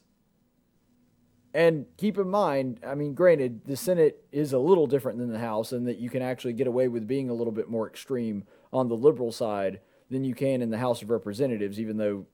And 1.53 1.85
keep 1.97 2.17
in 2.17 2.27
mind, 2.27 2.79
I 2.83 2.95
mean, 2.95 3.13
granted, 3.13 3.65
the 3.65 3.77
Senate 3.77 4.25
is 4.31 4.51
a 4.51 4.57
little 4.57 4.87
different 4.87 5.19
than 5.19 5.31
the 5.31 5.37
House, 5.37 5.71
and 5.71 5.87
that 5.87 5.99
you 5.99 6.09
can 6.09 6.23
actually 6.23 6.53
get 6.53 6.65
away 6.65 6.87
with 6.87 7.07
being 7.07 7.29
a 7.29 7.33
little 7.33 7.53
bit 7.53 7.69
more 7.69 7.87
extreme 7.87 8.45
on 8.75 8.89
the 8.89 8.95
liberal 8.95 9.31
side 9.31 9.79
than 10.11 10.25
you 10.25 10.35
can 10.35 10.61
in 10.61 10.69
the 10.69 10.77
House 10.77 11.01
of 11.01 11.09
Representatives, 11.09 11.79
even 11.79 11.95
though, 11.95 12.25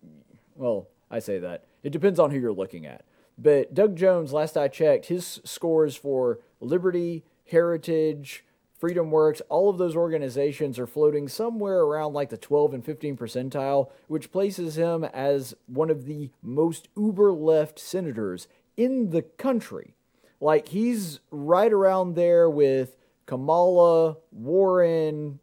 well, 0.56 0.88
I 1.10 1.20
say 1.20 1.38
that. 1.38 1.66
It 1.84 1.92
depends 1.92 2.20
on 2.20 2.32
who 2.32 2.40
you're 2.40 2.52
looking 2.52 2.86
at. 2.86 3.06
But 3.38 3.74
Doug 3.76 3.96
Jones, 3.96 4.34
last 4.34 4.58
I 4.58 4.68
checked, 4.68 5.06
his 5.06 5.40
scores 5.44 5.96
for 5.96 6.40
Liberty, 6.60 7.24
Heritage, 7.50 8.44
Freedom 8.80 9.12
Works, 9.12 9.42
all 9.50 9.70
of 9.70 9.78
those 9.78 9.96
organizations 9.96 10.80
are 10.80 10.88
floating 10.88 11.28
somewhere 11.28 11.82
around 11.82 12.14
like 12.14 12.30
the 12.30 12.38
12 12.38 12.74
and 12.74 12.84
15 12.84 13.16
percentile, 13.16 13.92
which 14.08 14.32
places 14.32 14.76
him 14.76 15.04
as 15.04 15.54
one 15.68 15.92
of 15.92 16.06
the 16.06 16.32
most 16.42 16.88
uber 16.98 17.32
left 17.32 17.78
senators 17.78 18.48
in 18.76 19.12
the 19.12 19.22
country. 19.22 19.94
Like 20.40 20.70
he's 20.70 21.20
right 21.30 21.72
around 21.72 22.16
there 22.16 22.50
with 22.50 22.98
Kamala, 23.28 24.18
Warren, 24.32 25.40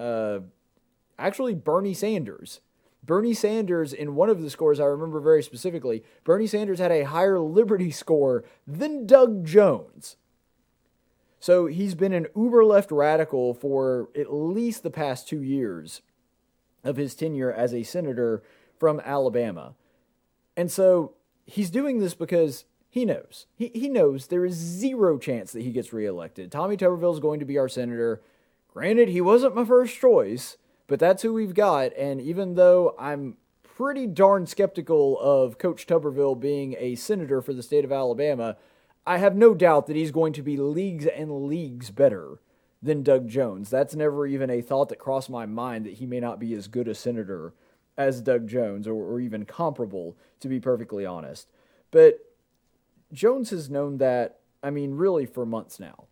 uh, 0.00 0.40
actually 1.18 1.54
Bernie 1.54 1.94
Sanders. 1.94 2.60
Bernie 3.02 3.34
Sanders, 3.34 3.92
in 3.92 4.14
one 4.14 4.28
of 4.28 4.42
the 4.42 4.50
scores 4.50 4.80
I 4.80 4.84
remember 4.84 5.20
very 5.20 5.42
specifically, 5.42 6.02
Bernie 6.24 6.46
Sanders 6.46 6.78
had 6.78 6.92
a 6.92 7.04
higher 7.04 7.40
Liberty 7.40 7.90
score 7.90 8.44
than 8.66 9.06
Doug 9.06 9.44
Jones. 9.44 10.16
So 11.38 11.66
he's 11.66 11.94
been 11.94 12.12
an 12.12 12.26
uber 12.36 12.64
left 12.64 12.90
radical 12.90 13.54
for 13.54 14.10
at 14.14 14.32
least 14.32 14.82
the 14.82 14.90
past 14.90 15.26
two 15.26 15.42
years 15.42 16.02
of 16.84 16.96
his 16.96 17.14
tenure 17.14 17.50
as 17.50 17.72
a 17.72 17.82
senator 17.82 18.42
from 18.78 19.00
Alabama. 19.00 19.74
And 20.56 20.70
so 20.70 21.14
he's 21.46 21.70
doing 21.70 21.98
this 21.98 22.14
because 22.14 22.66
he 22.90 23.06
knows. 23.06 23.46
He, 23.54 23.70
he 23.74 23.88
knows 23.88 24.26
there 24.26 24.44
is 24.44 24.54
zero 24.54 25.16
chance 25.16 25.52
that 25.52 25.62
he 25.62 25.72
gets 25.72 25.92
reelected. 25.92 26.52
Tommy 26.52 26.76
Tuberville 26.76 27.14
is 27.14 27.20
going 27.20 27.40
to 27.40 27.46
be 27.46 27.56
our 27.56 27.68
senator. 27.68 28.20
Granted, 28.72 29.08
he 29.08 29.20
wasn't 29.20 29.56
my 29.56 29.64
first 29.64 29.98
choice, 29.98 30.56
but 30.86 31.00
that's 31.00 31.22
who 31.22 31.32
we've 31.32 31.54
got. 31.54 31.92
And 31.96 32.20
even 32.20 32.54
though 32.54 32.94
I'm 32.98 33.36
pretty 33.62 34.06
darn 34.06 34.46
skeptical 34.46 35.18
of 35.18 35.58
Coach 35.58 35.86
Tuberville 35.86 36.38
being 36.38 36.76
a 36.78 36.94
senator 36.94 37.42
for 37.42 37.52
the 37.52 37.64
state 37.64 37.84
of 37.84 37.90
Alabama, 37.90 38.56
I 39.06 39.18
have 39.18 39.34
no 39.34 39.54
doubt 39.54 39.86
that 39.86 39.96
he's 39.96 40.12
going 40.12 40.32
to 40.34 40.42
be 40.42 40.56
leagues 40.56 41.06
and 41.06 41.46
leagues 41.46 41.90
better 41.90 42.38
than 42.80 43.02
Doug 43.02 43.28
Jones. 43.28 43.70
That's 43.70 43.96
never 43.96 44.26
even 44.26 44.50
a 44.50 44.62
thought 44.62 44.88
that 44.90 44.98
crossed 44.98 45.30
my 45.30 45.46
mind 45.46 45.86
that 45.86 45.94
he 45.94 46.06
may 46.06 46.20
not 46.20 46.38
be 46.38 46.54
as 46.54 46.68
good 46.68 46.86
a 46.86 46.94
senator 46.94 47.54
as 47.98 48.20
Doug 48.20 48.46
Jones 48.46 48.86
or, 48.86 48.94
or 48.94 49.20
even 49.20 49.44
comparable, 49.44 50.16
to 50.38 50.48
be 50.48 50.60
perfectly 50.60 51.04
honest. 51.04 51.48
But 51.90 52.20
Jones 53.12 53.50
has 53.50 53.68
known 53.68 53.98
that, 53.98 54.38
I 54.62 54.70
mean, 54.70 54.94
really 54.94 55.26
for 55.26 55.44
months 55.44 55.80
now 55.80 56.04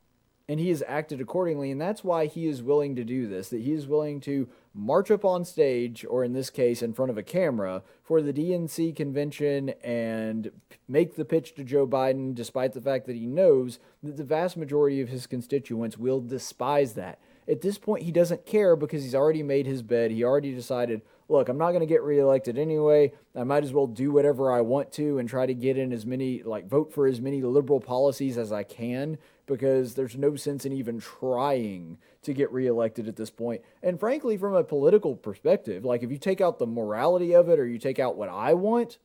and 0.48 0.58
he 0.58 0.70
has 0.70 0.82
acted 0.88 1.20
accordingly 1.20 1.70
and 1.70 1.80
that's 1.80 2.02
why 2.02 2.26
he 2.26 2.46
is 2.46 2.62
willing 2.62 2.96
to 2.96 3.04
do 3.04 3.28
this 3.28 3.50
that 3.50 3.61
he 3.61 3.72
is 3.72 3.87
willing 3.87 4.20
to 4.20 4.48
march 4.74 5.11
up 5.11 5.24
on 5.24 5.44
stage 5.44 6.04
or 6.08 6.24
in 6.24 6.32
this 6.32 6.50
case 6.50 6.82
in 6.82 6.92
front 6.92 7.11
of 7.11 7.18
a 7.18 7.22
camera 7.22 7.82
for 8.02 8.22
the 8.22 8.32
DNC 8.32 8.96
convention 8.96 9.70
and 9.84 10.50
make 10.88 11.16
the 11.16 11.24
pitch 11.24 11.54
to 11.54 11.64
Joe 11.64 11.87
Biden 11.87 12.34
despite 12.34 12.72
the 12.72 12.80
fact 12.80 13.06
that 13.06 13.16
he 13.16 13.26
knows 13.26 13.78
that 14.02 14.16
the 14.16 14.24
vast 14.24 14.56
majority 14.56 15.00
of 15.00 15.08
his 15.08 15.26
constituents 15.26 15.98
will 15.98 16.20
despise 16.20 16.94
that 16.94 17.18
at 17.46 17.61
this 17.61 17.78
point 17.78 18.04
he 18.04 18.12
doesn't 18.12 18.46
care 18.46 18.74
because 18.74 19.02
he's 19.02 19.14
already 19.14 19.42
made 19.42 19.66
his 19.66 19.82
bed 19.82 20.11
he 20.11 20.24
already 20.24 20.54
decided 20.54 21.02
look, 21.30 21.50
I'm 21.50 21.58
not 21.58 21.72
going 21.72 21.80
to 21.80 21.87
get 21.87 22.02
reelected 22.02 22.56
anyway. 22.56 23.12
I 23.37 23.44
might 23.44 23.62
as 23.62 23.74
well 23.74 23.87
do 23.87 24.11
whatever 24.11 24.50
I 24.50 24.62
want 24.62 24.92
to 24.92 25.18
and 25.18 25.28
try 25.28 25.44
to 25.44 25.52
get 25.52 25.76
in 25.76 25.92
as 25.92 26.06
many, 26.06 26.42
like, 26.42 26.66
vote 26.66 26.90
for 26.90 27.06
as 27.06 27.20
many 27.20 27.42
liberal 27.42 27.80
policies 27.80 28.38
as 28.38 28.50
I 28.50 28.62
can 28.62 29.18
because 29.48 29.94
there's 29.94 30.16
no 30.16 30.37
sense 30.37 30.64
in 30.64 30.72
even 30.72 31.00
trying 31.00 31.98
to 32.22 32.32
get 32.32 32.52
reelected 32.52 33.08
at 33.08 33.16
this 33.16 33.30
point. 33.30 33.62
And 33.82 33.98
frankly, 33.98 34.37
from 34.37 34.54
a 34.54 34.62
political 34.62 35.16
perspective, 35.16 35.84
like 35.84 36.04
if 36.04 36.12
you 36.12 36.18
take 36.18 36.40
out 36.40 36.61
the 36.61 36.66
morality 36.66 37.34
of 37.34 37.48
it 37.48 37.58
or 37.58 37.66
you 37.66 37.78
take 37.78 37.98
out 37.98 38.16
what 38.16 38.28
I 38.28 38.54
want, 38.54 38.98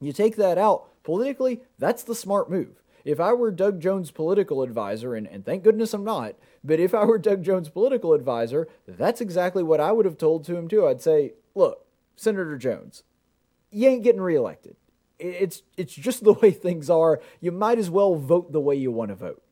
you 0.00 0.12
take 0.12 0.36
that 0.36 0.58
out 0.58 1.02
politically, 1.02 1.62
that's 1.78 2.02
the 2.02 2.14
smart 2.14 2.50
move. 2.50 2.82
If 3.04 3.20
I 3.20 3.32
were 3.32 3.50
Doug 3.50 3.80
Jones' 3.80 4.10
political 4.10 4.62
advisor, 4.62 5.14
and, 5.14 5.26
and 5.26 5.44
thank 5.44 5.64
goodness 5.64 5.94
I'm 5.94 6.04
not, 6.04 6.34
but 6.62 6.80
if 6.80 6.92
I 6.92 7.04
were 7.04 7.18
Doug 7.18 7.42
Jones' 7.42 7.70
political 7.70 8.12
advisor, 8.12 8.68
that's 8.86 9.20
exactly 9.20 9.62
what 9.62 9.80
I 9.80 9.92
would 9.92 10.04
have 10.04 10.18
told 10.18 10.44
to 10.44 10.56
him 10.56 10.68
too. 10.68 10.86
I'd 10.86 11.00
say, 11.00 11.32
look, 11.54 11.86
Senator 12.16 12.58
Jones, 12.58 13.04
you 13.70 13.88
ain't 13.88 14.02
getting 14.02 14.20
reelected. 14.20 14.76
It's 15.18 15.62
it's 15.76 15.94
just 15.94 16.24
the 16.24 16.34
way 16.34 16.50
things 16.50 16.90
are. 16.90 17.20
You 17.40 17.52
might 17.52 17.78
as 17.78 17.90
well 17.90 18.14
vote 18.14 18.52
the 18.52 18.60
way 18.60 18.76
you 18.76 18.90
want 18.90 19.10
to 19.10 19.14
vote. 19.14 19.42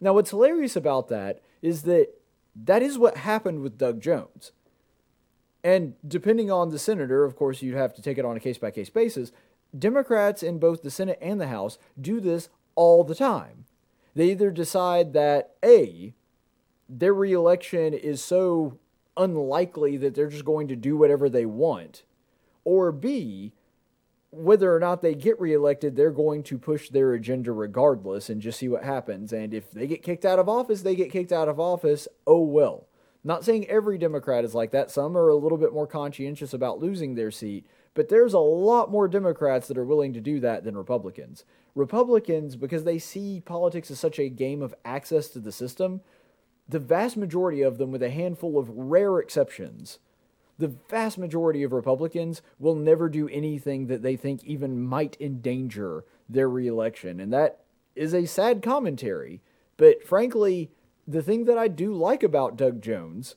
Now, 0.00 0.14
what's 0.14 0.30
hilarious 0.30 0.76
about 0.76 1.08
that 1.08 1.42
is 1.60 1.82
that 1.82 2.08
that 2.56 2.82
is 2.82 2.98
what 2.98 3.18
happened 3.18 3.60
with 3.60 3.78
Doug 3.78 4.00
Jones. 4.00 4.52
And 5.62 5.94
depending 6.06 6.50
on 6.50 6.70
the 6.70 6.78
senator, 6.78 7.24
of 7.24 7.36
course, 7.36 7.60
you'd 7.60 7.76
have 7.76 7.94
to 7.94 8.02
take 8.02 8.16
it 8.16 8.24
on 8.24 8.36
a 8.36 8.40
case 8.40 8.56
by 8.56 8.70
case 8.70 8.88
basis. 8.88 9.30
Democrats 9.78 10.42
in 10.42 10.58
both 10.58 10.82
the 10.82 10.90
Senate 10.90 11.18
and 11.20 11.40
the 11.40 11.48
House 11.48 11.78
do 12.00 12.18
this 12.18 12.48
all 12.74 13.04
the 13.04 13.14
time. 13.14 13.66
They 14.14 14.30
either 14.30 14.50
decide 14.50 15.12
that 15.12 15.54
A, 15.64 16.14
their 16.88 17.14
reelection 17.14 17.94
is 17.94 18.24
so 18.24 18.78
unlikely 19.16 19.96
that 19.98 20.14
they're 20.14 20.28
just 20.28 20.44
going 20.44 20.66
to 20.68 20.76
do 20.76 20.96
whatever 20.96 21.28
they 21.28 21.46
want, 21.46 22.02
or 22.64 22.90
B, 22.90 23.52
whether 24.30 24.74
or 24.74 24.78
not 24.78 25.02
they 25.02 25.14
get 25.14 25.40
reelected, 25.40 25.96
they're 25.96 26.10
going 26.10 26.42
to 26.44 26.58
push 26.58 26.88
their 26.88 27.12
agenda 27.14 27.52
regardless 27.52 28.30
and 28.30 28.40
just 28.40 28.60
see 28.60 28.68
what 28.68 28.84
happens. 28.84 29.32
And 29.32 29.52
if 29.52 29.70
they 29.72 29.86
get 29.86 30.02
kicked 30.02 30.24
out 30.24 30.38
of 30.38 30.48
office, 30.48 30.82
they 30.82 30.94
get 30.94 31.10
kicked 31.10 31.32
out 31.32 31.48
of 31.48 31.58
office. 31.58 32.06
Oh 32.26 32.42
well. 32.42 32.86
Not 33.22 33.44
saying 33.44 33.68
every 33.68 33.98
Democrat 33.98 34.44
is 34.44 34.54
like 34.54 34.70
that. 34.70 34.90
Some 34.90 35.16
are 35.16 35.28
a 35.28 35.36
little 35.36 35.58
bit 35.58 35.74
more 35.74 35.86
conscientious 35.86 36.54
about 36.54 36.78
losing 36.78 37.14
their 37.14 37.30
seat, 37.30 37.66
but 37.92 38.08
there's 38.08 38.32
a 38.32 38.38
lot 38.38 38.90
more 38.90 39.08
Democrats 39.08 39.68
that 39.68 39.76
are 39.76 39.84
willing 39.84 40.14
to 40.14 40.20
do 40.20 40.40
that 40.40 40.64
than 40.64 40.76
Republicans. 40.76 41.44
Republicans, 41.74 42.56
because 42.56 42.84
they 42.84 42.98
see 42.98 43.40
politics 43.40 43.90
as 43.90 44.00
such 44.00 44.18
a 44.18 44.30
game 44.30 44.62
of 44.62 44.74
access 44.84 45.28
to 45.28 45.38
the 45.38 45.52
system, 45.52 46.00
the 46.66 46.78
vast 46.78 47.16
majority 47.16 47.60
of 47.60 47.76
them, 47.76 47.90
with 47.90 48.02
a 48.02 48.10
handful 48.10 48.58
of 48.58 48.70
rare 48.70 49.18
exceptions, 49.18 49.98
the 50.60 50.74
vast 50.88 51.18
majority 51.18 51.62
of 51.62 51.72
Republicans 51.72 52.42
will 52.58 52.74
never 52.74 53.08
do 53.08 53.28
anything 53.30 53.86
that 53.88 54.02
they 54.02 54.14
think 54.14 54.44
even 54.44 54.80
might 54.80 55.16
endanger 55.18 56.04
their 56.28 56.48
reelection. 56.48 57.18
And 57.18 57.32
that 57.32 57.60
is 57.96 58.14
a 58.14 58.26
sad 58.26 58.62
commentary. 58.62 59.40
But 59.76 60.04
frankly, 60.06 60.70
the 61.08 61.22
thing 61.22 61.46
that 61.46 61.58
I 61.58 61.66
do 61.66 61.94
like 61.94 62.22
about 62.22 62.56
Doug 62.56 62.82
Jones, 62.82 63.36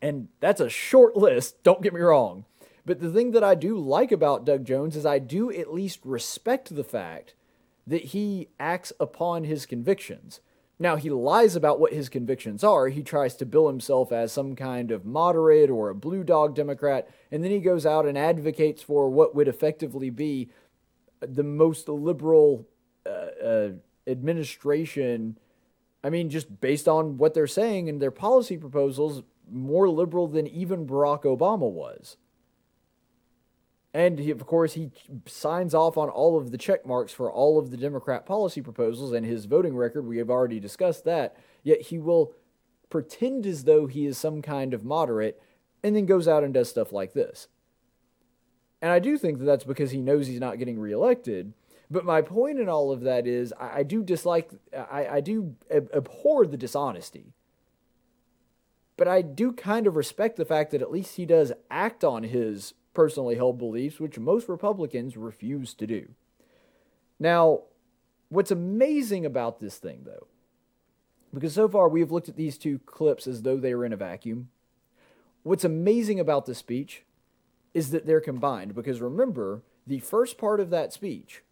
and 0.00 0.28
that's 0.40 0.60
a 0.60 0.70
short 0.70 1.16
list, 1.16 1.62
don't 1.62 1.82
get 1.82 1.92
me 1.92 2.00
wrong, 2.00 2.44
but 2.86 3.00
the 3.00 3.10
thing 3.10 3.32
that 3.32 3.44
I 3.44 3.54
do 3.54 3.76
like 3.76 4.12
about 4.12 4.44
Doug 4.44 4.64
Jones 4.64 4.94
is 4.94 5.04
I 5.04 5.18
do 5.18 5.50
at 5.50 5.74
least 5.74 6.00
respect 6.04 6.74
the 6.74 6.84
fact 6.84 7.34
that 7.86 8.04
he 8.06 8.48
acts 8.60 8.92
upon 9.00 9.44
his 9.44 9.66
convictions. 9.66 10.40
Now, 10.78 10.96
he 10.96 11.08
lies 11.10 11.54
about 11.54 11.78
what 11.78 11.92
his 11.92 12.08
convictions 12.08 12.64
are. 12.64 12.88
He 12.88 13.02
tries 13.02 13.36
to 13.36 13.46
bill 13.46 13.68
himself 13.68 14.10
as 14.10 14.32
some 14.32 14.56
kind 14.56 14.90
of 14.90 15.04
moderate 15.04 15.70
or 15.70 15.88
a 15.88 15.94
blue 15.94 16.24
dog 16.24 16.54
Democrat, 16.54 17.08
and 17.30 17.44
then 17.44 17.52
he 17.52 17.60
goes 17.60 17.86
out 17.86 18.06
and 18.06 18.18
advocates 18.18 18.82
for 18.82 19.08
what 19.08 19.34
would 19.34 19.46
effectively 19.46 20.10
be 20.10 20.50
the 21.20 21.44
most 21.44 21.88
liberal 21.88 22.66
uh, 23.06 23.44
uh, 23.44 23.68
administration. 24.06 25.38
I 26.02 26.10
mean, 26.10 26.28
just 26.28 26.60
based 26.60 26.88
on 26.88 27.18
what 27.18 27.34
they're 27.34 27.46
saying 27.46 27.88
and 27.88 28.02
their 28.02 28.10
policy 28.10 28.56
proposals, 28.56 29.22
more 29.50 29.88
liberal 29.88 30.26
than 30.26 30.46
even 30.48 30.86
Barack 30.86 31.22
Obama 31.22 31.70
was. 31.70 32.16
And 33.94 34.18
he, 34.18 34.32
of 34.32 34.44
course, 34.44 34.74
he 34.74 34.90
signs 35.24 35.72
off 35.72 35.96
on 35.96 36.08
all 36.08 36.36
of 36.36 36.50
the 36.50 36.58
check 36.58 36.84
marks 36.84 37.12
for 37.12 37.30
all 37.30 37.60
of 37.60 37.70
the 37.70 37.76
Democrat 37.76 38.26
policy 38.26 38.60
proposals 38.60 39.12
and 39.12 39.24
his 39.24 39.44
voting 39.44 39.76
record. 39.76 40.04
We 40.04 40.18
have 40.18 40.30
already 40.30 40.58
discussed 40.58 41.04
that. 41.04 41.36
Yet 41.62 41.80
he 41.80 42.00
will 42.00 42.32
pretend 42.90 43.46
as 43.46 43.64
though 43.64 43.86
he 43.86 44.04
is 44.04 44.18
some 44.18 44.42
kind 44.42 44.74
of 44.74 44.84
moderate 44.84 45.40
and 45.84 45.94
then 45.94 46.06
goes 46.06 46.26
out 46.26 46.42
and 46.42 46.52
does 46.52 46.68
stuff 46.68 46.92
like 46.92 47.12
this. 47.12 47.46
And 48.82 48.90
I 48.90 48.98
do 48.98 49.16
think 49.16 49.38
that 49.38 49.44
that's 49.44 49.64
because 49.64 49.92
he 49.92 50.00
knows 50.00 50.26
he's 50.26 50.40
not 50.40 50.58
getting 50.58 50.80
reelected. 50.80 51.54
But 51.88 52.04
my 52.04 52.20
point 52.20 52.58
in 52.58 52.68
all 52.68 52.90
of 52.90 53.02
that 53.02 53.28
is 53.28 53.54
I, 53.60 53.78
I 53.78 53.82
do 53.84 54.02
dislike, 54.02 54.50
I, 54.76 55.06
I 55.06 55.20
do 55.20 55.54
ab- 55.70 55.90
abhor 55.94 56.46
the 56.46 56.56
dishonesty. 56.56 57.32
But 58.96 59.06
I 59.06 59.22
do 59.22 59.52
kind 59.52 59.86
of 59.86 59.94
respect 59.94 60.36
the 60.36 60.44
fact 60.44 60.72
that 60.72 60.82
at 60.82 60.90
least 60.90 61.16
he 61.16 61.26
does 61.26 61.52
act 61.70 62.02
on 62.02 62.24
his 62.24 62.74
personally 62.94 63.34
held 63.34 63.58
beliefs, 63.58 64.00
which 64.00 64.18
most 64.18 64.48
Republicans 64.48 65.16
refuse 65.16 65.74
to 65.74 65.86
do. 65.86 66.08
Now, 67.18 67.62
what's 68.28 68.50
amazing 68.50 69.26
about 69.26 69.60
this 69.60 69.78
thing, 69.78 70.02
though, 70.04 70.28
because 71.32 71.54
so 71.54 71.68
far 71.68 71.88
we 71.88 72.00
have 72.00 72.12
looked 72.12 72.28
at 72.28 72.36
these 72.36 72.56
two 72.56 72.78
clips 72.86 73.26
as 73.26 73.42
though 73.42 73.56
they 73.56 73.74
were 73.74 73.84
in 73.84 73.92
a 73.92 73.96
vacuum. 73.96 74.48
What's 75.42 75.64
amazing 75.64 76.20
about 76.20 76.46
the 76.46 76.54
speech 76.54 77.04
is 77.74 77.90
that 77.90 78.06
they're 78.06 78.20
combined, 78.20 78.74
because 78.74 79.00
remember, 79.00 79.62
the 79.86 79.98
first 79.98 80.38
part 80.38 80.60
of 80.60 80.70
that 80.70 80.92
speech, 80.92 81.42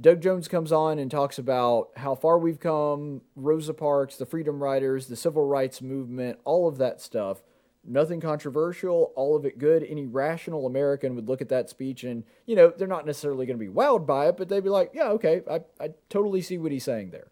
Doug 0.00 0.20
Jones 0.20 0.48
comes 0.48 0.72
on 0.72 0.98
and 0.98 1.10
talks 1.10 1.38
about 1.38 1.90
how 1.96 2.14
far 2.14 2.38
we've 2.38 2.60
come, 2.60 3.22
Rosa 3.34 3.72
Parks, 3.72 4.16
the 4.16 4.26
Freedom 4.26 4.62
Riders, 4.62 5.06
the 5.06 5.16
Civil 5.16 5.46
Rights 5.46 5.80
Movement, 5.80 6.38
all 6.44 6.66
of 6.66 6.78
that 6.78 7.00
stuff 7.00 7.42
nothing 7.88 8.20
controversial, 8.20 9.12
all 9.16 9.36
of 9.36 9.44
it 9.44 9.58
good. 9.58 9.84
Any 9.84 10.06
rational 10.06 10.66
American 10.66 11.14
would 11.14 11.28
look 11.28 11.40
at 11.40 11.48
that 11.48 11.70
speech 11.70 12.04
and, 12.04 12.24
you 12.46 12.56
know, 12.56 12.72
they're 12.76 12.88
not 12.88 13.06
necessarily 13.06 13.46
going 13.46 13.58
to 13.58 13.64
be 13.64 13.72
wowed 13.72 14.06
by 14.06 14.28
it, 14.28 14.36
but 14.36 14.48
they'd 14.48 14.64
be 14.64 14.70
like, 14.70 14.90
yeah, 14.94 15.08
okay, 15.10 15.42
I, 15.50 15.60
I 15.80 15.90
totally 16.08 16.42
see 16.42 16.58
what 16.58 16.72
he's 16.72 16.84
saying 16.84 17.10
there. 17.10 17.28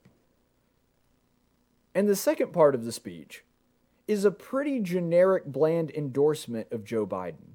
And 1.94 2.08
the 2.08 2.16
second 2.16 2.52
part 2.52 2.74
of 2.74 2.84
the 2.84 2.92
speech 2.92 3.44
is 4.08 4.24
a 4.24 4.30
pretty 4.30 4.80
generic, 4.80 5.46
bland 5.46 5.90
endorsement 5.92 6.68
of 6.70 6.84
Joe 6.84 7.06
Biden. 7.06 7.54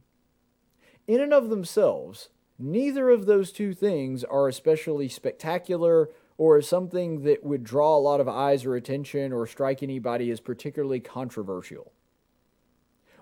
In 1.08 1.22
and 1.22 1.34
of 1.34 1.50
themselves, 1.50 2.30
neither 2.58 3.10
of 3.10 3.26
those 3.26 3.52
two 3.52 3.74
things 3.74 4.24
are 4.24 4.48
especially 4.48 5.10
spectacular 5.10 6.10
or 6.38 6.62
something 6.62 7.24
that 7.24 7.44
would 7.44 7.64
draw 7.64 7.98
a 7.98 8.00
lot 8.00 8.22
of 8.22 8.30
eyes 8.30 8.64
or 8.64 8.76
attention 8.76 9.34
or 9.34 9.46
strike 9.46 9.84
anybody 9.84 10.32
as 10.32 10.40
particularly 10.40 11.00
controversial. 11.00 11.92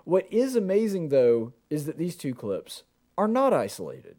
What 0.08 0.26
is 0.32 0.56
amazing, 0.56 1.10
though, 1.10 1.52
is 1.68 1.84
that 1.84 1.98
these 1.98 2.16
two 2.16 2.34
clips 2.34 2.84
are 3.18 3.28
not 3.28 3.52
isolated. 3.52 4.16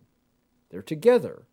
They're 0.70 0.84
together 0.84 1.48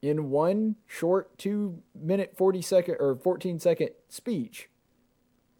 in 0.00 0.30
one 0.30 0.76
short 0.86 1.36
two 1.36 1.82
minute 1.94 2.32
40 2.34 2.62
second 2.62 2.96
or 3.00 3.14
14 3.14 3.60
second 3.60 3.90
speech 4.08 4.70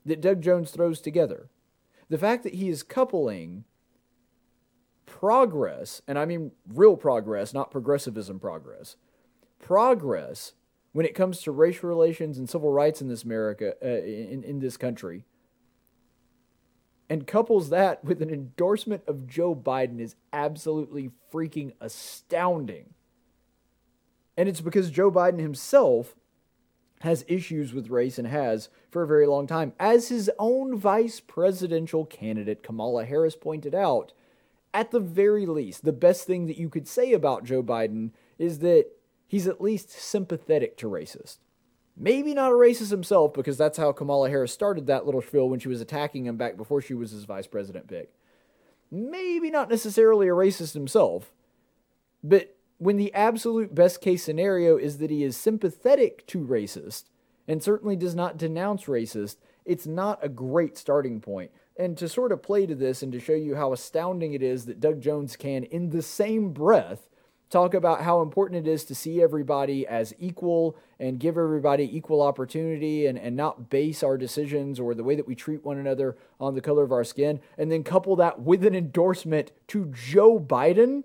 that 0.07 0.23
Doug 0.23 0.41
Jones 0.41 0.71
throws 0.71 1.03
together. 1.03 1.51
The 2.09 2.17
fact 2.17 2.43
that 2.45 2.55
he 2.55 2.71
is 2.71 2.83
coupling 2.83 3.65
progress, 5.05 6.01
and 6.09 6.19
I 6.19 6.25
mean 6.25 6.53
real 6.67 6.97
progress, 6.97 7.53
not 7.53 7.71
progressivism 7.71 8.41
progress, 8.41 8.97
progress 9.59 10.55
when 10.93 11.05
it 11.05 11.15
comes 11.15 11.43
to 11.43 11.53
racial 11.53 11.87
relations 11.87 12.39
and 12.39 12.49
civil 12.49 12.73
rights 12.73 13.03
in 13.03 13.09
this 13.09 13.25
America, 13.25 13.75
uh, 13.85 13.87
in, 13.87 14.43
in 14.43 14.59
this 14.61 14.79
country, 14.79 15.27
and 17.13 17.27
couples 17.27 17.69
that 17.69 18.03
with 18.03 18.23
an 18.23 18.31
endorsement 18.31 19.03
of 19.07 19.27
Joe 19.27 19.55
Biden 19.55 20.01
is 20.01 20.17
absolutely 20.33 21.11
freaking 21.31 21.75
astounding. 21.79 22.95
And 24.35 24.49
it's 24.49 24.63
because 24.63 24.91
Joe 24.91 25.11
Biden 25.11 25.39
himself 25.39 26.15
has 27.03 27.27
issues 27.29 27.75
with 27.75 27.91
race 27.91 28.19
and 28.19 28.29
has 28.29 28.71
for 28.91 29.03
a 29.03 29.07
very 29.07 29.27
long 29.27 29.47
time. 29.47 29.75
As 29.79 30.09
his 30.09 30.31
own 30.39 30.79
vice 30.79 31.21
presidential 31.21 32.07
candidate, 32.07 32.63
Kamala 32.63 33.05
Harris, 33.05 33.37
pointed 33.37 33.75
out, 33.75 34.15
at 34.73 34.91
the 34.91 34.99
very 34.99 35.45
least, 35.45 35.85
the 35.85 35.93
best 35.93 36.27
thing 36.27 36.47
that 36.47 36.57
you 36.57 36.71
could 36.71 36.89
say 36.89 37.13
about 37.13 37.45
Joe 37.45 37.63
Biden 37.63 38.13
is 38.39 38.61
that 38.61 38.87
he's 39.27 39.47
at 39.47 39.61
least 39.61 39.91
sympathetic 39.91 40.79
to 40.79 40.87
racists. 40.87 41.37
Maybe 42.03 42.35
not 42.35 42.51
a 42.51 42.57
racist 42.57 42.91
himself, 42.91 43.33
because 43.33 43.57
that's 43.57 43.79
how 43.79 43.93
Kamala 43.93 44.29
Harris 44.29 44.53
started 44.53 44.89
that 44.89 45.07
little 45.07 45.23
spiel 45.23 45.49
when 45.49 45.61
she 45.61 45.69
was 45.69 45.81
attacking 45.81 46.27
him 46.27 46.37
back 46.37 46.57
before 46.57 46.83
she 46.83 46.95
was 46.95 47.13
his 47.13 47.23
vice 47.23 47.47
president 47.47 47.87
pick. 47.87 48.13
Maybe 48.91 49.53
not 49.53 49.71
necessarily 49.71 50.27
a 50.27 50.33
racist 50.33 50.75
himself, 50.75 51.31
but 52.25 52.57
when 52.79 52.97
the 52.97 53.15
absolute 53.15 53.73
best 53.73 54.01
case 54.01 54.25
scenario 54.25 54.77
is 54.77 54.99
that 54.99 55.13
he 55.13 55.23
is 55.23 55.37
sympathetic 55.37 56.27
to 56.27 56.45
racist 56.45 57.05
and 57.47 57.63
certainly 57.63 57.95
does 57.95 58.17
not 58.17 58.37
denounce 58.37 58.87
racist, 58.87 59.37
it's 59.65 59.87
not 59.87 60.19
a 60.25 60.29
great 60.29 60.77
starting 60.77 61.21
point. 61.21 61.53
And 61.77 61.97
to 61.99 62.09
sort 62.09 62.33
of 62.33 62.43
play 62.43 62.67
to 62.67 62.75
this 62.75 63.05
and 63.05 63.13
to 63.13 63.21
show 63.21 63.33
you 63.33 63.55
how 63.55 63.73
astounding 63.73 64.33
it 64.33 64.43
is 64.43 64.65
that 64.65 64.81
Doug 64.81 65.01
Jones 65.01 65.37
can, 65.37 65.63
in 65.63 65.91
the 65.91 66.03
same 66.03 66.53
breath, 66.53 67.09
talk 67.53 67.75
about 67.75 68.01
how 68.01 68.23
important 68.23 68.67
it 68.67 68.71
is 68.71 68.83
to 68.87 68.95
see 68.95 69.23
everybody 69.23 69.87
as 69.87 70.15
equal 70.19 70.75
and 70.99 71.21
give 71.21 71.37
everybody 71.37 71.97
equal 71.97 72.23
opportunity 72.23 73.07
and, 73.07 73.19
and 73.19 73.37
not 73.37 73.69
base 73.69 74.03
our 74.03 74.17
decisions 74.17 74.81
or 74.81 74.95
the 74.95 75.05
way 75.05 75.15
that 75.15 75.29
we 75.29 75.35
treat 75.35 75.63
one 75.63 75.77
another 75.77 76.17
on 76.41 76.55
the 76.55 76.63
color 76.63 76.83
of 76.83 76.91
our 76.91 77.05
skin, 77.05 77.41
and 77.59 77.71
then 77.71 77.85
couple 77.85 78.17
that 78.17 78.41
with 78.41 78.65
an 78.65 78.75
endorsement 78.75 79.53
to 79.69 79.93
Joe 79.93 80.41
Biden. 80.41 81.05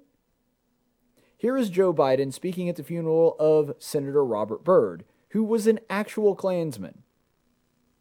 Here 1.35 1.57
is 1.57 1.69
Joe 1.69 1.93
Biden 1.93 2.33
speaking 2.33 2.69
at 2.69 2.77
the 2.77 2.83
funeral 2.83 3.35
of 3.39 3.75
Senator 3.77 4.23
Robert 4.23 4.63
Byrd, 4.63 5.03
who 5.31 5.43
was 5.43 5.67
an 5.67 5.79
actual 5.89 6.33
Klansman. 6.33 7.03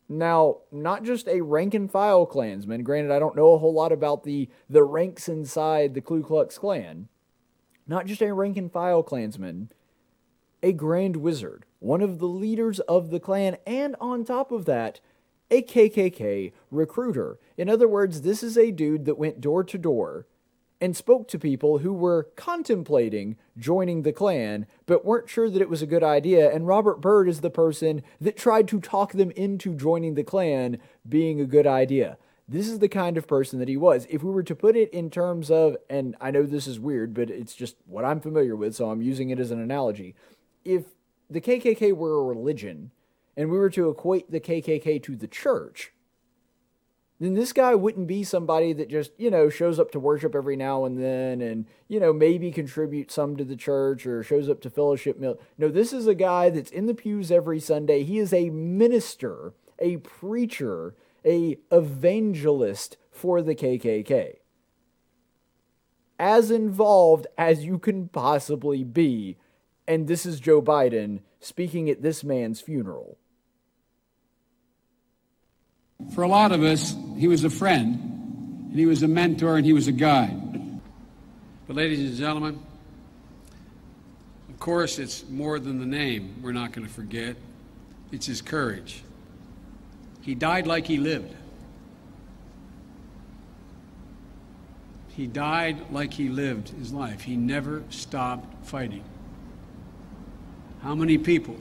Now, 0.08 0.58
not 0.70 1.02
just 1.02 1.26
a 1.26 1.40
rank 1.40 1.74
and 1.74 1.90
file 1.90 2.26
Klansman. 2.26 2.84
Granted, 2.84 3.10
I 3.10 3.18
don't 3.18 3.34
know 3.34 3.54
a 3.54 3.58
whole 3.58 3.74
lot 3.74 3.90
about 3.90 4.22
the, 4.22 4.48
the 4.70 4.84
ranks 4.84 5.28
inside 5.28 5.94
the 5.94 6.00
Ku 6.00 6.22
Klux 6.22 6.58
Klan 6.58 7.08
not 7.86 8.06
just 8.06 8.22
a 8.22 8.32
rank 8.32 8.56
and 8.56 8.70
file 8.70 9.02
Klansman, 9.02 9.70
a 10.62 10.72
Grand 10.72 11.16
Wizard, 11.16 11.64
one 11.78 12.00
of 12.00 12.18
the 12.18 12.26
leaders 12.26 12.80
of 12.80 13.10
the 13.10 13.20
Klan, 13.20 13.56
and 13.66 13.94
on 14.00 14.24
top 14.24 14.50
of 14.50 14.64
that, 14.64 15.00
a 15.50 15.62
KKK 15.62 16.52
recruiter. 16.70 17.38
In 17.56 17.68
other 17.68 17.86
words, 17.86 18.22
this 18.22 18.42
is 18.42 18.58
a 18.58 18.72
dude 18.72 19.04
that 19.04 19.18
went 19.18 19.40
door 19.40 19.62
to 19.64 19.78
door 19.78 20.26
and 20.80 20.96
spoke 20.96 21.26
to 21.28 21.38
people 21.38 21.78
who 21.78 21.92
were 21.92 22.28
contemplating 22.36 23.36
joining 23.56 24.02
the 24.02 24.12
Klan 24.12 24.66
but 24.84 25.04
weren't 25.04 25.28
sure 25.28 25.48
that 25.48 25.62
it 25.62 25.70
was 25.70 25.82
a 25.82 25.86
good 25.86 26.02
idea. 26.02 26.52
And 26.52 26.66
Robert 26.66 27.00
Byrd 27.00 27.28
is 27.28 27.40
the 27.40 27.50
person 27.50 28.02
that 28.20 28.36
tried 28.36 28.68
to 28.68 28.80
talk 28.80 29.12
them 29.12 29.30
into 29.32 29.74
joining 29.74 30.14
the 30.14 30.24
Klan 30.24 30.78
being 31.08 31.40
a 31.40 31.46
good 31.46 31.66
idea. 31.66 32.18
This 32.48 32.68
is 32.68 32.78
the 32.78 32.88
kind 32.88 33.18
of 33.18 33.26
person 33.26 33.58
that 33.58 33.68
he 33.68 33.76
was. 33.76 34.06
If 34.08 34.22
we 34.22 34.30
were 34.30 34.44
to 34.44 34.54
put 34.54 34.76
it 34.76 34.90
in 34.90 35.10
terms 35.10 35.50
of, 35.50 35.76
and 35.90 36.14
I 36.20 36.30
know 36.30 36.44
this 36.44 36.68
is 36.68 36.78
weird, 36.78 37.12
but 37.12 37.28
it's 37.28 37.54
just 37.54 37.76
what 37.86 38.04
I'm 38.04 38.20
familiar 38.20 38.54
with, 38.54 38.76
so 38.76 38.90
I'm 38.90 39.02
using 39.02 39.30
it 39.30 39.40
as 39.40 39.50
an 39.50 39.60
analogy. 39.60 40.14
If 40.64 40.84
the 41.28 41.40
KKK 41.40 41.92
were 41.92 42.20
a 42.20 42.22
religion 42.22 42.92
and 43.36 43.50
we 43.50 43.58
were 43.58 43.70
to 43.70 43.90
equate 43.90 44.30
the 44.30 44.40
KKK 44.40 45.02
to 45.02 45.16
the 45.16 45.26
church, 45.26 45.92
then 47.18 47.34
this 47.34 47.52
guy 47.52 47.74
wouldn't 47.74 48.06
be 48.06 48.22
somebody 48.22 48.72
that 48.74 48.90
just, 48.90 49.10
you 49.16 49.30
know, 49.30 49.48
shows 49.48 49.80
up 49.80 49.90
to 49.90 49.98
worship 49.98 50.34
every 50.34 50.54
now 50.54 50.84
and 50.84 51.02
then 51.02 51.40
and, 51.40 51.66
you 51.88 51.98
know, 51.98 52.12
maybe 52.12 52.52
contribute 52.52 53.10
some 53.10 53.36
to 53.36 53.44
the 53.44 53.56
church 53.56 54.06
or 54.06 54.22
shows 54.22 54.48
up 54.48 54.60
to 54.60 54.70
fellowship 54.70 55.18
meal. 55.18 55.38
No, 55.58 55.68
this 55.68 55.92
is 55.92 56.06
a 56.06 56.14
guy 56.14 56.50
that's 56.50 56.70
in 56.70 56.86
the 56.86 56.94
pews 56.94 57.32
every 57.32 57.58
Sunday. 57.58 58.04
He 58.04 58.18
is 58.18 58.32
a 58.32 58.50
minister, 58.50 59.54
a 59.78 59.96
preacher 59.96 60.94
a 61.26 61.58
evangelist 61.72 62.96
for 63.10 63.42
the 63.42 63.54
KKK. 63.54 64.36
As 66.18 66.50
involved 66.50 67.26
as 67.36 67.64
you 67.64 67.78
can 67.78 68.08
possibly 68.08 68.84
be, 68.84 69.36
and 69.86 70.06
this 70.06 70.24
is 70.24 70.40
Joe 70.40 70.62
Biden 70.62 71.20
speaking 71.40 71.90
at 71.90 72.02
this 72.02 72.24
man's 72.24 72.60
funeral. 72.60 73.18
For 76.14 76.22
a 76.22 76.28
lot 76.28 76.52
of 76.52 76.62
us, 76.62 76.94
he 77.16 77.28
was 77.28 77.44
a 77.44 77.50
friend, 77.50 78.68
and 78.70 78.78
he 78.78 78.86
was 78.86 79.02
a 79.02 79.08
mentor, 79.08 79.56
and 79.56 79.66
he 79.66 79.72
was 79.72 79.88
a 79.88 79.92
guide. 79.92 80.80
But, 81.66 81.76
ladies 81.76 81.98
and 82.00 82.16
gentlemen, 82.16 82.60
of 84.48 84.58
course, 84.60 84.98
it's 84.98 85.28
more 85.28 85.58
than 85.58 85.80
the 85.80 85.86
name 85.86 86.36
we're 86.42 86.52
not 86.52 86.72
going 86.72 86.86
to 86.86 86.92
forget. 86.92 87.36
It's 88.12 88.26
his 88.26 88.40
courage. 88.40 89.02
He 90.26 90.34
died 90.34 90.66
like 90.66 90.88
he 90.88 90.96
lived. 90.96 91.32
He 95.10 95.28
died 95.28 95.92
like 95.92 96.12
he 96.12 96.28
lived 96.28 96.70
his 96.70 96.92
life. 96.92 97.22
He 97.22 97.36
never 97.36 97.84
stopped 97.90 98.66
fighting. 98.66 99.04
How 100.82 100.96
many 100.96 101.16
people 101.16 101.56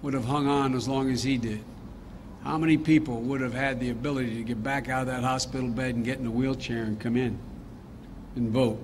would 0.00 0.14
have 0.14 0.24
hung 0.24 0.48
on 0.48 0.74
as 0.74 0.88
long 0.88 1.10
as 1.10 1.22
he 1.22 1.36
did? 1.36 1.62
How 2.44 2.56
many 2.56 2.78
people 2.78 3.20
would 3.20 3.42
have 3.42 3.52
had 3.52 3.78
the 3.78 3.90
ability 3.90 4.36
to 4.36 4.42
get 4.42 4.62
back 4.62 4.88
out 4.88 5.02
of 5.02 5.08
that 5.08 5.22
hospital 5.22 5.68
bed 5.68 5.96
and 5.96 6.04
get 6.04 6.18
in 6.18 6.24
a 6.24 6.30
wheelchair 6.30 6.84
and 6.84 6.98
come 6.98 7.14
in 7.18 7.38
and 8.36 8.48
vote? 8.48 8.82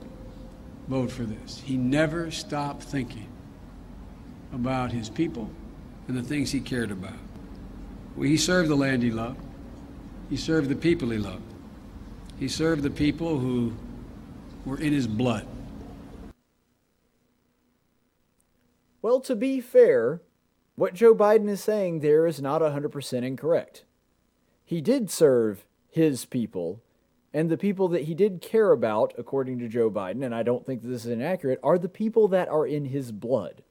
Vote 0.88 1.11
for 1.11 1.22
this. 1.22 1.62
He 1.64 1.78
never 1.78 2.31
stopped 2.31 2.83
thinking 2.83 3.28
about 4.52 4.92
his 4.92 5.09
people 5.09 5.48
and 6.09 6.16
the 6.16 6.22
things 6.22 6.52
he 6.52 6.61
cared 6.61 6.90
about. 6.90 7.16
Well, 8.16 8.29
he 8.29 8.37
served 8.37 8.68
the 8.68 8.77
land 8.77 9.03
he 9.03 9.11
loved. 9.11 9.40
He 10.29 10.37
served 10.37 10.68
the 10.68 10.77
people 10.77 11.11
he 11.11 11.18
loved. 11.18 11.42
He 12.38 12.48
served 12.48 12.83
the 12.83 12.90
people 12.90 13.38
who 13.38 13.72
were 14.64 14.79
in 14.79 14.92
his 14.92 15.07
blood. 15.07 15.46
Well, 19.01 19.20
to 19.20 19.35
be 19.35 19.61
fair, 19.61 20.20
what 20.77 20.94
Joe 20.94 21.14
Biden 21.14 21.48
is 21.48 21.62
saying 21.62 22.01
there 22.01 22.27
is 22.27 22.40
not 22.40 22.62
100% 22.62 23.22
incorrect. 23.25 23.85
He 24.64 24.81
did 24.81 25.11
serve 25.11 25.64
his 25.88 26.25
people, 26.25 26.83
and 27.35 27.51
the 27.51 27.59
people 27.59 27.88
that 27.88 28.05
he 28.05 28.14
did 28.14 28.40
care 28.40 28.72
about, 28.72 29.12
according 29.18 29.59
to 29.59 29.68
Joe 29.68 29.90
Biden, 29.90 30.25
and 30.25 30.35
I 30.35 30.42
don't 30.42 30.64
think 30.64 30.83
this 30.83 31.05
is 31.05 31.12
inaccurate, 31.12 31.59
are 31.62 31.79
the 31.79 31.88
people 31.88 32.29
that 32.29 32.48
are 32.48 32.66
in 32.66 32.87
his 32.87 33.11
blood. 33.12 33.62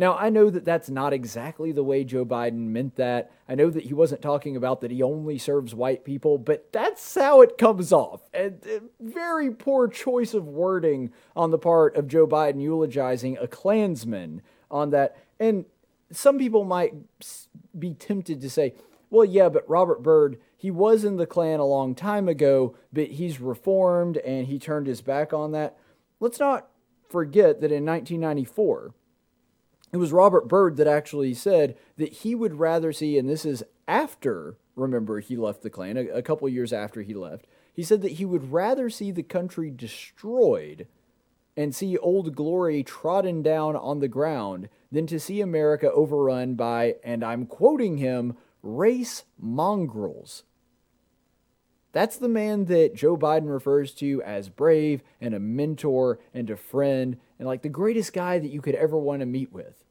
Now, 0.00 0.16
I 0.16 0.30
know 0.30 0.48
that 0.48 0.64
that's 0.64 0.88
not 0.88 1.12
exactly 1.12 1.72
the 1.72 1.84
way 1.84 2.04
Joe 2.04 2.24
Biden 2.24 2.68
meant 2.68 2.96
that. 2.96 3.30
I 3.46 3.54
know 3.54 3.68
that 3.68 3.84
he 3.84 3.92
wasn't 3.92 4.22
talking 4.22 4.56
about 4.56 4.80
that 4.80 4.90
he 4.90 5.02
only 5.02 5.36
serves 5.36 5.74
white 5.74 6.06
people, 6.06 6.38
but 6.38 6.72
that's 6.72 7.14
how 7.14 7.42
it 7.42 7.58
comes 7.58 7.92
off. 7.92 8.22
A, 8.32 8.46
a 8.46 8.76
uh, 8.76 8.80
very 8.98 9.50
poor 9.50 9.88
choice 9.88 10.32
of 10.32 10.48
wording 10.48 11.12
on 11.36 11.50
the 11.50 11.58
part 11.58 11.96
of 11.96 12.08
Joe 12.08 12.26
Biden 12.26 12.62
eulogizing 12.62 13.36
a 13.36 13.46
Klansman 13.46 14.40
on 14.70 14.88
that. 14.88 15.18
And 15.38 15.66
some 16.10 16.38
people 16.38 16.64
might 16.64 16.94
be 17.78 17.92
tempted 17.92 18.40
to 18.40 18.48
say, 18.48 18.72
well, 19.10 19.26
yeah, 19.26 19.50
but 19.50 19.68
Robert 19.68 20.02
Byrd, 20.02 20.40
he 20.56 20.70
was 20.70 21.04
in 21.04 21.18
the 21.18 21.26
Klan 21.26 21.60
a 21.60 21.66
long 21.66 21.94
time 21.94 22.26
ago, 22.26 22.74
but 22.90 23.08
he's 23.08 23.38
reformed 23.38 24.16
and 24.16 24.46
he 24.46 24.58
turned 24.58 24.86
his 24.86 25.02
back 25.02 25.34
on 25.34 25.52
that. 25.52 25.76
Let's 26.20 26.40
not 26.40 26.70
forget 27.10 27.60
that 27.60 27.70
in 27.70 27.84
1994, 27.84 28.94
it 29.92 29.96
was 29.96 30.12
Robert 30.12 30.48
Byrd 30.48 30.76
that 30.76 30.86
actually 30.86 31.34
said 31.34 31.76
that 31.96 32.12
he 32.12 32.34
would 32.34 32.54
rather 32.54 32.92
see, 32.92 33.18
and 33.18 33.28
this 33.28 33.44
is 33.44 33.64
after, 33.88 34.56
remember, 34.76 35.20
he 35.20 35.36
left 35.36 35.62
the 35.62 35.70
Klan, 35.70 35.96
a, 35.96 36.06
a 36.08 36.22
couple 36.22 36.48
years 36.48 36.72
after 36.72 37.02
he 37.02 37.14
left, 37.14 37.46
he 37.72 37.82
said 37.82 38.02
that 38.02 38.12
he 38.12 38.24
would 38.24 38.52
rather 38.52 38.90
see 38.90 39.10
the 39.10 39.22
country 39.22 39.70
destroyed 39.70 40.86
and 41.56 41.74
see 41.74 41.98
Old 41.98 42.34
Glory 42.34 42.82
trodden 42.82 43.42
down 43.42 43.76
on 43.76 43.98
the 43.98 44.08
ground 44.08 44.68
than 44.92 45.06
to 45.06 45.20
see 45.20 45.40
America 45.40 45.90
overrun 45.90 46.54
by, 46.54 46.96
and 47.02 47.24
I'm 47.24 47.46
quoting 47.46 47.98
him, 47.98 48.36
race 48.62 49.24
mongrels. 49.38 50.44
That's 51.92 52.16
the 52.16 52.28
man 52.28 52.66
that 52.66 52.94
Joe 52.94 53.16
Biden 53.16 53.52
refers 53.52 53.92
to 53.94 54.22
as 54.22 54.48
brave 54.48 55.02
and 55.20 55.34
a 55.34 55.40
mentor 55.40 56.20
and 56.32 56.48
a 56.48 56.56
friend 56.56 57.16
and 57.38 57.48
like 57.48 57.62
the 57.62 57.68
greatest 57.68 58.12
guy 58.12 58.38
that 58.38 58.50
you 58.50 58.60
could 58.60 58.76
ever 58.76 58.96
want 58.96 59.20
to 59.20 59.26
meet 59.26 59.52
with. 59.52 59.82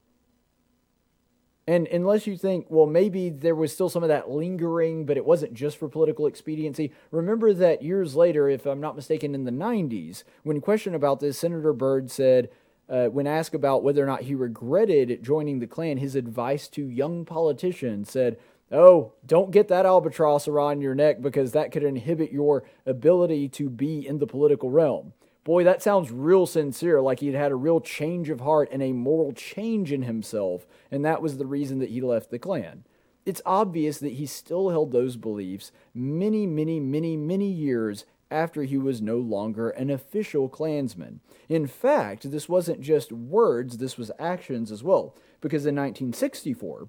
And 1.66 1.86
unless 1.88 2.26
you 2.26 2.36
think, 2.36 2.66
well, 2.68 2.86
maybe 2.86 3.28
there 3.28 3.54
was 3.54 3.72
still 3.72 3.88
some 3.88 4.02
of 4.02 4.08
that 4.08 4.30
lingering, 4.30 5.06
but 5.06 5.16
it 5.16 5.24
wasn't 5.24 5.54
just 5.54 5.76
for 5.76 5.88
political 5.88 6.26
expediency, 6.26 6.90
remember 7.12 7.52
that 7.52 7.82
years 7.82 8.16
later, 8.16 8.48
if 8.48 8.66
I'm 8.66 8.80
not 8.80 8.96
mistaken, 8.96 9.34
in 9.36 9.44
the 9.44 9.52
90s, 9.52 10.24
when 10.42 10.60
questioned 10.60 10.96
about 10.96 11.20
this, 11.20 11.38
Senator 11.38 11.72
Byrd 11.72 12.10
said, 12.10 12.50
uh, 12.88 13.06
when 13.06 13.28
asked 13.28 13.54
about 13.54 13.84
whether 13.84 14.02
or 14.02 14.06
not 14.06 14.22
he 14.22 14.34
regretted 14.34 15.22
joining 15.22 15.60
the 15.60 15.66
Klan, 15.68 15.98
his 15.98 16.16
advice 16.16 16.66
to 16.68 16.88
young 16.88 17.24
politicians 17.24 18.10
said, 18.10 18.36
Oh, 18.72 19.14
don't 19.26 19.50
get 19.50 19.68
that 19.68 19.86
albatross 19.86 20.46
around 20.46 20.80
your 20.80 20.94
neck 20.94 21.20
because 21.20 21.52
that 21.52 21.72
could 21.72 21.82
inhibit 21.82 22.30
your 22.30 22.62
ability 22.86 23.48
to 23.50 23.68
be 23.68 24.06
in 24.06 24.18
the 24.18 24.26
political 24.26 24.70
realm. 24.70 25.12
Boy, 25.42 25.64
that 25.64 25.82
sounds 25.82 26.12
real 26.12 26.46
sincere, 26.46 27.00
like 27.00 27.20
he'd 27.20 27.34
had 27.34 27.50
a 27.50 27.56
real 27.56 27.80
change 27.80 28.30
of 28.30 28.40
heart 28.40 28.68
and 28.70 28.82
a 28.82 28.92
moral 28.92 29.32
change 29.32 29.90
in 29.90 30.02
himself, 30.02 30.66
and 30.90 31.04
that 31.04 31.22
was 31.22 31.38
the 31.38 31.46
reason 31.46 31.78
that 31.80 31.88
he 31.88 32.00
left 32.00 32.30
the 32.30 32.38
Klan. 32.38 32.84
It's 33.26 33.42
obvious 33.44 33.98
that 33.98 34.12
he 34.12 34.26
still 34.26 34.70
held 34.70 34.92
those 34.92 35.16
beliefs 35.16 35.72
many, 35.92 36.46
many, 36.46 36.78
many, 36.78 37.16
many 37.16 37.50
years 37.50 38.04
after 38.30 38.62
he 38.62 38.78
was 38.78 39.02
no 39.02 39.18
longer 39.18 39.70
an 39.70 39.90
official 39.90 40.48
Klansman. 40.48 41.20
In 41.48 41.66
fact, 41.66 42.30
this 42.30 42.48
wasn't 42.48 42.80
just 42.80 43.10
words, 43.10 43.78
this 43.78 43.98
was 43.98 44.12
actions 44.18 44.70
as 44.70 44.84
well, 44.84 45.16
because 45.40 45.66
in 45.66 45.74
1964, 45.74 46.88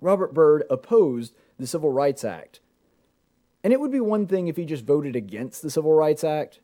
Robert 0.00 0.34
Byrd 0.34 0.64
opposed 0.70 1.34
the 1.58 1.66
Civil 1.66 1.90
Rights 1.90 2.24
Act. 2.24 2.60
And 3.62 3.72
it 3.72 3.80
would 3.80 3.92
be 3.92 4.00
one 4.00 4.26
thing 4.26 4.48
if 4.48 4.56
he 4.56 4.64
just 4.64 4.84
voted 4.84 5.16
against 5.16 5.62
the 5.62 5.70
Civil 5.70 5.94
Rights 5.94 6.22
Act, 6.22 6.60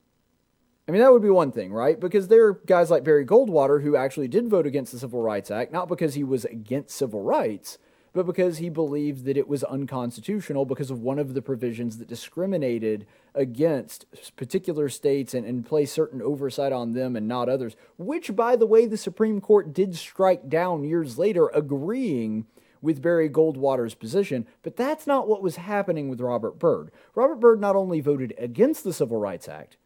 I 0.87 0.93
mean, 0.93 1.03
that 1.03 1.13
would 1.13 1.23
be 1.23 1.31
one 1.31 1.53
thing, 1.53 1.73
right? 1.73 1.99
Because 1.99 2.29
there 2.29 2.47
are 2.47 2.61
guys 2.67 2.91
like 2.91 3.05
Barry 3.05 3.25
Goldwater 3.25 3.83
who 3.83 3.95
actually 3.95 4.29
did 4.29 4.49
vote 4.49 4.67
against 4.67 4.93
the 4.93 4.99
Civil 4.99 5.23
Rights 5.23 5.51
Act, 5.51 5.73
not 5.73 5.89
because 5.89 6.15
he 6.15 6.25
was 6.25 6.45
against 6.45 6.97
civil 6.97 7.23
rights, 7.23 7.79
but 8.13 8.27
because 8.27 8.59
he 8.59 8.69
believed 8.69 9.25
that 9.25 9.37
it 9.37 9.47
was 9.47 9.63
unconstitutional 9.63 10.65
because 10.65 10.91
of 10.91 11.01
one 11.01 11.19
of 11.19 11.35
the 11.35 11.43
provisions 11.43 11.99
that 11.99 12.09
discriminated 12.09 13.07
against 13.37 14.05
particular 14.35 14.89
states 14.89 15.33
and, 15.33 15.47
and 15.47 15.65
placed 15.65 15.95
certain 15.95 16.21
oversight 16.21 16.73
on 16.73 16.93
them 16.93 17.15
and 17.15 17.29
not 17.29 17.49
others, 17.49 17.77
which, 17.97 18.35
by 18.35 18.57
the 18.57 18.67
way, 18.67 18.87
the 18.87 18.97
Supreme 18.97 19.41
Court 19.41 19.73
did 19.73 19.95
strike 19.95 20.49
down 20.49 20.83
years 20.83 21.19
later, 21.19 21.49
agreeing 21.55 22.47
with 22.83 23.03
Barry 23.03 23.29
Goldwater's 23.29 23.95
position, 23.95 24.47
but 24.63 24.77
that's 24.77 25.07
not 25.07 25.29
what 25.29 25.43
was 25.43 25.57
happening 25.57 26.09
with 26.09 26.21
Robert 26.21 26.59
Byrd. 26.59 26.91
Robert 27.15 27.37
Byrd 27.37 27.61
not 27.61 27.77
only 27.77 28.01
voted 28.01 28.35
against 28.39 28.85
the 28.85 28.93
Civil 28.93 29.19
Rights 29.19 29.49
Act, 29.49 29.77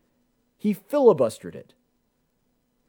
he 0.56 0.74
filibustered 0.74 1.54
it. 1.54 1.74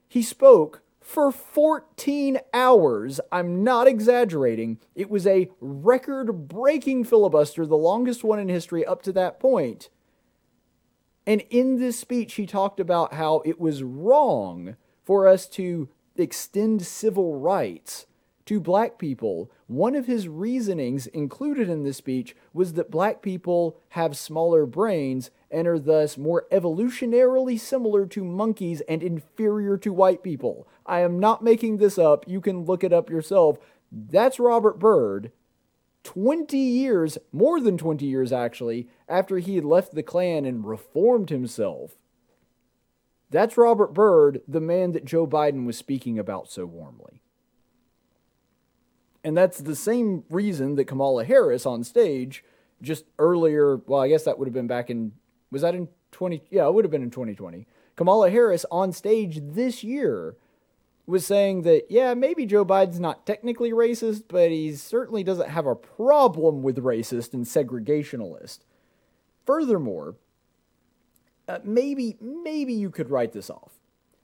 He 0.08 0.22
spoke 0.22 0.82
for 1.02 1.32
14 1.32 2.40
hours. 2.54 3.20
I'm 3.32 3.64
not 3.64 3.88
exaggerating. 3.88 4.80
It 4.96 5.10
was 5.10 5.28
a 5.28 5.50
record 5.60 6.48
breaking 6.48 7.04
filibuster, 7.04 7.66
the 7.66 7.78
longest 7.78 8.24
one 8.24 8.40
in 8.40 8.50
history 8.50 8.86
up 8.86 9.04
to 9.04 9.12
that 9.14 9.40
point. 9.40 9.90
And 11.28 11.42
in 11.50 11.80
this 11.80 12.00
speech, 12.00 12.36
he 12.36 12.46
talked 12.46 12.80
about 12.80 13.14
how 13.14 13.42
it 13.46 13.60
was 13.60 13.84
wrong 13.84 14.78
for 15.04 15.28
us 15.28 15.48
to 15.50 15.90
extend 16.16 16.84
civil 16.84 17.40
rights 17.40 18.06
to 18.46 18.60
black 18.60 18.98
people. 18.98 19.52
One 19.68 19.96
of 19.96 20.06
his 20.06 20.28
reasonings 20.28 21.08
included 21.08 21.70
in 21.70 21.84
this 21.84 21.98
speech 21.98 22.36
was 22.54 22.74
that 22.74 22.92
black 22.92 23.22
people 23.22 23.78
have 23.90 24.18
smaller 24.18 24.66
brains 24.66 25.32
and 25.50 25.68
are 25.68 25.80
thus 25.80 26.18
more 26.18 26.46
evolutionarily 26.52 27.60
similar 27.60 28.06
to 28.08 28.24
monkeys 28.24 28.82
and 28.82 29.02
inferior 29.02 29.78
to 29.78 29.94
white 29.94 30.22
people. 30.22 30.68
I 30.86 31.00
am 31.00 31.20
not 31.20 31.44
making 31.44 31.78
this 31.78 31.98
up. 31.98 32.28
You 32.28 32.42
can 32.42 32.66
look 32.66 32.84
it 32.84 32.94
up 32.94 33.10
yourself. 33.10 33.58
That's 33.92 34.40
Robert 34.40 34.80
Byrd. 34.80 35.32
20 36.04 36.56
years, 36.58 37.18
more 37.32 37.60
than 37.60 37.80
20 37.80 38.06
years 38.06 38.32
actually, 38.32 38.88
after 39.10 39.40
he 39.40 39.56
had 39.56 39.66
left 39.66 39.96
the 39.96 40.04
Klan 40.04 40.46
and 40.46 40.64
reformed 40.64 41.32
himself. 41.32 41.96
That's 43.32 43.58
Robert 43.58 43.92
Byrd, 43.94 44.42
the 44.48 44.62
man 44.62 44.92
that 44.92 45.04
Joe 45.04 45.26
Biden 45.26 45.66
was 45.66 45.78
speaking 45.78 46.20
about 46.20 46.50
so 46.50 46.68
warmly. 46.68 47.24
And 49.26 49.36
that's 49.36 49.58
the 49.58 49.76
same 49.76 50.24
reason 50.30 50.76
that 50.76 50.86
Kamala 50.86 51.26
Harris 51.26 51.66
on 51.66 51.84
stage 51.84 52.44
just 52.80 53.06
earlier, 53.18 53.78
well, 53.88 54.02
I 54.02 54.08
guess 54.08 54.24
that 54.26 54.38
would 54.38 54.48
have 54.48 54.54
been 54.54 54.68
back 54.68 54.92
in, 54.92 55.14
was 55.50 55.64
that 55.64 55.74
in 55.74 55.88
20? 56.12 56.44
Yeah, 56.52 56.68
it 56.68 56.74
would 56.76 56.86
have 56.86 56.92
been 56.92 57.02
in 57.02 57.10
2020. 57.10 57.66
Kamala 57.96 58.30
Harris 58.30 58.68
on 58.70 58.92
stage 58.92 59.40
this 59.42 59.84
year 59.84 60.36
was 61.08 61.26
saying 61.26 61.64
that, 61.64 61.86
yeah, 61.90 62.14
maybe 62.14 62.46
Joe 62.46 62.64
Biden's 62.64 63.00
not 63.00 63.26
technically 63.26 63.72
racist, 63.72 64.26
but 64.28 64.52
he 64.52 64.76
certainly 64.76 65.24
doesn't 65.24 65.50
have 65.50 65.66
a 65.66 65.76
problem 65.76 66.62
with 66.62 66.78
racist 66.78 67.34
and 67.34 67.46
segregationalist. 67.46 68.60
Furthermore, 69.48 70.18
uh, 71.48 71.60
maybe 71.64 72.16
maybe 72.22 72.74
you 72.74 72.92
could 72.92 73.10
write 73.10 73.32
this 73.32 73.50
off 73.50 73.74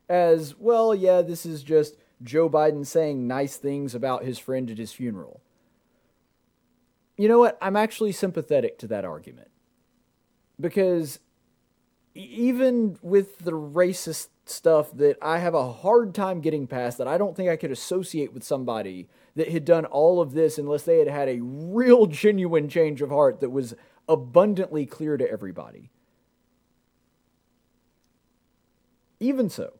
as 0.07 0.55
well. 0.59 0.93
Yeah, 0.93 1.23
this 1.23 1.43
is 1.43 1.63
just 1.63 1.95
Joe 2.23 2.49
Biden 2.49 2.85
saying 2.85 3.27
nice 3.27 3.57
things 3.57 3.95
about 3.95 4.23
his 4.23 4.39
friend 4.39 4.69
at 4.69 4.77
his 4.77 4.91
funeral. 4.91 5.41
You 7.17 7.27
know 7.27 7.39
what? 7.39 7.57
I'm 7.61 7.75
actually 7.75 8.11
sympathetic 8.11 8.77
to 8.79 8.87
that 8.87 9.05
argument. 9.05 9.49
Because 10.59 11.19
even 12.13 12.97
with 13.01 13.39
the 13.39 13.51
racist 13.51 14.27
stuff 14.45 14.91
that 14.93 15.17
I 15.21 15.39
have 15.39 15.53
a 15.53 15.71
hard 15.71 16.13
time 16.13 16.41
getting 16.41 16.67
past, 16.67 16.97
that 16.97 17.07
I 17.07 17.17
don't 17.17 17.35
think 17.35 17.49
I 17.49 17.55
could 17.55 17.71
associate 17.71 18.33
with 18.33 18.43
somebody 18.43 19.07
that 19.35 19.49
had 19.49 19.65
done 19.65 19.85
all 19.85 20.19
of 20.19 20.33
this 20.33 20.57
unless 20.57 20.83
they 20.83 20.99
had 20.99 21.07
had 21.07 21.29
a 21.29 21.39
real 21.41 22.05
genuine 22.05 22.67
change 22.67 23.01
of 23.01 23.09
heart 23.09 23.39
that 23.39 23.49
was 23.49 23.73
abundantly 24.09 24.85
clear 24.85 25.15
to 25.17 25.29
everybody. 25.29 25.89
Even 29.19 29.49
so, 29.49 29.73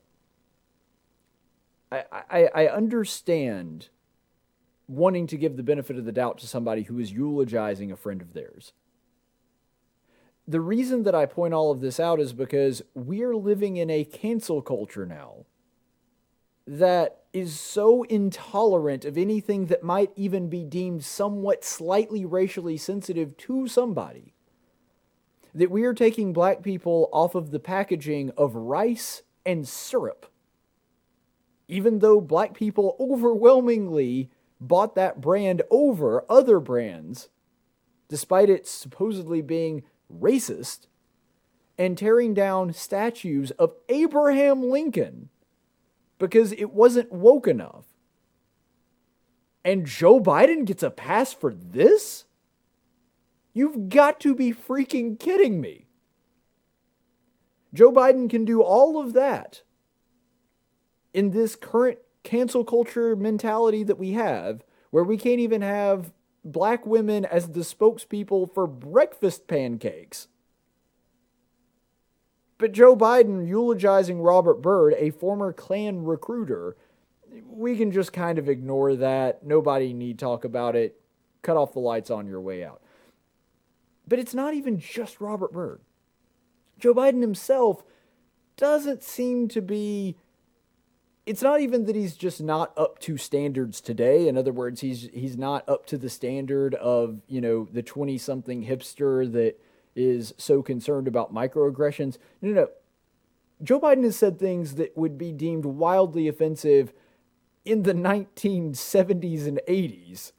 I, 1.91 2.49
I, 2.54 2.67
understand 2.67 3.89
wanting 4.88 5.27
to 5.27 5.38
give 5.38 5.58
the 5.58 5.63
benefit 5.63 5.97
of 5.97 6.06
the 6.06 6.12
doubt 6.12 6.38
to 6.38 6.47
somebody 6.47 6.84
who 6.84 6.99
is 6.99 7.12
eulogizing 7.12 7.91
a 7.91 7.97
friend 7.97 8.21
of 8.21 8.34
theirs. 8.34 8.71
The 10.47 10.62
reason 10.62 11.04
that 11.04 11.15
I 11.15 11.25
point 11.25 11.54
all 11.54 11.71
of 11.71 11.82
this 11.82 11.99
out 11.99 12.19
is 12.19 12.34
because 12.34 12.82
we're 12.93 13.36
living 13.36 13.77
in 13.77 13.89
a 13.89 14.06
cancel 14.06 14.62
culture 14.62 15.06
now 15.06 15.45
that 16.65 17.23
is 17.34 17.60
so 17.60 18.04
intolerant 18.04 19.04
of 19.04 19.17
anything 19.17 19.65
that 19.67 19.84
might 19.84 20.12
even 20.15 20.49
be 20.49 20.63
deemed 20.63 21.04
somewhat 21.04 21.63
slightly 21.63 22.25
racially 22.25 22.77
sensitive 22.77 23.36
to 23.38 23.67
somebody 23.67 24.34
that 25.54 25.71
we 25.71 25.84
are 25.84 25.93
taking 25.93 26.32
black 26.32 26.62
people 26.62 27.10
off 27.12 27.36
of 27.36 27.51
the 27.51 27.60
packaging 27.60 28.32
of 28.38 28.56
rice 28.56 29.21
and 29.45 29.67
syrup 29.67 30.30
even 31.71 31.99
though 31.99 32.19
black 32.19 32.53
people 32.53 32.97
overwhelmingly 32.99 34.29
bought 34.60 34.93
that 34.95 35.21
brand 35.21 35.62
over 35.71 36.25
other 36.29 36.60
brands, 36.60 37.29
despite 38.10 38.49
it 38.49 38.67
supposedly 38.67 39.41
being 39.41 39.81
racist, 40.13 40.88
and 41.77 41.97
tearing 41.97 42.34
down 42.34 42.73
statues 42.73 43.51
of 43.51 43.73
Abraham 43.88 44.69
Lincoln 44.69 45.29
because 46.19 46.51
it 46.51 46.71
wasn't 46.71 47.10
woke 47.10 47.47
enough. 47.47 47.86
And 49.63 49.86
Joe 49.86 50.19
Biden 50.19 50.65
gets 50.65 50.84
a 50.84 50.91
pass 50.91 51.31
for 51.31 51.53
this? 51.53 52.25
You've 53.53 53.88
got 53.88 54.19
to 54.19 54.36
be 54.36 54.51
freaking 54.51 55.17
kidding 55.17 55.62
me. 55.62 55.88
Joe 57.73 57.93
Biden 57.93 58.29
can 58.29 58.43
do 58.43 58.62
all 58.62 59.01
of 59.01 59.13
that 59.13 59.62
in 61.13 61.32
this 61.32 61.56
current 61.56 62.00
cancel 62.24 62.63
culture 62.63 63.15
mentality 63.15 63.84
that 63.84 63.97
we 63.97 64.12
have, 64.12 64.63
where 64.89 65.04
we 65.04 65.17
can't 65.17 65.39
even 65.39 65.62
have 65.62 66.12
black 66.43 66.86
women 66.86 67.26
as 67.26 67.50
the 67.50 67.62
spokespeople 67.62 68.54
for 68.54 68.67
breakfast 68.67 69.47
pancakes. 69.47 70.28
But 72.58 72.74
Joe 72.74 72.95
Biden 72.95 73.47
eulogizing 73.47 74.21
Robert 74.21 74.62
Byrd, 74.62 74.93
a 74.97 75.10
former 75.10 75.52
Klan 75.52 76.04
recruiter, 76.04 76.78
we 77.50 77.76
can 77.76 77.91
just 77.91 78.13
kind 78.13 78.38
of 78.38 78.50
ignore 78.50 78.95
that. 78.95 79.43
Nobody 79.43 79.93
need 79.93 80.19
talk 80.19 80.45
about 80.45 80.76
it. 80.76 81.00
Cut 81.41 81.58
off 81.58 81.74
the 81.74 81.80
lights 81.80 82.12
on 82.12 82.28
your 82.28 82.41
way 82.41 82.63
out. 82.63 82.82
But 84.08 84.19
it's 84.19 84.36
not 84.36 84.54
even 84.54 84.80
just 84.80 85.21
Robert 85.21 85.54
Byrd. 85.54 85.82
Joe 86.78 86.93
Biden 86.93 87.21
himself 87.21 87.84
doesn't 88.58 89.04
seem 89.04 89.47
to 89.47 89.62
be 89.62 90.17
it's 91.25 91.41
not 91.41 91.62
even 91.62 91.86
that 91.86 91.95
he's 91.95 92.15
just 92.15 92.41
not 92.41 92.73
up 92.77 92.99
to 92.99 93.17
standards 93.17 93.79
today. 93.79 94.27
In 94.27 94.38
other 94.38 94.51
words, 94.51 94.81
he's 94.81 95.10
he's 95.13 95.38
not 95.38 95.67
up 95.69 95.86
to 95.88 95.97
the 95.97 96.10
standard 96.10 96.75
of, 96.75 97.21
you 97.27 97.41
know, 97.41 97.67
the 97.71 97.84
20 97.84 98.17
something 98.17 98.65
hipster 98.65 99.31
that 99.31 99.60
is 99.95 100.34
so 100.38 100.62
concerned 100.62 101.07
about 101.07 101.34
microaggressions. 101.34 102.17
No, 102.41 102.49
no, 102.49 102.62
no. 102.62 102.67
Joe 103.63 103.79
Biden 103.79 104.03
has 104.03 104.15
said 104.15 104.39
things 104.39 104.75
that 104.75 104.97
would 104.97 105.17
be 105.17 105.31
deemed 105.31 105.65
wildly 105.65 106.27
offensive 106.27 106.93
in 107.63 107.84
the 107.84 107.93
1970s 107.93 109.45
and 109.45 109.62
80s. 109.67 110.31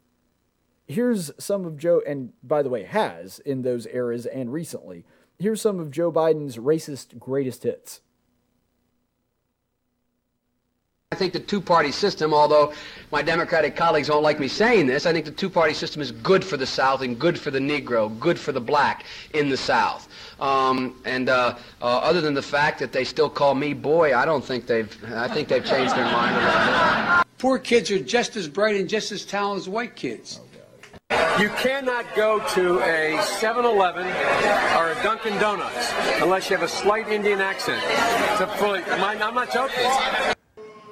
Here's 0.86 1.30
some 1.38 1.64
of 1.64 1.76
Joe, 1.76 2.02
and 2.04 2.32
by 2.42 2.62
the 2.62 2.68
way, 2.68 2.82
has 2.82 3.38
in 3.40 3.62
those 3.62 3.86
eras 3.86 4.26
and 4.26 4.52
recently. 4.52 5.04
Here's 5.38 5.60
some 5.60 5.78
of 5.78 5.92
Joe 5.92 6.10
Biden's 6.10 6.56
racist 6.56 7.18
greatest 7.18 7.62
hits. 7.62 8.00
I 11.12 11.14
think 11.14 11.34
the 11.34 11.40
two-party 11.40 11.92
system, 11.92 12.32
although 12.32 12.72
my 13.10 13.20
Democratic 13.20 13.76
colleagues 13.76 14.08
don't 14.08 14.22
like 14.22 14.40
me 14.40 14.48
saying 14.48 14.86
this, 14.86 15.04
I 15.04 15.12
think 15.12 15.26
the 15.26 15.30
two-party 15.30 15.74
system 15.74 16.00
is 16.00 16.10
good 16.10 16.42
for 16.42 16.56
the 16.56 16.64
South 16.64 17.02
and 17.02 17.18
good 17.18 17.38
for 17.38 17.50
the 17.50 17.58
Negro, 17.58 18.18
good 18.18 18.38
for 18.38 18.50
the 18.50 18.62
black 18.62 19.04
in 19.34 19.50
the 19.50 19.56
South. 19.58 20.08
Um, 20.40 20.98
and 21.04 21.28
uh, 21.28 21.58
uh, 21.82 21.84
other 21.84 22.22
than 22.22 22.32
the 22.32 22.40
fact 22.40 22.78
that 22.78 22.92
they 22.92 23.04
still 23.04 23.28
call 23.28 23.54
me 23.54 23.74
boy, 23.74 24.16
I 24.16 24.24
don't 24.24 24.42
think 24.42 24.66
they've. 24.66 24.90
I 25.12 25.28
think 25.28 25.48
they've 25.48 25.62
changed 25.62 25.94
their 25.94 26.06
mind 26.06 26.34
a 26.34 26.40
little 26.40 27.18
bit. 27.18 27.26
Poor 27.36 27.58
kids 27.58 27.90
are 27.90 27.98
just 27.98 28.34
as 28.36 28.48
bright 28.48 28.76
and 28.76 28.88
just 28.88 29.12
as 29.12 29.26
talented 29.26 29.64
as 29.64 29.68
white 29.68 29.94
kids. 29.94 30.40
You 31.38 31.50
cannot 31.58 32.06
go 32.14 32.38
to 32.54 32.80
a 32.80 33.18
7-Eleven 33.18 34.06
or 34.06 34.92
a 34.92 35.02
Dunkin' 35.02 35.38
Donuts 35.38 35.92
unless 36.22 36.48
you 36.48 36.56
have 36.56 36.64
a 36.64 36.68
slight 36.68 37.08
Indian 37.08 37.42
accent. 37.42 37.82
It's 38.32 38.40
a 38.40 38.46
Fully, 38.46 38.82
I'm 38.84 39.34
not 39.34 39.52
joking. 39.52 40.31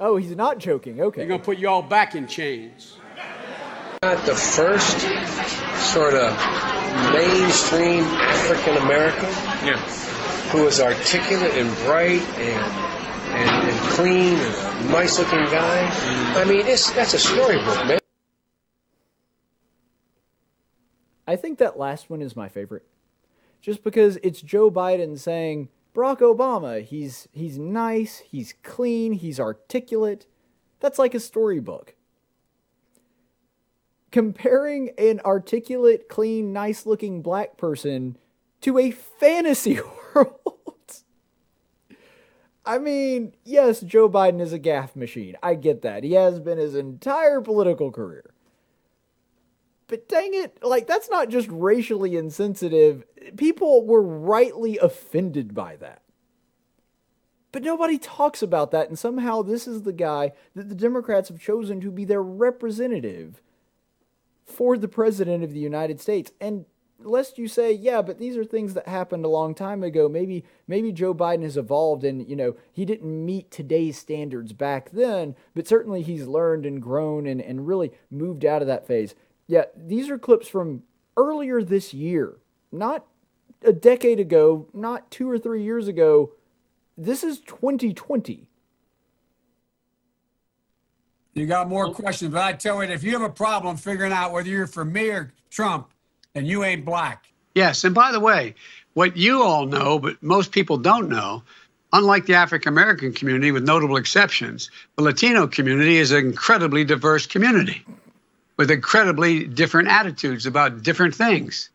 Oh, 0.03 0.17
he's 0.17 0.35
not 0.35 0.59
joking. 0.59 0.99
Okay. 0.99 1.21
They're 1.21 1.29
going 1.29 1.41
to 1.41 1.45
put 1.45 1.59
you 1.59 1.69
all 1.69 1.83
back 1.83 2.15
in 2.15 2.27
chains. 2.27 2.97
Not 4.03 4.25
the 4.25 4.35
first 4.35 4.99
sort 5.93 6.15
of 6.15 6.33
mainstream 7.13 8.05
African 8.05 8.79
American 8.79 9.29
yeah. 9.63 9.77
who 10.53 10.67
is 10.67 10.81
articulate 10.81 11.53
and 11.53 11.71
bright 11.85 12.23
and, 12.39 12.73
and, 13.35 13.69
and 13.69 13.79
clean 13.91 14.39
and 14.39 14.91
nice 14.91 15.19
looking 15.19 15.45
guy. 15.45 15.87
Mm-hmm. 15.87 16.39
I 16.39 16.45
mean, 16.45 16.67
it's, 16.67 16.91
that's 16.93 17.13
a 17.13 17.19
storybook, 17.19 17.87
man. 17.87 17.99
I 21.27 21.37
think 21.37 21.59
that 21.59 21.79
last 21.79 22.09
one 22.09 22.23
is 22.23 22.35
my 22.35 22.49
favorite. 22.49 22.87
Just 23.61 23.85
because 23.85 24.19
it's 24.23 24.41
Joe 24.41 24.71
Biden 24.71 25.19
saying, 25.19 25.69
Barack 26.01 26.21
Obama, 26.21 26.83
he's 26.83 27.29
he's 27.31 27.59
nice, 27.59 28.21
he's 28.21 28.55
clean, 28.63 29.13
he's 29.13 29.39
articulate. 29.39 30.27
That's 30.81 30.99
like 30.99 31.15
a 31.15 31.21
storybook. 31.21 31.95
Comparing 34.11 34.91
an 34.97 35.21
articulate, 35.27 36.09
clean, 36.09 36.55
nice-looking 36.55 37.21
black 37.21 37.59
person 37.59 38.17
to 38.63 38.79
a 38.79 38.91
fantasy 38.91 39.79
world. 40.15 41.03
I 42.65 42.79
mean, 42.79 43.35
yes, 43.45 43.81
Joe 43.81 44.09
Biden 44.09 44.41
is 44.41 44.55
a 44.55 44.59
gaffe 44.59 44.97
machine. 44.97 45.37
I 45.43 45.55
get 45.55 45.83
that. 45.83 46.03
He 46.03 46.15
has 46.15 46.41
been 46.41 46.59
his 46.59 46.75
entire 46.75 47.43
political 47.43 47.93
career. 47.93 48.33
But 49.91 50.09
dang 50.09 50.35
it, 50.35 50.63
like, 50.63 50.87
that's 50.87 51.11
not 51.11 51.31
just 51.31 51.49
racially 51.51 52.17
insensitive. 52.17 53.03
People 53.37 53.85
were 53.85 54.01
rightly 54.01 54.79
offended 54.79 55.53
by 55.53 55.75
that. 55.77 56.03
But 57.51 57.65
nobody 57.65 57.99
talks 57.99 58.41
about 58.41 58.71
that, 58.71 58.89
and 58.89 58.97
somehow 58.97 59.43
this 59.43 59.67
is 59.67 59.83
the 59.83 59.93
guy 59.93 60.31
that 60.55 60.69
the 60.69 60.77
Democrats 60.77 61.29
have 61.29 61.41
chosen 61.41 61.81
to 61.81 61.91
be 61.91 62.05
their 62.05 62.23
representative 62.23 63.43
for 64.45 64.79
the 64.79 64.87
President 64.87 65.43
of 65.43 65.53
the 65.53 65.59
United 65.59 66.01
States. 66.01 66.31
And 66.41 66.67
lest 67.01 67.37
you 67.37 67.49
say, 67.49 67.73
yeah, 67.73 68.01
but 68.01 68.21
these 68.21 68.37
are 68.37 68.45
things 68.45 68.75
that 68.75 68.87
happened 68.87 69.25
a 69.25 69.29
long 69.29 69.57
time 69.57 69.83
ago. 69.83 70.09
Maybe 70.09 70.45
maybe 70.69 70.93
Joe 70.93 71.15
Biden 71.15 71.43
has 71.43 71.57
evolved 71.57 72.05
and 72.05 72.29
you 72.29 72.37
know 72.37 72.55
he 72.71 72.85
didn't 72.85 73.27
meet 73.27 73.51
today's 73.51 73.99
standards 73.99 74.53
back 74.53 74.91
then, 74.91 75.35
but 75.55 75.67
certainly 75.67 76.03
he's 76.03 76.27
learned 76.27 76.65
and 76.65 76.81
grown 76.81 77.27
and, 77.27 77.41
and 77.41 77.67
really 77.67 77.91
moved 78.09 78.45
out 78.45 78.63
of 78.63 78.69
that 78.69 78.87
phase. 78.87 79.17
Yeah, 79.51 79.65
these 79.77 80.09
are 80.11 80.17
clips 80.17 80.47
from 80.47 80.85
earlier 81.17 81.61
this 81.61 81.93
year, 81.93 82.37
not 82.71 83.05
a 83.65 83.73
decade 83.73 84.21
ago, 84.21 84.69
not 84.73 85.11
two 85.11 85.29
or 85.29 85.41
three 85.41 85.65
years 85.65 85.89
ago. 85.89 86.31
This 86.97 87.25
is 87.25 87.41
2020. 87.41 88.47
You 91.35 91.47
got 91.47 91.69
more 91.69 91.93
questions, 91.93 92.33
but 92.33 92.45
I 92.45 92.53
tell 92.53 92.77
you, 92.85 92.91
if 92.93 93.03
you 93.03 93.11
have 93.11 93.23
a 93.23 93.29
problem 93.29 93.77
figuring 93.77 94.13
out 94.13 94.31
whether 94.31 94.49
you're 94.49 94.69
for 94.69 94.85
me 94.85 95.09
or 95.09 95.33
Trump, 95.51 95.91
and 96.37 96.47
you 96.47 96.63
ain't 96.63 96.85
black. 96.85 97.27
Yes, 97.57 97.83
and 97.83 97.93
by 97.93 98.13
the 98.13 98.21
way, 98.21 98.55
what 98.95 99.17
you 99.17 99.43
all 99.43 99.67
know, 99.67 99.99
but 99.99 100.23
most 100.23 100.53
people 100.53 100.77
don't 100.77 101.09
know, 101.09 101.43
unlike 101.93 102.27
the 102.27 102.35
African 102.35 102.69
American 102.69 103.13
community, 103.13 103.51
with 103.51 103.65
notable 103.65 103.97
exceptions, 103.97 104.71
the 104.95 105.03
Latino 105.03 105.49
community 105.49 105.97
is 105.97 106.13
an 106.13 106.25
incredibly 106.25 106.85
diverse 106.85 107.27
community 107.27 107.85
with 108.61 108.71
incredibly 108.71 109.47
different 109.47 109.89
attitudes 109.89 110.45
about 110.45 110.83
different 110.83 111.15
things. 111.15 111.71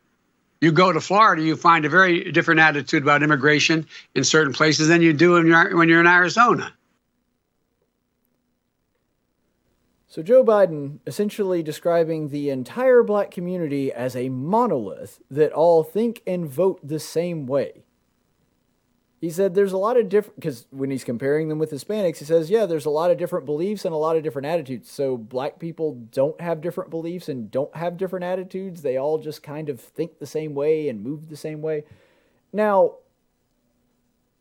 You 0.62 0.72
go 0.72 0.92
to 0.94 1.02
Florida, 1.02 1.42
you 1.42 1.56
find 1.56 1.84
a 1.84 1.90
very 1.90 2.32
different 2.32 2.60
attitude 2.60 3.02
about 3.02 3.24
immigration 3.24 3.88
in 4.14 4.24
certain 4.24 4.54
places 4.54 4.88
than 4.88 5.02
you 5.02 5.12
do 5.12 5.32
when 5.32 5.48
you're 5.48 6.00
in 6.00 6.06
Arizona. 6.06 6.72
So, 10.08 10.22
Joe 10.22 10.46
Biden 10.46 11.00
essentially 11.08 11.64
describing 11.64 12.30
the 12.30 12.52
entire 12.52 13.02
black 13.02 13.32
community 13.32 13.92
as 13.92 14.16
a 14.16 14.30
monolith 14.30 15.22
that 15.32 15.52
all 15.54 15.82
think 15.82 16.22
and 16.28 16.48
vote 16.48 16.80
the 16.84 17.00
same 17.00 17.48
way. 17.48 17.85
He 19.22 19.30
said 19.30 19.56
there's 19.56 19.72
a 19.72 19.78
lot 19.78 19.98
of 19.98 20.10
different, 20.10 20.36
because 20.36 20.68
when 20.72 20.92
he's 20.92 21.04
comparing 21.04 21.48
them 21.48 21.58
with 21.58 21.72
Hispanics, 21.72 22.18
he 22.18 22.26
says, 22.26 22.50
yeah, 22.50 22.66
there's 22.66 22.86
a 22.86 22.92
lot 22.92 23.12
of 23.12 23.18
different 23.18 23.46
beliefs 23.46 23.86
and 23.86 23.94
a 23.94 23.98
lot 23.98 24.18
of 24.18 24.24
different 24.24 24.46
attitudes. 24.46 24.92
So, 24.92 25.18
black 25.18 25.58
people 25.58 25.94
don't 26.12 26.40
have 26.42 26.62
different 26.62 26.90
beliefs 26.90 27.30
and 27.30 27.50
don't 27.50 27.76
have 27.76 27.98
different 27.98 28.26
attitudes. 28.26 28.82
They 28.82 28.98
all 28.98 29.18
just 29.18 29.42
kind 29.42 29.70
of 29.70 29.80
think 29.80 30.20
the 30.20 30.26
same 30.26 30.54
way 30.54 30.90
and 30.90 31.02
move 31.02 31.30
the 31.30 31.38
same 31.38 31.62
way. 31.62 31.86
Now, 32.52 32.96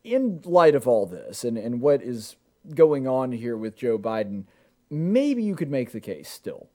in 0.03 0.41
light 0.45 0.75
of 0.75 0.87
all 0.87 1.05
this 1.05 1.43
and, 1.43 1.57
and 1.57 1.81
what 1.81 2.03
is 2.03 2.35
going 2.73 3.07
on 3.07 3.31
here 3.31 3.57
with 3.57 3.75
Joe 3.75 3.97
Biden, 3.97 4.43
maybe 4.89 5.43
you 5.43 5.55
could 5.55 5.71
make 5.71 5.91
the 5.91 5.99
case 5.99 6.29
still 6.29 6.69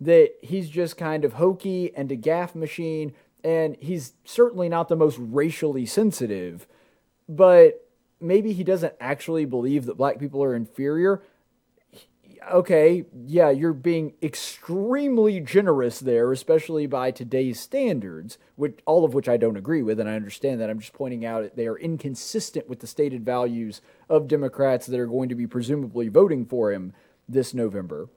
that 0.00 0.32
he's 0.42 0.68
just 0.68 0.96
kind 0.96 1.24
of 1.24 1.34
hokey 1.34 1.94
and 1.96 2.10
a 2.12 2.16
gaffe 2.16 2.54
machine, 2.54 3.14
and 3.42 3.76
he's 3.80 4.14
certainly 4.24 4.68
not 4.68 4.88
the 4.88 4.96
most 4.96 5.16
racially 5.18 5.86
sensitive, 5.86 6.66
but 7.28 7.88
maybe 8.20 8.52
he 8.52 8.64
doesn't 8.64 8.94
actually 9.00 9.44
believe 9.44 9.86
that 9.86 9.96
black 9.96 10.18
people 10.18 10.42
are 10.42 10.54
inferior. 10.54 11.22
Okay, 12.52 13.06
yeah, 13.26 13.48
you're 13.48 13.72
being 13.72 14.14
extremely 14.22 15.40
generous 15.40 15.98
there, 16.00 16.30
especially 16.30 16.86
by 16.86 17.10
today's 17.10 17.58
standards, 17.58 18.36
which 18.56 18.80
all 18.84 19.04
of 19.04 19.14
which 19.14 19.30
I 19.30 19.38
don't 19.38 19.56
agree 19.56 19.82
with, 19.82 19.98
and 19.98 20.08
I 20.08 20.14
understand 20.14 20.60
that. 20.60 20.68
I'm 20.68 20.78
just 20.78 20.92
pointing 20.92 21.24
out 21.24 21.42
that 21.42 21.56
they 21.56 21.66
are 21.66 21.78
inconsistent 21.78 22.68
with 22.68 22.80
the 22.80 22.86
stated 22.86 23.24
values 23.24 23.80
of 24.10 24.28
Democrats 24.28 24.86
that 24.86 25.00
are 25.00 25.06
going 25.06 25.30
to 25.30 25.34
be 25.34 25.46
presumably 25.46 26.08
voting 26.08 26.44
for 26.44 26.70
him 26.70 26.92
this 27.26 27.54
November. 27.54 28.08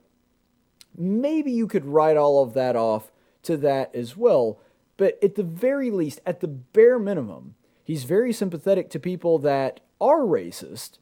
Maybe 0.98 1.52
you 1.52 1.68
could 1.68 1.86
write 1.86 2.18
all 2.18 2.44
of 2.44 2.54
that 2.54 2.76
off 2.76 3.12
to 3.44 3.56
that 3.58 3.96
as 3.96 4.18
well, 4.18 4.60
but 4.98 5.18
at 5.24 5.36
the 5.36 5.44
very 5.44 5.90
least, 5.90 6.20
at 6.26 6.42
the 6.42 6.48
bare 6.48 7.00
minimum, 7.00 7.56
he's 7.88 8.04
very 8.04 8.34
sympathetic 8.34 8.90
to 8.92 9.00
people 9.00 9.40
that 9.40 9.80
are 10.00 10.20
racist. 10.20 11.00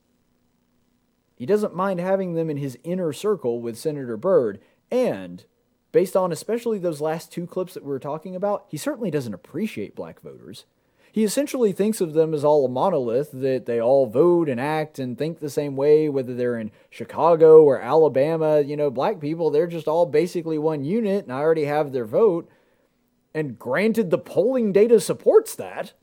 He 1.36 1.46
doesn't 1.46 1.76
mind 1.76 2.00
having 2.00 2.36
them 2.36 2.50
in 2.50 2.58
his 2.58 2.78
inner 2.84 3.12
circle 3.12 3.60
with 3.60 3.78
Senator 3.78 4.16
Byrd, 4.16 4.62
and 4.90 5.44
based 5.92 6.16
on 6.16 6.32
especially 6.32 6.78
those 6.78 7.02
last 7.02 7.32
two 7.32 7.46
clips 7.48 7.74
that 7.74 7.84
we 7.84 7.90
were 7.90 8.00
talking 8.00 8.36
about, 8.36 8.66
he 8.70 8.78
certainly 8.78 9.12
doesn't 9.12 9.34
appreciate 9.34 9.96
black 9.96 10.22
voters 10.22 10.66
he 11.16 11.24
essentially 11.24 11.72
thinks 11.72 12.02
of 12.02 12.12
them 12.12 12.34
as 12.34 12.44
all 12.44 12.66
a 12.66 12.70
monolith, 12.70 13.32
that 13.32 13.66
they 13.66 13.80
all 13.80 14.06
vote 14.06 14.50
and 14.50 14.60
act 14.60 15.00
and 15.00 15.18
think 15.18 15.40
the 15.40 15.50
same 15.50 15.78
way, 15.78 16.10
whether 16.10 16.34
they're 16.34 16.60
in 16.60 16.72
Chicago 16.90 17.64
or 17.64 17.80
Alabama. 17.80 18.60
You 18.60 18.76
know, 18.76 18.92
black 18.92 19.22
people, 19.22 19.50
they're 19.50 19.66
just 19.66 19.88
all 19.88 20.06
basically 20.06 20.58
one 20.58 20.84
unit, 20.84 21.24
and 21.24 21.32
I 21.32 21.38
already 21.38 21.64
have 21.64 21.94
their 21.94 22.04
vote. 22.04 22.50
And 23.34 23.58
granted, 23.58 24.10
the 24.12 24.18
polling 24.18 24.74
data 24.74 25.00
supports 25.00 25.56
that. 25.56 25.94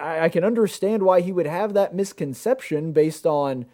I, 0.00 0.24
I 0.24 0.28
can 0.28 0.44
understand 0.44 1.02
why 1.02 1.20
he 1.20 1.32
would 1.32 1.46
have 1.46 1.74
that 1.74 1.94
misconception 1.94 2.92
based 2.92 3.26
on 3.26 3.66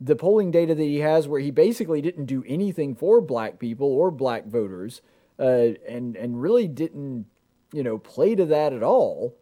the 0.00 0.16
polling 0.16 0.50
data 0.50 0.74
that 0.74 0.82
he 0.82 0.98
has, 1.00 1.26
where 1.26 1.40
he 1.40 1.50
basically 1.50 2.02
didn't 2.02 2.26
do 2.26 2.44
anything 2.46 2.94
for 2.94 3.20
black 3.20 3.58
people 3.58 3.88
or 3.88 4.10
black 4.10 4.46
voters, 4.46 5.00
uh, 5.38 5.72
and 5.88 6.16
and 6.16 6.40
really 6.42 6.68
didn't 6.68 7.26
you 7.72 7.82
know, 7.82 7.98
play 7.98 8.34
to 8.34 8.44
that 8.46 8.72
at 8.72 8.82
all. 8.82 9.36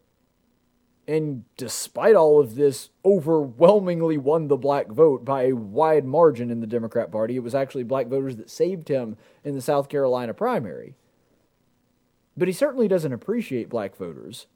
And 1.06 1.44
despite 1.56 2.14
all 2.14 2.40
of 2.40 2.54
this, 2.54 2.90
overwhelmingly 3.04 4.16
won 4.16 4.48
the 4.48 4.56
black 4.56 4.88
vote 4.88 5.24
by 5.24 5.44
a 5.44 5.52
wide 5.52 6.06
margin 6.06 6.50
in 6.50 6.60
the 6.60 6.66
Democrat 6.66 7.12
Party. 7.12 7.36
It 7.36 7.42
was 7.42 7.54
actually 7.54 7.84
black 7.84 8.06
voters 8.06 8.36
that 8.36 8.48
saved 8.48 8.88
him 8.88 9.16
in 9.44 9.54
the 9.54 9.60
South 9.60 9.90
Carolina 9.90 10.32
primary. 10.32 10.96
But 12.36 12.48
he 12.48 12.54
certainly 12.54 12.88
doesn't 12.88 13.12
appreciate 13.12 13.68
black 13.68 13.96
voters, 13.96 14.46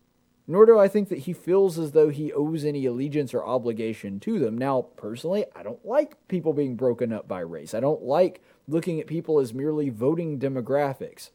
nor 0.51 0.65
do 0.65 0.79
I 0.79 0.89
think 0.89 1.11
that 1.11 1.19
he 1.21 1.35
feels 1.35 1.79
as 1.79 1.93
though 1.93 2.09
he 2.09 2.33
owes 2.33 2.65
any 2.65 2.87
allegiance 2.87 3.35
or 3.35 3.45
obligation 3.45 4.19
to 4.21 4.39
them. 4.39 4.57
Now, 4.57 4.87
personally, 4.97 5.45
I 5.55 5.63
don't 5.63 5.85
like 5.85 6.27
people 6.27 6.55
being 6.55 6.75
broken 6.75 7.13
up 7.13 7.29
by 7.29 7.41
race. 7.41 7.75
I 7.75 7.81
don't 7.81 8.03
like 8.03 8.43
looking 8.67 8.99
at 8.99 9.07
people 9.07 9.39
as 9.39 9.53
merely 9.53 9.91
voting 9.91 10.39
demographics. 10.39 11.31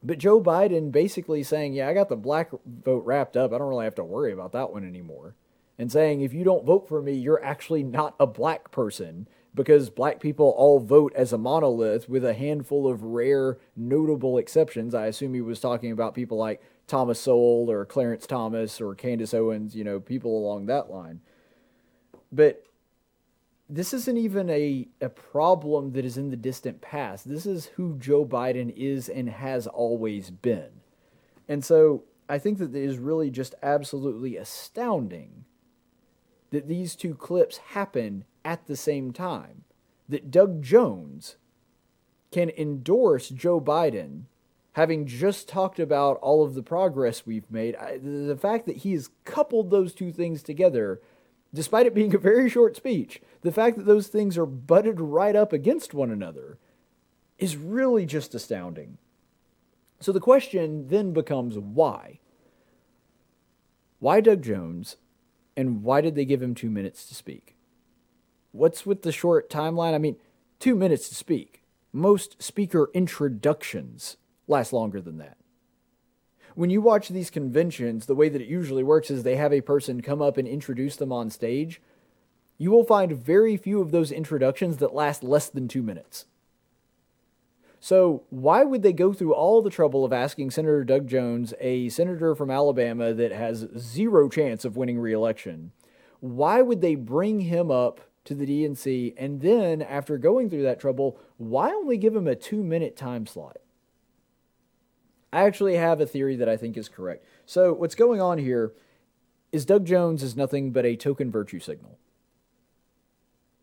But 0.00 0.18
Joe 0.18 0.40
Biden 0.40 0.92
basically 0.92 1.42
saying, 1.42 1.72
yeah, 1.72 1.88
I 1.88 1.94
got 1.94 2.08
the 2.08 2.14
black 2.14 2.52
vote 2.64 3.04
wrapped 3.04 3.36
up. 3.36 3.52
I 3.52 3.58
don't 3.58 3.68
really 3.68 3.84
have 3.84 3.96
to 3.96 4.04
worry 4.04 4.32
about 4.32 4.52
that 4.52 4.70
one 4.70 4.86
anymore. 4.86 5.34
And 5.76 5.90
saying, 5.90 6.20
if 6.20 6.32
you 6.32 6.44
don't 6.44 6.64
vote 6.64 6.88
for 6.88 7.02
me, 7.02 7.14
you're 7.14 7.44
actually 7.44 7.82
not 7.82 8.14
a 8.20 8.28
black 8.28 8.70
person 8.70 9.26
because 9.56 9.90
black 9.90 10.20
people 10.20 10.54
all 10.56 10.78
vote 10.78 11.12
as 11.16 11.32
a 11.32 11.38
monolith 11.38 12.08
with 12.08 12.24
a 12.24 12.34
handful 12.34 12.88
of 12.88 13.02
rare, 13.02 13.58
notable 13.74 14.38
exceptions. 14.38 14.94
I 14.94 15.06
assume 15.06 15.34
he 15.34 15.40
was 15.40 15.58
talking 15.58 15.90
about 15.90 16.14
people 16.14 16.38
like 16.38 16.62
Thomas 16.86 17.20
Sowell 17.20 17.70
or 17.70 17.84
Clarence 17.84 18.26
Thomas 18.26 18.80
or 18.80 18.94
Candace 18.94 19.34
Owens, 19.34 19.74
you 19.74 19.84
know, 19.84 20.00
people 20.00 20.38
along 20.38 20.66
that 20.66 20.90
line. 20.90 21.20
But 22.30 22.64
this 23.68 23.92
isn't 23.92 24.16
even 24.16 24.48
a, 24.48 24.86
a 25.00 25.08
problem 25.08 25.92
that 25.92 26.04
is 26.04 26.16
in 26.16 26.30
the 26.30 26.36
distant 26.36 26.80
past. 26.80 27.28
This 27.28 27.46
is 27.46 27.66
who 27.66 27.98
Joe 27.98 28.24
Biden 28.24 28.72
is 28.76 29.08
and 29.08 29.28
has 29.28 29.66
always 29.66 30.30
been. 30.30 30.80
And 31.48 31.64
so 31.64 32.04
I 32.28 32.38
think 32.38 32.58
that 32.58 32.74
it 32.74 32.84
is 32.84 32.98
really 32.98 33.30
just 33.30 33.54
absolutely 33.62 34.36
astounding 34.36 35.44
that 36.50 36.68
these 36.68 36.94
two 36.94 37.14
clips 37.14 37.58
happen 37.58 38.24
at 38.44 38.66
the 38.66 38.76
same 38.76 39.12
time. 39.12 39.64
That 40.08 40.30
Doug 40.30 40.62
Jones 40.62 41.36
can 42.30 42.50
endorse 42.50 43.28
Joe 43.28 43.60
Biden, 43.60 44.22
having 44.76 45.06
just 45.06 45.48
talked 45.48 45.78
about 45.80 46.18
all 46.18 46.44
of 46.44 46.52
the 46.52 46.62
progress 46.62 47.24
we've 47.24 47.50
made. 47.50 47.74
I, 47.76 47.96
the 47.96 48.36
fact 48.36 48.66
that 48.66 48.76
he 48.76 48.92
has 48.92 49.08
coupled 49.24 49.70
those 49.70 49.94
two 49.94 50.12
things 50.12 50.42
together 50.42 51.00
despite 51.54 51.86
it 51.86 51.94
being 51.94 52.14
a 52.14 52.18
very 52.18 52.50
short 52.50 52.76
speech, 52.76 53.22
the 53.40 53.50
fact 53.50 53.78
that 53.78 53.86
those 53.86 54.08
things 54.08 54.36
are 54.36 54.44
butted 54.44 55.00
right 55.00 55.34
up 55.34 55.50
against 55.54 55.94
one 55.94 56.10
another 56.10 56.58
is 57.38 57.56
really 57.56 58.04
just 58.04 58.34
astounding. 58.34 58.98
So 59.98 60.12
the 60.12 60.20
question 60.20 60.88
then 60.88 61.14
becomes 61.14 61.56
why? 61.58 62.20
Why 63.98 64.20
Doug 64.20 64.42
Jones, 64.42 64.96
and 65.56 65.82
why 65.84 66.02
did 66.02 66.14
they 66.14 66.26
give 66.26 66.42
him 66.42 66.54
two 66.54 66.68
minutes 66.68 67.06
to 67.06 67.14
speak? 67.14 67.56
What's 68.52 68.84
with 68.84 69.00
the 69.00 69.12
short 69.12 69.48
timeline? 69.48 69.94
I 69.94 69.98
mean, 69.98 70.16
two 70.60 70.74
minutes 70.74 71.08
to 71.08 71.14
speak. 71.14 71.62
Most 71.94 72.42
speaker 72.42 72.90
introductions 72.92 74.18
last 74.48 74.72
longer 74.72 75.00
than 75.00 75.18
that. 75.18 75.36
When 76.54 76.70
you 76.70 76.80
watch 76.80 77.08
these 77.08 77.30
conventions, 77.30 78.06
the 78.06 78.14
way 78.14 78.28
that 78.28 78.40
it 78.40 78.48
usually 78.48 78.82
works 78.82 79.10
is 79.10 79.22
they 79.22 79.36
have 79.36 79.52
a 79.52 79.60
person 79.60 80.00
come 80.00 80.22
up 80.22 80.38
and 80.38 80.48
introduce 80.48 80.96
them 80.96 81.12
on 81.12 81.28
stage. 81.28 81.82
You 82.56 82.70
will 82.70 82.84
find 82.84 83.12
very 83.12 83.58
few 83.58 83.82
of 83.82 83.90
those 83.90 84.10
introductions 84.10 84.78
that 84.78 84.94
last 84.94 85.22
less 85.22 85.50
than 85.50 85.68
two 85.68 85.82
minutes. 85.82 86.24
So, 87.78 88.24
why 88.30 88.64
would 88.64 88.82
they 88.82 88.94
go 88.94 89.12
through 89.12 89.34
all 89.34 89.60
the 89.60 89.70
trouble 89.70 90.04
of 90.04 90.12
asking 90.12 90.50
Senator 90.50 90.82
Doug 90.82 91.06
Jones, 91.06 91.52
a 91.60 91.90
senator 91.90 92.34
from 92.34 92.50
Alabama 92.50 93.12
that 93.12 93.32
has 93.32 93.68
zero 93.76 94.28
chance 94.30 94.64
of 94.64 94.76
winning 94.76 94.98
re-election, 94.98 95.72
why 96.20 96.62
would 96.62 96.80
they 96.80 96.94
bring 96.94 97.40
him 97.40 97.70
up 97.70 98.00
to 98.24 98.34
the 98.34 98.46
DNC 98.46 99.14
and 99.18 99.42
then, 99.42 99.82
after 99.82 100.16
going 100.18 100.48
through 100.48 100.62
that 100.62 100.80
trouble, 100.80 101.18
why 101.36 101.70
only 101.70 101.98
give 101.98 102.16
him 102.16 102.26
a 102.26 102.34
two 102.34 102.62
minute 102.64 102.96
time 102.96 103.26
slot? 103.26 103.58
I 105.32 105.42
actually 105.42 105.76
have 105.76 106.00
a 106.00 106.06
theory 106.06 106.36
that 106.36 106.48
I 106.48 106.56
think 106.56 106.76
is 106.76 106.88
correct. 106.88 107.24
So, 107.44 107.72
what's 107.72 107.94
going 107.94 108.20
on 108.20 108.38
here 108.38 108.72
is 109.52 109.64
Doug 109.64 109.84
Jones 109.84 110.22
is 110.22 110.36
nothing 110.36 110.72
but 110.72 110.84
a 110.84 110.96
token 110.96 111.30
virtue 111.30 111.60
signal. 111.60 111.98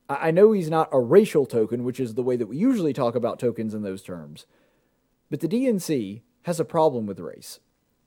I 0.09 0.31
know 0.31 0.51
he's 0.51 0.69
not 0.69 0.89
a 0.91 0.99
racial 0.99 1.45
token, 1.45 1.83
which 1.83 1.99
is 1.99 2.13
the 2.13 2.23
way 2.23 2.35
that 2.35 2.47
we 2.47 2.57
usually 2.57 2.93
talk 2.93 3.15
about 3.15 3.39
tokens 3.39 3.73
in 3.73 3.83
those 3.83 4.03
terms, 4.03 4.45
but 5.29 5.39
the 5.39 5.47
DNC 5.47 6.21
has 6.43 6.59
a 6.59 6.65
problem 6.65 7.05
with 7.05 7.19
race. 7.19 7.59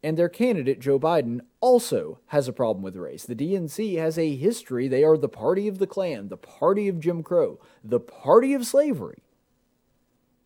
And 0.03 0.17
their 0.17 0.29
candidate, 0.29 0.79
Joe 0.79 1.01
Biden, 1.01 1.41
also 1.61 2.21
has 2.27 2.47
a 2.47 2.53
problem 2.53 2.83
with 2.83 2.97
race. 2.97 3.25
The 3.25 3.35
DNC 3.35 3.99
has 3.99 4.19
a 4.19 4.37
history. 4.37 4.89
They 4.89 5.03
are 5.03 5.17
the 5.17 5.29
party 5.29 5.67
of 5.67 5.79
the 5.79 5.87
Klan, 5.87 6.29
the 6.29 6.37
party 6.37 6.87
of 6.87 7.01
Jim 7.01 7.23
Crow, 7.23 7.59
the 7.83 7.99
party 7.99 8.55
of 8.55 8.67
slavery. 8.67 9.23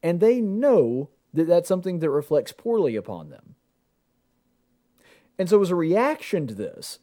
And 0.03 0.21
they 0.21 0.41
know 0.41 1.11
that 1.35 1.47
that's 1.47 1.69
something 1.69 2.01
that 2.01 2.11
reflects 2.11 2.53
poorly 2.53 2.97
upon 2.97 3.31
them. 3.31 3.55
And 5.39 5.49
so, 5.49 5.61
as 5.63 5.71
a 5.71 5.75
reaction 5.75 6.47
to 6.47 6.55
this, 6.55 6.99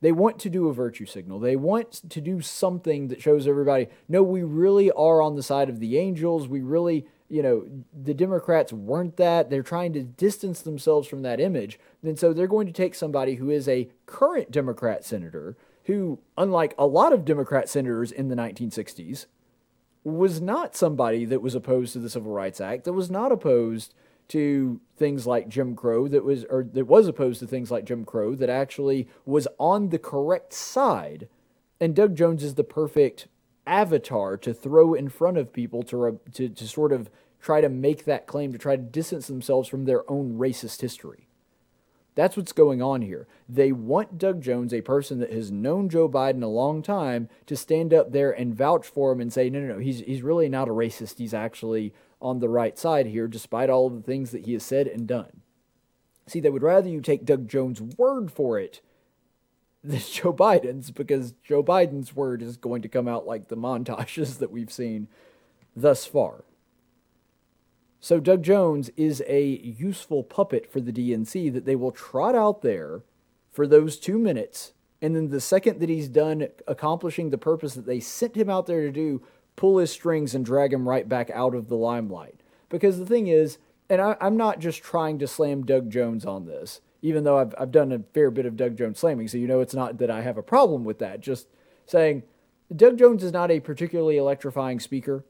they 0.00 0.12
want 0.12 0.38
to 0.40 0.50
do 0.50 0.68
a 0.68 0.74
virtue 0.74 1.06
signal. 1.06 1.40
They 1.40 1.56
want 1.56 1.92
to 2.10 2.20
do 2.20 2.40
something 2.40 3.08
that 3.08 3.22
shows 3.22 3.48
everybody, 3.48 3.88
no, 4.08 4.22
we 4.22 4.42
really 4.42 4.90
are 4.92 5.22
on 5.22 5.36
the 5.36 5.42
side 5.42 5.68
of 5.68 5.80
the 5.80 5.98
angels. 5.98 6.46
We 6.46 6.60
really, 6.60 7.06
you 7.28 7.42
know, 7.42 7.66
the 7.92 8.14
Democrats 8.14 8.72
weren't 8.72 9.16
that. 9.16 9.48
They're 9.48 9.62
trying 9.62 9.94
to 9.94 10.02
distance 10.02 10.60
themselves 10.60 11.08
from 11.08 11.22
that 11.22 11.40
image. 11.40 11.80
And 12.02 12.18
so 12.18 12.32
they're 12.32 12.46
going 12.46 12.66
to 12.66 12.72
take 12.72 12.94
somebody 12.94 13.36
who 13.36 13.50
is 13.50 13.66
a 13.66 13.88
current 14.04 14.50
Democrat 14.50 15.04
senator, 15.04 15.56
who, 15.84 16.20
unlike 16.36 16.74
a 16.78 16.86
lot 16.86 17.12
of 17.12 17.24
Democrat 17.24 17.68
senators 17.68 18.12
in 18.12 18.28
the 18.28 18.36
1960s, 18.36 19.26
was 20.12 20.40
not 20.40 20.76
somebody 20.76 21.24
that 21.24 21.42
was 21.42 21.54
opposed 21.54 21.92
to 21.92 21.98
the 21.98 22.10
Civil 22.10 22.32
Rights 22.32 22.60
Act, 22.60 22.84
that 22.84 22.92
was 22.92 23.10
not 23.10 23.32
opposed 23.32 23.94
to 24.28 24.80
things 24.96 25.26
like 25.26 25.48
Jim 25.48 25.76
Crow 25.76 26.08
that 26.08 26.24
was 26.24 26.44
or 26.44 26.64
that 26.72 26.86
was 26.86 27.06
opposed 27.06 27.40
to 27.40 27.46
things 27.46 27.70
like 27.70 27.84
Jim 27.84 28.04
Crow 28.04 28.34
that 28.34 28.48
actually 28.48 29.08
was 29.24 29.46
on 29.58 29.90
the 29.90 29.98
correct 29.98 30.52
side 30.52 31.28
and 31.80 31.94
Doug 31.94 32.16
Jones 32.16 32.42
is 32.42 32.54
the 32.54 32.64
perfect 32.64 33.28
avatar 33.66 34.36
to 34.36 34.54
throw 34.54 34.94
in 34.94 35.08
front 35.08 35.36
of 35.38 35.52
people 35.52 35.82
to 35.84 36.20
to 36.32 36.48
to 36.48 36.68
sort 36.68 36.92
of 36.92 37.10
try 37.40 37.60
to 37.60 37.68
make 37.68 38.04
that 38.04 38.26
claim 38.26 38.52
to 38.52 38.58
try 38.58 38.74
to 38.74 38.82
distance 38.82 39.28
themselves 39.28 39.68
from 39.68 39.84
their 39.84 40.08
own 40.10 40.38
racist 40.38 40.80
history. 40.80 41.25
That's 42.16 42.34
what's 42.34 42.52
going 42.52 42.80
on 42.80 43.02
here. 43.02 43.28
They 43.46 43.72
want 43.72 44.18
Doug 44.18 44.40
Jones, 44.40 44.72
a 44.72 44.80
person 44.80 45.20
that 45.20 45.32
has 45.32 45.52
known 45.52 45.90
Joe 45.90 46.08
Biden 46.08 46.42
a 46.42 46.46
long 46.46 46.82
time, 46.82 47.28
to 47.44 47.54
stand 47.54 47.92
up 47.92 48.10
there 48.10 48.32
and 48.32 48.56
vouch 48.56 48.86
for 48.86 49.12
him 49.12 49.20
and 49.20 49.30
say, 49.30 49.50
no, 49.50 49.60
no, 49.60 49.74
no, 49.74 49.78
he's, 49.78 50.00
he's 50.00 50.22
really 50.22 50.48
not 50.48 50.66
a 50.66 50.72
racist. 50.72 51.18
He's 51.18 51.34
actually 51.34 51.92
on 52.20 52.38
the 52.38 52.48
right 52.48 52.78
side 52.78 53.06
here, 53.06 53.28
despite 53.28 53.68
all 53.68 53.86
of 53.86 53.94
the 53.94 54.00
things 54.00 54.30
that 54.30 54.46
he 54.46 54.54
has 54.54 54.62
said 54.62 54.86
and 54.86 55.06
done. 55.06 55.42
See, 56.26 56.40
they 56.40 56.48
would 56.48 56.62
rather 56.62 56.88
you 56.88 57.02
take 57.02 57.26
Doug 57.26 57.48
Jones' 57.48 57.82
word 57.82 58.32
for 58.32 58.58
it 58.58 58.80
than 59.84 60.00
Joe 60.10 60.32
Biden's, 60.32 60.90
because 60.90 61.34
Joe 61.44 61.62
Biden's 61.62 62.16
word 62.16 62.40
is 62.40 62.56
going 62.56 62.80
to 62.80 62.88
come 62.88 63.06
out 63.06 63.26
like 63.26 63.48
the 63.48 63.58
montages 63.58 64.38
that 64.38 64.50
we've 64.50 64.72
seen 64.72 65.08
thus 65.76 66.06
far. 66.06 66.44
So, 68.06 68.20
Doug 68.20 68.44
Jones 68.44 68.88
is 68.96 69.20
a 69.26 69.42
useful 69.42 70.22
puppet 70.22 70.70
for 70.70 70.80
the 70.80 70.92
DNC 70.92 71.52
that 71.52 71.64
they 71.64 71.74
will 71.74 71.90
trot 71.90 72.36
out 72.36 72.62
there 72.62 73.02
for 73.50 73.66
those 73.66 73.96
two 73.96 74.16
minutes. 74.16 74.74
And 75.02 75.16
then 75.16 75.30
the 75.30 75.40
second 75.40 75.80
that 75.80 75.88
he's 75.88 76.06
done 76.06 76.46
accomplishing 76.68 77.30
the 77.30 77.36
purpose 77.36 77.74
that 77.74 77.84
they 77.84 77.98
sent 77.98 78.36
him 78.36 78.48
out 78.48 78.66
there 78.66 78.82
to 78.82 78.92
do, 78.92 79.22
pull 79.56 79.78
his 79.78 79.90
strings 79.90 80.36
and 80.36 80.44
drag 80.44 80.72
him 80.72 80.88
right 80.88 81.08
back 81.08 81.30
out 81.30 81.52
of 81.52 81.66
the 81.66 81.74
limelight. 81.74 82.38
Because 82.68 83.00
the 83.00 83.06
thing 83.06 83.26
is, 83.26 83.58
and 83.90 84.00
I, 84.00 84.16
am 84.20 84.36
not 84.36 84.60
just 84.60 84.84
trying 84.84 85.18
to 85.18 85.26
slam 85.26 85.66
Doug 85.66 85.90
Jones 85.90 86.24
on 86.24 86.46
this, 86.46 86.82
even 87.02 87.24
though 87.24 87.38
I've, 87.38 87.56
I've 87.58 87.72
done 87.72 87.90
a 87.90 88.04
fair 88.14 88.30
bit 88.30 88.46
of 88.46 88.56
Doug 88.56 88.78
Jones 88.78 89.00
slamming, 89.00 89.26
so 89.26 89.36
you 89.36 89.48
know 89.48 89.58
it's 89.58 89.74
not 89.74 89.98
that 89.98 90.12
I 90.12 90.22
have 90.22 90.38
a 90.38 90.44
problem 90.44 90.84
with 90.84 91.00
that. 91.00 91.22
Just 91.22 91.48
saying, 91.86 92.22
Doug 92.72 93.00
Jones 93.00 93.24
is 93.24 93.32
not 93.32 93.50
a 93.50 93.58
particularly 93.58 94.16
electrifying 94.16 94.78
speaker, 94.78 95.24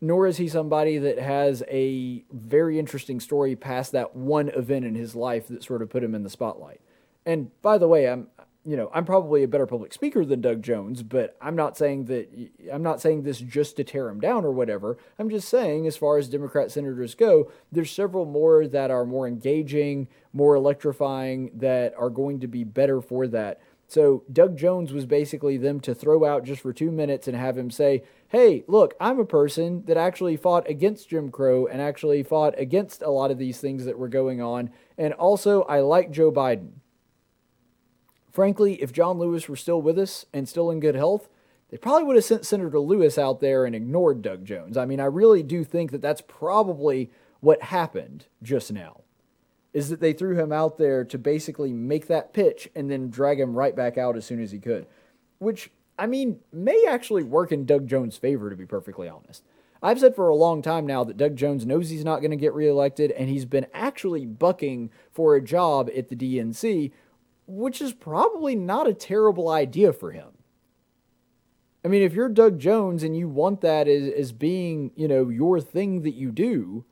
nor 0.00 0.26
is 0.26 0.36
he 0.36 0.48
somebody 0.48 0.98
that 0.98 1.18
has 1.18 1.62
a 1.68 2.24
very 2.32 2.78
interesting 2.78 3.20
story 3.20 3.56
past 3.56 3.92
that 3.92 4.14
one 4.14 4.48
event 4.50 4.84
in 4.84 4.94
his 4.94 5.14
life 5.14 5.48
that 5.48 5.64
sort 5.64 5.82
of 5.82 5.90
put 5.90 6.04
him 6.04 6.14
in 6.14 6.22
the 6.22 6.30
spotlight. 6.30 6.80
And 7.24 7.50
by 7.62 7.78
the 7.78 7.88
way, 7.88 8.08
I'm 8.08 8.28
you 8.66 8.76
know, 8.76 8.90
I'm 8.92 9.04
probably 9.04 9.44
a 9.44 9.48
better 9.48 9.66
public 9.66 9.92
speaker 9.92 10.24
than 10.24 10.40
Doug 10.40 10.60
Jones, 10.60 11.04
but 11.04 11.36
I'm 11.40 11.54
not 11.54 11.78
saying 11.78 12.06
that 12.06 12.28
I'm 12.72 12.82
not 12.82 13.00
saying 13.00 13.22
this 13.22 13.38
just 13.38 13.76
to 13.76 13.84
tear 13.84 14.08
him 14.08 14.18
down 14.18 14.44
or 14.44 14.50
whatever. 14.50 14.98
I'm 15.20 15.30
just 15.30 15.48
saying 15.48 15.86
as 15.86 15.96
far 15.96 16.18
as 16.18 16.28
Democrat 16.28 16.72
senators 16.72 17.14
go, 17.14 17.52
there's 17.70 17.92
several 17.92 18.24
more 18.24 18.66
that 18.66 18.90
are 18.90 19.06
more 19.06 19.28
engaging, 19.28 20.08
more 20.32 20.56
electrifying 20.56 21.52
that 21.54 21.94
are 21.96 22.10
going 22.10 22.40
to 22.40 22.48
be 22.48 22.64
better 22.64 23.00
for 23.00 23.28
that. 23.28 23.60
So 23.86 24.24
Doug 24.32 24.56
Jones 24.56 24.92
was 24.92 25.06
basically 25.06 25.56
them 25.58 25.78
to 25.80 25.94
throw 25.94 26.24
out 26.24 26.44
just 26.44 26.60
for 26.60 26.72
2 26.72 26.90
minutes 26.90 27.28
and 27.28 27.36
have 27.36 27.56
him 27.56 27.70
say, 27.70 28.02
"Hey, 28.28 28.64
look, 28.66 28.94
I'm 29.00 29.18
a 29.18 29.24
person 29.24 29.84
that 29.86 29.96
actually 29.96 30.36
fought 30.36 30.68
against 30.68 31.08
Jim 31.08 31.30
Crow 31.30 31.66
and 31.66 31.80
actually 31.80 32.22
fought 32.22 32.54
against 32.58 33.02
a 33.02 33.10
lot 33.10 33.30
of 33.30 33.38
these 33.38 33.60
things 33.60 33.84
that 33.84 33.98
were 33.98 34.08
going 34.08 34.40
on, 34.40 34.70
and 34.98 35.14
also 35.14 35.62
I 35.62 35.80
like 35.80 36.10
Joe 36.10 36.32
Biden." 36.32 36.80
Frankly, 38.30 38.74
if 38.82 38.92
John 38.92 39.18
Lewis 39.18 39.48
were 39.48 39.56
still 39.56 39.80
with 39.80 39.98
us 39.98 40.26
and 40.32 40.48
still 40.48 40.70
in 40.70 40.80
good 40.80 40.94
health, 40.94 41.28
they 41.70 41.78
probably 41.78 42.04
would 42.04 42.16
have 42.16 42.24
sent 42.24 42.46
Senator 42.46 42.78
Lewis 42.78 43.18
out 43.18 43.40
there 43.40 43.64
and 43.64 43.74
ignored 43.74 44.22
Doug 44.22 44.44
Jones. 44.44 44.76
I 44.76 44.84
mean, 44.84 45.00
I 45.00 45.06
really 45.06 45.42
do 45.42 45.64
think 45.64 45.90
that 45.90 46.02
that's 46.02 46.20
probably 46.20 47.10
what 47.40 47.62
happened 47.62 48.26
just 48.42 48.72
now. 48.72 49.02
Is 49.72 49.88
that 49.88 50.00
they 50.00 50.12
threw 50.12 50.38
him 50.38 50.52
out 50.52 50.78
there 50.78 51.04
to 51.04 51.18
basically 51.18 51.72
make 51.72 52.06
that 52.06 52.32
pitch 52.32 52.70
and 52.74 52.90
then 52.90 53.10
drag 53.10 53.40
him 53.40 53.54
right 53.54 53.74
back 53.74 53.98
out 53.98 54.16
as 54.16 54.24
soon 54.24 54.42
as 54.42 54.52
he 54.52 54.58
could. 54.58 54.86
Which, 55.38 55.70
I 55.98 56.06
mean, 56.06 56.40
may 56.52 56.84
actually 56.88 57.22
work 57.22 57.52
in 57.52 57.64
Doug 57.64 57.86
Jones' 57.86 58.16
favor, 58.16 58.50
to 58.50 58.56
be 58.56 58.66
perfectly 58.66 59.08
honest. 59.08 59.42
I've 59.82 60.00
said 60.00 60.14
for 60.14 60.28
a 60.28 60.34
long 60.34 60.62
time 60.62 60.86
now 60.86 61.04
that 61.04 61.16
Doug 61.16 61.36
Jones 61.36 61.66
knows 61.66 61.90
he's 61.90 62.04
not 62.04 62.20
going 62.20 62.30
to 62.30 62.36
get 62.36 62.54
reelected, 62.54 63.10
and 63.12 63.28
he's 63.28 63.44
been 63.44 63.66
actually 63.72 64.26
bucking 64.26 64.90
for 65.12 65.34
a 65.34 65.42
job 65.42 65.90
at 65.96 66.08
the 66.08 66.16
DNC, 66.16 66.92
which 67.46 67.80
is 67.80 67.92
probably 67.92 68.56
not 68.56 68.88
a 68.88 68.94
terrible 68.94 69.48
idea 69.48 69.92
for 69.92 70.12
him. 70.12 70.28
I 71.84 71.88
mean, 71.88 72.02
if 72.02 72.14
you're 72.14 72.28
Doug 72.28 72.58
Jones 72.58 73.02
and 73.02 73.16
you 73.16 73.28
want 73.28 73.60
that 73.60 73.86
as, 73.86 74.12
as 74.12 74.32
being, 74.32 74.90
you 74.96 75.06
know, 75.06 75.28
your 75.28 75.60
thing 75.60 76.02
that 76.02 76.14
you 76.14 76.32
do, 76.32 76.84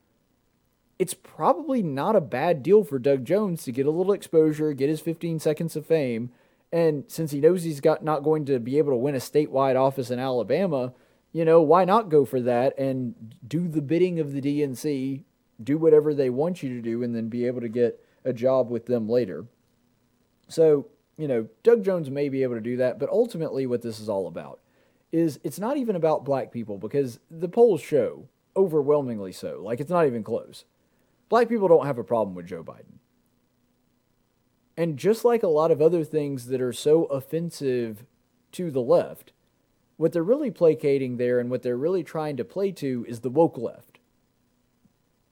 it's 0.99 1.15
probably 1.15 1.83
not 1.83 2.15
a 2.15 2.21
bad 2.21 2.63
deal 2.63 2.85
for 2.85 3.01
Doug 3.01 3.25
Jones 3.25 3.65
to 3.65 3.73
get 3.73 3.87
a 3.87 3.91
little 3.91 4.13
exposure, 4.13 4.73
get 4.73 4.89
his 4.89 5.01
15 5.01 5.41
seconds 5.41 5.75
of 5.75 5.85
fame, 5.85 6.31
and 6.75 7.05
since 7.07 7.31
he 7.31 7.41
knows 7.41 7.63
he's 7.63 7.81
got 7.81 8.03
not 8.03 8.25
going 8.25 8.45
to 8.47 8.59
be 8.59 8.79
able 8.79 8.91
to 8.91 8.97
win 8.97 9.15
a 9.15 9.19
statewide 9.19 9.81
office 9.81 10.11
in 10.11 10.19
Alabama, 10.19 10.93
you 11.33 11.45
know, 11.45 11.63
why 11.63 11.85
not 11.85 12.09
go 12.09 12.25
for 12.25 12.41
that 12.41 12.77
and 12.77 13.15
do 13.47 13.69
the 13.69 13.81
bidding 13.81 14.19
of 14.19 14.33
the 14.33 14.41
DNC, 14.41 15.23
do 15.63 15.79
whatever 15.79 16.13
they 16.13 16.31
want 16.31 16.65
you 16.65 16.71
to 16.71 16.83
do, 16.83 17.05
and 17.05 17.15
then 17.15 17.29
be 17.29 17.47
able 17.47 17.61
to 17.61 17.69
get 17.69 18.05
a 18.25 18.33
job 18.33 18.71
with 18.71 18.87
them 18.87 19.09
later. 19.09 19.47
So, 20.49 20.89
you 21.17 21.29
know, 21.29 21.47
Doug 21.63 21.85
Jones 21.85 22.11
may 22.11 22.29
be 22.29 22.43
able 22.43 22.57
to 22.57 22.61
do 22.61 22.77
that, 22.79 22.99
but 22.99 23.09
ultimately, 23.09 23.67
what 23.67 23.83
this 23.83 24.01
is 24.01 24.09
all 24.09 24.27
about 24.27 24.59
is 25.13 25.39
it's 25.45 25.61
not 25.61 25.77
even 25.77 25.95
about 25.95 26.25
black 26.25 26.51
people 26.51 26.77
because 26.77 27.21
the 27.31 27.49
polls 27.49 27.83
show 27.83 28.27
overwhelmingly 28.57 29.31
so. 29.31 29.61
Like, 29.63 29.79
it's 29.79 29.91
not 29.91 30.07
even 30.07 30.25
close. 30.25 30.65
Black 31.29 31.49
people 31.49 31.69
don't 31.69 31.87
have 31.87 31.99
a 31.99 32.05
problem 32.05 32.35
with 32.35 32.49
Joe 32.49 32.65
Biden. 32.65 32.99
And 34.77 34.97
just 34.97 35.25
like 35.25 35.43
a 35.43 35.49
lot 35.49 35.71
of 35.71 35.81
other 35.81 36.05
things 36.05 36.47
that 36.47 36.61
are 36.61 36.73
so 36.73 37.05
offensive 37.05 38.05
to 38.53 38.71
the 38.71 38.81
left, 38.81 39.33
what 39.97 40.13
they're 40.13 40.23
really 40.23 40.51
placating 40.51 41.17
there 41.17 41.39
and 41.39 41.51
what 41.51 41.63
they're 41.63 41.77
really 41.77 42.03
trying 42.03 42.37
to 42.37 42.45
play 42.45 42.73
to 42.73 43.05
is 43.09 43.21
the 43.21 43.31
woke 43.31 43.57
left. 43.57 43.99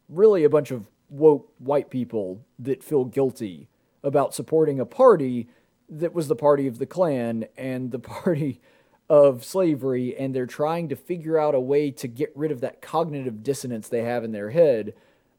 Really, 0.08 0.44
a 0.44 0.50
bunch 0.50 0.70
of 0.70 0.86
woke 1.08 1.52
white 1.58 1.90
people 1.90 2.44
that 2.58 2.82
feel 2.82 3.04
guilty 3.04 3.68
about 4.02 4.34
supporting 4.34 4.80
a 4.80 4.86
party 4.86 5.48
that 5.88 6.14
was 6.14 6.28
the 6.28 6.36
party 6.36 6.66
of 6.66 6.78
the 6.78 6.86
Klan 6.86 7.46
and 7.56 7.90
the 7.90 7.98
party 7.98 8.60
of 9.08 9.44
slavery, 9.44 10.16
and 10.16 10.34
they're 10.34 10.46
trying 10.46 10.88
to 10.88 10.96
figure 10.96 11.38
out 11.38 11.54
a 11.54 11.60
way 11.60 11.90
to 11.90 12.08
get 12.08 12.32
rid 12.34 12.50
of 12.50 12.60
that 12.60 12.80
cognitive 12.80 13.42
dissonance 13.42 13.88
they 13.88 14.02
have 14.02 14.24
in 14.24 14.32
their 14.32 14.50
head 14.50 14.94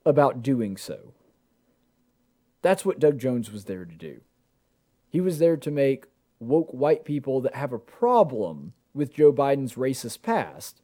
about 0.06 0.44
doing 0.44 0.78
so. 0.78 1.13
That's 2.64 2.86
what 2.86 3.00
Doug 3.00 3.20
Jones 3.20 3.52
was 3.52 3.66
there 3.66 3.86
to 3.86 3.94
do. 3.94 4.22
He 5.10 5.22
was 5.22 5.38
there 5.38 5.58
to 5.58 5.70
make 5.70 6.06
woke 6.40 6.72
white 6.72 7.06
people 7.06 7.40
that 7.42 7.56
have 7.56 7.72
a 7.72 7.78
problem 7.78 8.74
with 8.94 9.14
Joe 9.14 9.32
Biden's 9.32 9.76
racist 9.76 10.24
past 10.24 10.82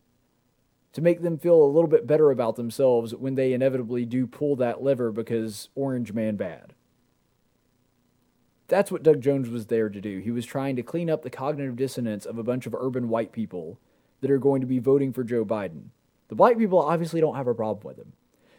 to 0.93 1.01
make 1.01 1.21
them 1.21 1.37
feel 1.37 1.63
a 1.63 1.65
little 1.65 1.87
bit 1.87 2.05
better 2.05 2.31
about 2.31 2.55
themselves 2.57 3.15
when 3.15 3.35
they 3.35 3.53
inevitably 3.53 4.05
do 4.05 4.27
pull 4.27 4.55
that 4.57 4.83
lever 4.83 5.11
because 5.11 5.69
Orange 5.73 6.13
Man 6.13 6.35
bad. 6.35 6.73
That's 8.67 8.91
what 8.91 9.01
Doug 9.01 9.21
Jones 9.21 9.49
was 9.49 9.67
there 9.67 9.89
to 9.89 10.01
do. 10.01 10.19
He 10.19 10.31
was 10.31 10.45
trying 10.45 10.75
to 10.75 10.83
clean 10.83 11.09
up 11.09 11.23
the 11.23 11.29
cognitive 11.29 11.75
dissonance 11.75 12.25
of 12.25 12.37
a 12.37 12.43
bunch 12.43 12.67
of 12.67 12.75
urban 12.75 13.09
white 13.09 13.31
people 13.31 13.79
that 14.21 14.29
are 14.29 14.37
going 14.37 14.61
to 14.61 14.67
be 14.67 14.79
voting 14.79 15.13
for 15.13 15.23
Joe 15.23 15.45
Biden. 15.45 15.85
The 16.27 16.35
black 16.35 16.57
people 16.57 16.79
obviously 16.79 17.21
don't 17.21 17.35
have 17.35 17.47
a 17.47 17.55
problem 17.55 17.83
with 17.83 17.97
him. 17.97 18.13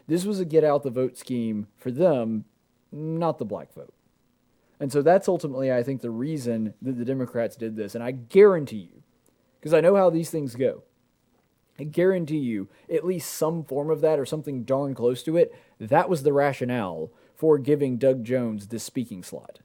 This 0.08 0.24
was 0.24 0.40
a 0.40 0.44
get 0.44 0.64
out 0.64 0.82
the 0.82 0.90
vote 0.90 1.16
scheme 1.16 1.68
for 1.76 1.92
them, 1.92 2.44
not 2.92 3.38
the 3.38 3.44
black 3.44 3.72
vote. 3.72 3.94
And 4.78 4.90
so 4.90 5.02
that's 5.02 5.28
ultimately, 5.28 5.70
I 5.70 5.82
think, 5.82 6.00
the 6.00 6.10
reason 6.10 6.74
that 6.80 6.98
the 6.98 7.04
Democrats 7.04 7.56
did 7.56 7.76
this. 7.76 7.94
And 7.94 8.02
I 8.02 8.12
guarantee 8.12 8.88
you, 8.92 9.02
because 9.58 9.74
I 9.74 9.80
know 9.80 9.94
how 9.94 10.08
these 10.08 10.30
things 10.30 10.54
go, 10.54 10.82
I 11.78 11.84
guarantee 11.84 12.38
you, 12.38 12.68
at 12.92 13.04
least 13.04 13.32
some 13.32 13.64
form 13.64 13.90
of 13.90 14.00
that 14.00 14.18
or 14.18 14.26
something 14.26 14.64
darn 14.64 14.94
close 14.94 15.22
to 15.24 15.36
it, 15.36 15.54
that 15.78 16.08
was 16.08 16.22
the 16.22 16.32
rationale 16.32 17.10
for 17.36 17.58
giving 17.58 17.96
Doug 17.96 18.24
Jones 18.24 18.66
this 18.66 18.84
speaking 18.84 19.22
slot. 19.22 19.60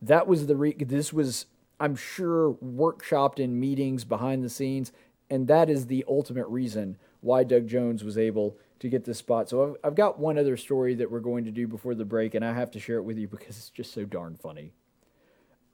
That 0.00 0.26
was 0.26 0.46
the 0.46 0.56
re- 0.56 0.76
this 0.78 1.12
was 1.12 1.46
I'm 1.80 1.94
sure 1.94 2.54
workshopped 2.54 3.38
in 3.38 3.60
meetings 3.60 4.04
behind 4.04 4.42
the 4.42 4.48
scenes, 4.48 4.92
and 5.28 5.46
that 5.48 5.68
is 5.68 5.86
the 5.86 6.04
ultimate 6.08 6.46
reason 6.48 6.96
why 7.20 7.44
Doug 7.44 7.66
Jones 7.66 8.02
was 8.02 8.16
able 8.16 8.56
to 8.80 8.88
get 8.88 9.04
this 9.04 9.18
spot. 9.18 9.48
So 9.48 9.70
I've, 9.70 9.76
I've 9.84 9.94
got 9.94 10.18
one 10.18 10.38
other 10.38 10.56
story 10.56 10.94
that 10.96 11.10
we're 11.10 11.20
going 11.20 11.44
to 11.44 11.50
do 11.50 11.66
before 11.66 11.94
the 11.94 12.04
break, 12.04 12.34
and 12.34 12.44
I 12.44 12.52
have 12.52 12.70
to 12.72 12.80
share 12.80 12.98
it 12.98 13.02
with 13.02 13.18
you 13.18 13.28
because 13.28 13.56
it's 13.58 13.70
just 13.70 13.92
so 13.92 14.04
darn 14.04 14.36
funny. 14.36 14.72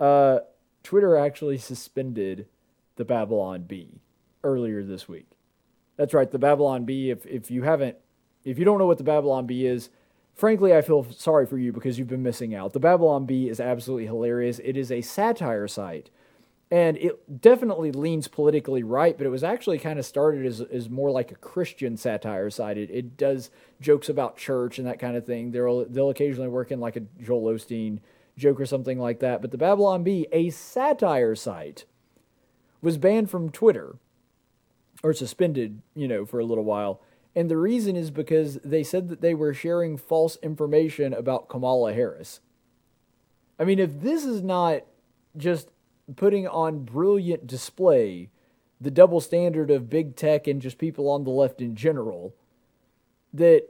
Uh, 0.01 0.41
Twitter 0.83 1.17
actually 1.17 1.59
suspended 1.59 2.47
the 2.97 3.05
Babylon 3.05 3.63
Bee 3.63 4.01
earlier 4.43 4.83
this 4.83 5.09
week. 5.09 5.27
That's 5.97 6.15
right, 6.15 6.31
the 6.31 6.39
Babylon 6.39 6.85
Bee. 6.85 7.11
If 7.11 7.25
if 7.27 7.51
you 7.51 7.63
haven't, 7.63 7.97
if 8.45 8.59
you 8.59 8.65
don't 8.65 8.79
know 8.79 8.87
what 8.87 8.99
the 8.99 9.05
Babylon 9.05 9.47
Bee 9.47 9.67
is, 9.67 9.91
frankly, 10.35 10.75
I 10.75 10.83
feel 10.83 11.05
sorry 11.11 11.47
for 11.47 11.59
you 11.59 11.73
because 11.73 11.99
you've 11.99 12.09
been 12.09 12.23
missing 12.23 12.55
out. 12.55 12.73
The 12.73 12.81
Babylon 12.81 13.27
Bee 13.27 13.49
is 13.49 13.61
absolutely 13.61 14.07
hilarious. 14.07 14.61
It 14.63 14.77
is 14.77 14.91
a 14.91 15.01
satire 15.01 15.69
site, 15.69 16.11
and 16.71 16.97
it 16.97 17.41
definitely 17.41 17.93
leans 17.93 18.29
politically 18.29 18.83
right, 18.83 19.17
but 19.17 19.27
it 19.27 19.31
was 19.31 19.45
actually 19.45 19.79
kind 19.79 19.99
of 19.99 20.05
started 20.05 20.47
as, 20.47 20.61
as 20.61 20.89
more 20.89 21.11
like 21.11 21.31
a 21.31 21.37
Christian 21.37 21.97
satire 21.97 22.51
site. 22.51 22.79
It, 22.79 22.91
it 22.91 23.17
does 23.17 23.51
jokes 23.81 24.09
about 24.09 24.37
church 24.37 24.79
and 24.79 24.87
that 24.87 24.99
kind 24.99 25.17
of 25.17 25.27
thing. 25.27 25.53
They'll, 25.53 25.85
they'll 25.85 26.11
occasionally 26.11 26.49
work 26.49 26.71
in 26.71 26.81
like 26.81 26.97
a 26.97 27.01
Joel 27.23 27.55
Osteen 27.55 28.01
joke 28.37 28.61
or 28.61 28.67
something 28.67 28.99
like 28.99 29.21
that. 29.21 29.41
But 29.41 29.51
the 29.51 29.59
Babylon 29.59 30.03
Bee, 30.03 30.27
a 30.33 30.51
satire 30.51 31.35
site, 31.35 31.85
was 32.83 32.99
banned 32.99 33.31
from 33.31 33.51
Twitter 33.51 33.97
or 35.03 35.13
suspended, 35.13 35.83
you 35.95 36.09
know, 36.09 36.25
for 36.27 36.41
a 36.41 36.45
little 36.45 36.65
while 36.65 37.01
and 37.37 37.51
the 37.51 37.57
reason 37.57 37.97
is 37.97 38.11
because 38.11 38.59
they 38.65 38.83
said 38.83 39.09
that 39.09 39.21
they 39.21 39.35
were 39.35 39.53
sharing 39.53 39.97
false 39.97 40.37
information 40.43 41.13
about 41.13 41.49
Kamala 41.49 41.93
Harris. 41.93 42.41
I 43.59 43.65
mean, 43.65 43.79
if 43.79 44.01
this 44.01 44.25
is 44.25 44.43
not 44.43 44.83
just 45.37 45.71
putting 46.17 46.47
on 46.47 46.85
brilliant 46.85 47.47
display 47.47 48.31
the 48.81 48.91
double 48.91 49.21
standard 49.21 49.71
of 49.71 49.89
big 49.89 50.17
tech 50.17 50.47
and 50.47 50.61
just 50.61 50.79
people 50.79 51.09
on 51.09 51.25
the 51.25 51.31
left 51.31 51.61
in 51.61 51.75
general, 51.75 52.35
that 53.33 53.69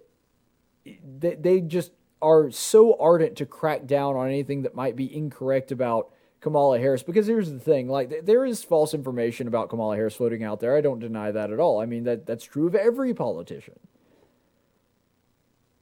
they 0.84 1.60
just 1.60 1.92
are 2.20 2.50
so 2.50 2.96
ardent 2.98 3.36
to 3.36 3.46
crack 3.46 3.86
down 3.86 4.16
on 4.16 4.26
anything 4.26 4.62
that 4.62 4.74
might 4.74 4.96
be 4.96 5.14
incorrect 5.14 5.70
about 5.70 6.10
Kamala 6.40 6.78
Harris 6.78 7.02
because 7.02 7.26
here's 7.26 7.50
the 7.50 7.58
thing 7.58 7.88
like 7.88 8.26
there 8.26 8.44
is 8.44 8.62
false 8.62 8.92
information 8.92 9.48
about 9.48 9.70
Kamala 9.70 9.96
Harris 9.96 10.16
floating 10.16 10.44
out 10.44 10.60
there. 10.60 10.76
I 10.76 10.82
don't 10.82 10.98
deny 10.98 11.30
that 11.30 11.50
at 11.50 11.58
all. 11.58 11.80
I 11.80 11.86
mean 11.86 12.04
that 12.04 12.26
that's 12.26 12.44
true 12.44 12.66
of 12.66 12.74
every 12.74 13.14
politician. 13.14 13.78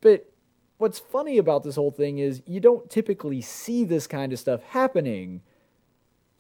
But 0.01 0.33
what's 0.79 1.01
funny 1.01 1.39
about 1.39 1.65
this 1.65 1.75
whole 1.75 1.91
thing 1.91 2.19
is 2.19 2.43
you 2.47 2.61
don't 2.61 2.89
typically 2.89 3.41
see 3.41 3.85
this 3.85 4.07
kind 4.07 4.33
of 4.33 4.39
stuff 4.39 4.63
happening 4.63 5.43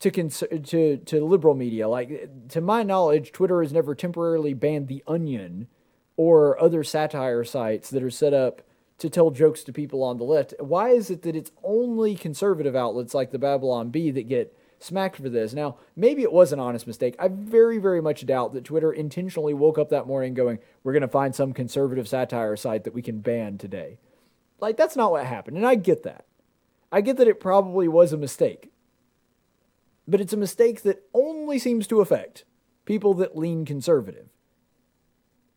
to 0.03 0.11
cons- 0.11 0.42
to 0.64 0.96
to 0.96 1.24
liberal 1.24 1.55
media. 1.55 1.88
Like 1.88 2.28
to 2.50 2.61
my 2.61 2.82
knowledge, 2.82 3.32
Twitter 3.32 3.62
has 3.62 3.72
never 3.72 3.94
temporarily 3.94 4.53
banned 4.53 4.88
the 4.88 5.03
Onion 5.07 5.68
or 6.16 6.61
other 6.61 6.84
satire 6.84 7.44
sites 7.44 7.88
that 7.90 8.03
are 8.03 8.11
set 8.11 8.34
up 8.34 8.62
to 8.98 9.09
tell 9.09 9.30
jokes 9.30 9.62
to 9.64 9.72
people 9.72 10.03
on 10.03 10.18
the 10.18 10.24
left. 10.24 10.55
Why 10.59 10.90
is 10.90 11.11
it 11.11 11.22
that 11.22 11.36
it's 11.36 11.53
only 11.62 12.14
conservative 12.14 12.76
outlets 12.76 13.14
like 13.14 13.30
the 13.30 13.38
Babylon 13.38 13.90
Bee 13.90 14.11
that 14.11 14.28
get 14.28 14.57
smacked 14.78 15.16
for 15.16 15.28
this? 15.28 15.55
Now, 15.55 15.76
maybe 15.96 16.22
it 16.22 16.32
was 16.32 16.53
an 16.53 16.61
honest 16.61 16.86
mistake. 16.86 17.14
I 17.18 17.28
very, 17.28 17.78
very 17.78 18.00
much 18.00 18.26
doubt 18.26 18.53
that 18.55 18.64
Twitter 18.64 18.92
intentionally 18.92 19.55
woke 19.55 19.78
up 19.78 19.88
that 19.90 20.07
morning 20.07 20.34
going, 20.34 20.59
we're 20.82 20.92
going 20.92 21.03
to 21.03 21.09
find 21.09 21.34
some 21.34 21.53
conservative 21.53 22.07
satire 22.07 22.57
site 22.57 22.84
that 22.84 22.94
we 22.94 23.03
can 23.03 23.20
ban 23.20 23.59
today. 23.59 23.98
Like, 24.61 24.76
that's 24.76 24.96
not 24.96 25.11
what 25.11 25.26
happened. 25.26 25.57
And 25.57 25.66
I 25.66 25.74
get 25.74 26.03
that. 26.05 26.26
I 26.92 27.00
get 27.00 27.16
that 27.16 27.28
it 27.28 27.40
probably 27.40 27.88
was 27.88 28.12
a 28.12 28.18
mistake. 28.18 28.71
But 30.07 30.20
it's 30.20 30.32
a 30.32 30.38
mistake 30.38 30.82
that 30.82 31.03
only 31.14 31.59
seems 31.59 31.86
to 31.88 32.00
affect 32.00 32.44
people 32.84 33.14
that 33.14 33.36
lean 33.36 33.64
conservative. 33.64 34.28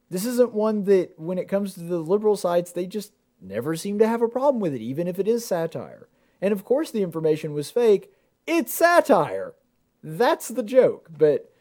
This 0.09 0.25
isn't 0.25 0.53
one 0.53 0.83
that, 0.83 1.19
when 1.19 1.37
it 1.37 1.47
comes 1.47 1.73
to 1.73 1.79
the 1.79 1.97
liberal 1.97 2.35
sites, 2.35 2.71
they 2.71 2.85
just 2.85 3.11
never 3.41 3.75
seem 3.75 3.97
to 3.99 4.07
have 4.07 4.21
a 4.21 4.27
problem 4.27 4.61
with 4.61 4.73
it, 4.73 4.81
even 4.81 5.07
if 5.07 5.19
it 5.19 5.27
is 5.27 5.45
satire. 5.45 6.07
And 6.41 6.51
of 6.51 6.63
course, 6.63 6.91
the 6.91 7.01
information 7.01 7.53
was 7.53 7.71
fake. 7.71 8.11
It's 8.45 8.73
satire. 8.73 9.55
That's 10.03 10.47
the 10.49 10.63
joke. 10.63 11.09
But 11.17 11.51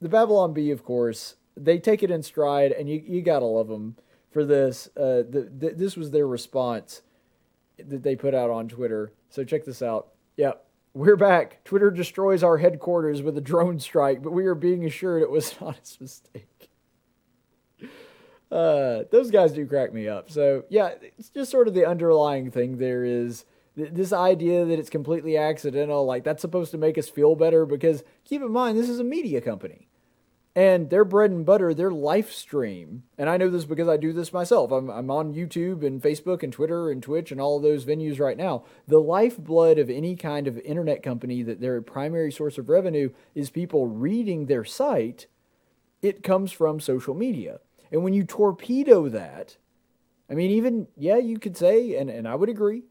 the 0.00 0.08
Babylon 0.08 0.52
Bee, 0.52 0.70
of 0.70 0.84
course, 0.84 1.34
they 1.56 1.78
take 1.78 2.04
it 2.04 2.10
in 2.10 2.22
stride, 2.22 2.70
and 2.70 2.88
you, 2.88 3.02
you 3.04 3.20
gotta 3.20 3.46
love 3.46 3.66
them 3.66 3.96
for 4.30 4.44
this. 4.44 4.88
Uh, 4.96 5.24
the, 5.28 5.50
the, 5.52 5.70
this 5.70 5.96
was 5.96 6.12
their 6.12 6.26
response 6.26 7.02
that 7.78 8.04
they 8.04 8.14
put 8.14 8.34
out 8.34 8.50
on 8.50 8.68
Twitter. 8.68 9.12
So 9.28 9.42
check 9.42 9.64
this 9.64 9.82
out. 9.82 10.08
Yep. 10.36 10.64
We're 10.98 11.14
back. 11.14 11.62
Twitter 11.62 11.92
destroys 11.92 12.42
our 12.42 12.58
headquarters 12.58 13.22
with 13.22 13.38
a 13.38 13.40
drone 13.40 13.78
strike, 13.78 14.20
but 14.20 14.32
we 14.32 14.46
are 14.46 14.56
being 14.56 14.84
assured 14.84 15.22
it 15.22 15.30
was 15.30 15.52
an 15.52 15.58
honest 15.68 16.00
mistake. 16.00 16.70
Uh, 18.50 19.04
those 19.12 19.30
guys 19.30 19.52
do 19.52 19.64
crack 19.64 19.94
me 19.94 20.08
up. 20.08 20.28
So 20.28 20.64
yeah, 20.68 20.94
it's 21.16 21.28
just 21.28 21.52
sort 21.52 21.68
of 21.68 21.74
the 21.74 21.86
underlying 21.86 22.50
thing. 22.50 22.78
There 22.78 23.04
is 23.04 23.44
th- 23.76 23.90
this 23.92 24.12
idea 24.12 24.64
that 24.64 24.76
it's 24.76 24.90
completely 24.90 25.36
accidental. 25.36 26.04
Like 26.04 26.24
that's 26.24 26.42
supposed 26.42 26.72
to 26.72 26.78
make 26.78 26.98
us 26.98 27.08
feel 27.08 27.36
better 27.36 27.64
because 27.64 28.02
keep 28.24 28.42
in 28.42 28.50
mind 28.50 28.76
this 28.76 28.88
is 28.88 28.98
a 28.98 29.04
media 29.04 29.40
company, 29.40 29.87
and 30.58 30.90
their 30.90 31.04
bread 31.04 31.30
and 31.30 31.46
butter, 31.46 31.72
their 31.72 31.92
life 31.92 32.32
stream. 32.32 33.04
And 33.16 33.30
I 33.30 33.36
know 33.36 33.48
this 33.48 33.64
because 33.64 33.86
I 33.86 33.96
do 33.96 34.12
this 34.12 34.32
myself. 34.32 34.72
I'm 34.72 34.90
I'm 34.90 35.08
on 35.08 35.32
YouTube 35.32 35.86
and 35.86 36.02
Facebook 36.02 36.42
and 36.42 36.52
Twitter 36.52 36.90
and 36.90 37.00
Twitch 37.00 37.30
and 37.30 37.40
all 37.40 37.60
those 37.60 37.84
venues 37.84 38.18
right 38.18 38.36
now. 38.36 38.64
The 38.88 38.98
lifeblood 38.98 39.78
of 39.78 39.88
any 39.88 40.16
kind 40.16 40.48
of 40.48 40.58
internet 40.58 41.00
company 41.00 41.44
that 41.44 41.60
their 41.60 41.80
primary 41.80 42.32
source 42.32 42.58
of 42.58 42.68
revenue 42.68 43.10
is 43.36 43.50
people 43.50 43.86
reading 43.86 44.46
their 44.46 44.64
site. 44.64 45.28
It 46.02 46.24
comes 46.24 46.50
from 46.50 46.80
social 46.80 47.14
media. 47.14 47.60
And 47.92 48.02
when 48.02 48.12
you 48.12 48.24
torpedo 48.24 49.08
that, 49.10 49.58
I 50.28 50.34
mean, 50.34 50.50
even, 50.50 50.88
yeah, 50.96 51.18
you 51.18 51.38
could 51.38 51.56
say, 51.56 51.94
and, 51.94 52.10
and 52.10 52.26
I 52.26 52.34
would 52.34 52.48
agree, 52.48 52.82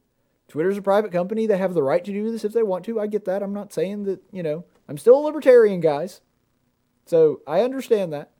Twitter's 0.48 0.78
a 0.78 0.82
private 0.82 1.12
company. 1.12 1.46
They 1.46 1.58
have 1.58 1.74
the 1.74 1.84
right 1.84 2.04
to 2.06 2.14
do 2.14 2.32
this 2.32 2.46
if 2.46 2.54
they 2.54 2.64
want 2.64 2.86
to. 2.86 3.02
I 3.02 3.08
get 3.08 3.26
that. 3.26 3.44
I'm 3.44 3.54
not 3.54 3.74
saying 3.74 4.06
that, 4.06 4.22
you 4.32 4.42
know, 4.42 4.64
I'm 4.88 4.98
still 4.98 5.18
a 5.18 5.20
libertarian, 5.20 5.82
guys. 5.82 6.22
So 7.08 7.42
I 7.48 7.62
understand 7.62 8.14
that. 8.14 8.32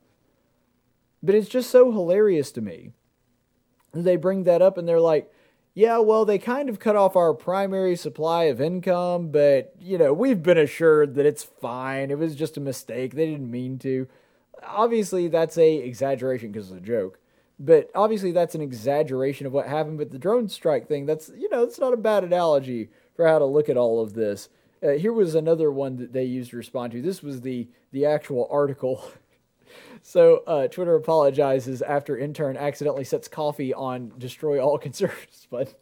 But 1.22 1.34
it's 1.34 1.48
just 1.48 1.70
so 1.70 1.90
hilarious 1.90 2.52
to 2.52 2.60
me. 2.60 2.92
They 3.92 4.16
bring 4.16 4.44
that 4.44 4.62
up 4.62 4.78
and 4.78 4.88
they're 4.88 5.00
like, 5.00 5.32
yeah, 5.74 5.98
well, 5.98 6.24
they 6.24 6.38
kind 6.38 6.68
of 6.68 6.78
cut 6.78 6.96
off 6.96 7.16
our 7.16 7.34
primary 7.34 7.96
supply 7.96 8.44
of 8.44 8.60
income, 8.60 9.28
but, 9.28 9.74
you 9.80 9.96
know, 9.96 10.12
we've 10.12 10.42
been 10.42 10.58
assured 10.58 11.14
that 11.14 11.26
it's 11.26 11.44
fine. 11.44 12.10
It 12.10 12.18
was 12.18 12.34
just 12.34 12.56
a 12.56 12.60
mistake. 12.60 13.14
They 13.14 13.26
didn't 13.26 13.50
mean 13.50 13.78
to 13.80 14.08
obviously 14.66 15.28
that's 15.28 15.58
a 15.58 15.76
exaggeration 15.76 16.52
because 16.52 16.70
it's 16.70 16.78
a 16.78 16.84
joke 16.84 17.18
but 17.58 17.90
obviously 17.94 18.32
that's 18.32 18.54
an 18.54 18.60
exaggeration 18.60 19.46
of 19.46 19.52
what 19.52 19.66
happened 19.66 19.98
but 19.98 20.10
the 20.10 20.18
drone 20.18 20.48
strike 20.48 20.86
thing 20.86 21.06
that's 21.06 21.30
you 21.36 21.48
know 21.50 21.62
it's 21.62 21.78
not 21.78 21.92
a 21.92 21.96
bad 21.96 22.24
analogy 22.24 22.88
for 23.14 23.26
how 23.26 23.38
to 23.38 23.44
look 23.44 23.68
at 23.68 23.76
all 23.76 24.00
of 24.00 24.14
this 24.14 24.48
uh, 24.82 24.90
here 24.90 25.12
was 25.12 25.34
another 25.34 25.70
one 25.70 25.96
that 25.96 26.12
they 26.12 26.24
used 26.24 26.50
to 26.50 26.56
respond 26.56 26.92
to 26.92 27.02
this 27.02 27.22
was 27.22 27.40
the 27.40 27.68
the 27.92 28.06
actual 28.06 28.48
article 28.50 29.10
So 30.02 30.42
uh, 30.46 30.68
Twitter 30.68 30.94
apologizes 30.94 31.82
after 31.82 32.16
intern 32.16 32.56
accidentally 32.56 33.04
sets 33.04 33.28
coffee 33.28 33.74
on 33.74 34.12
destroy 34.18 34.60
all 34.60 34.78
conservatives 34.88 35.46
button. 35.50 35.74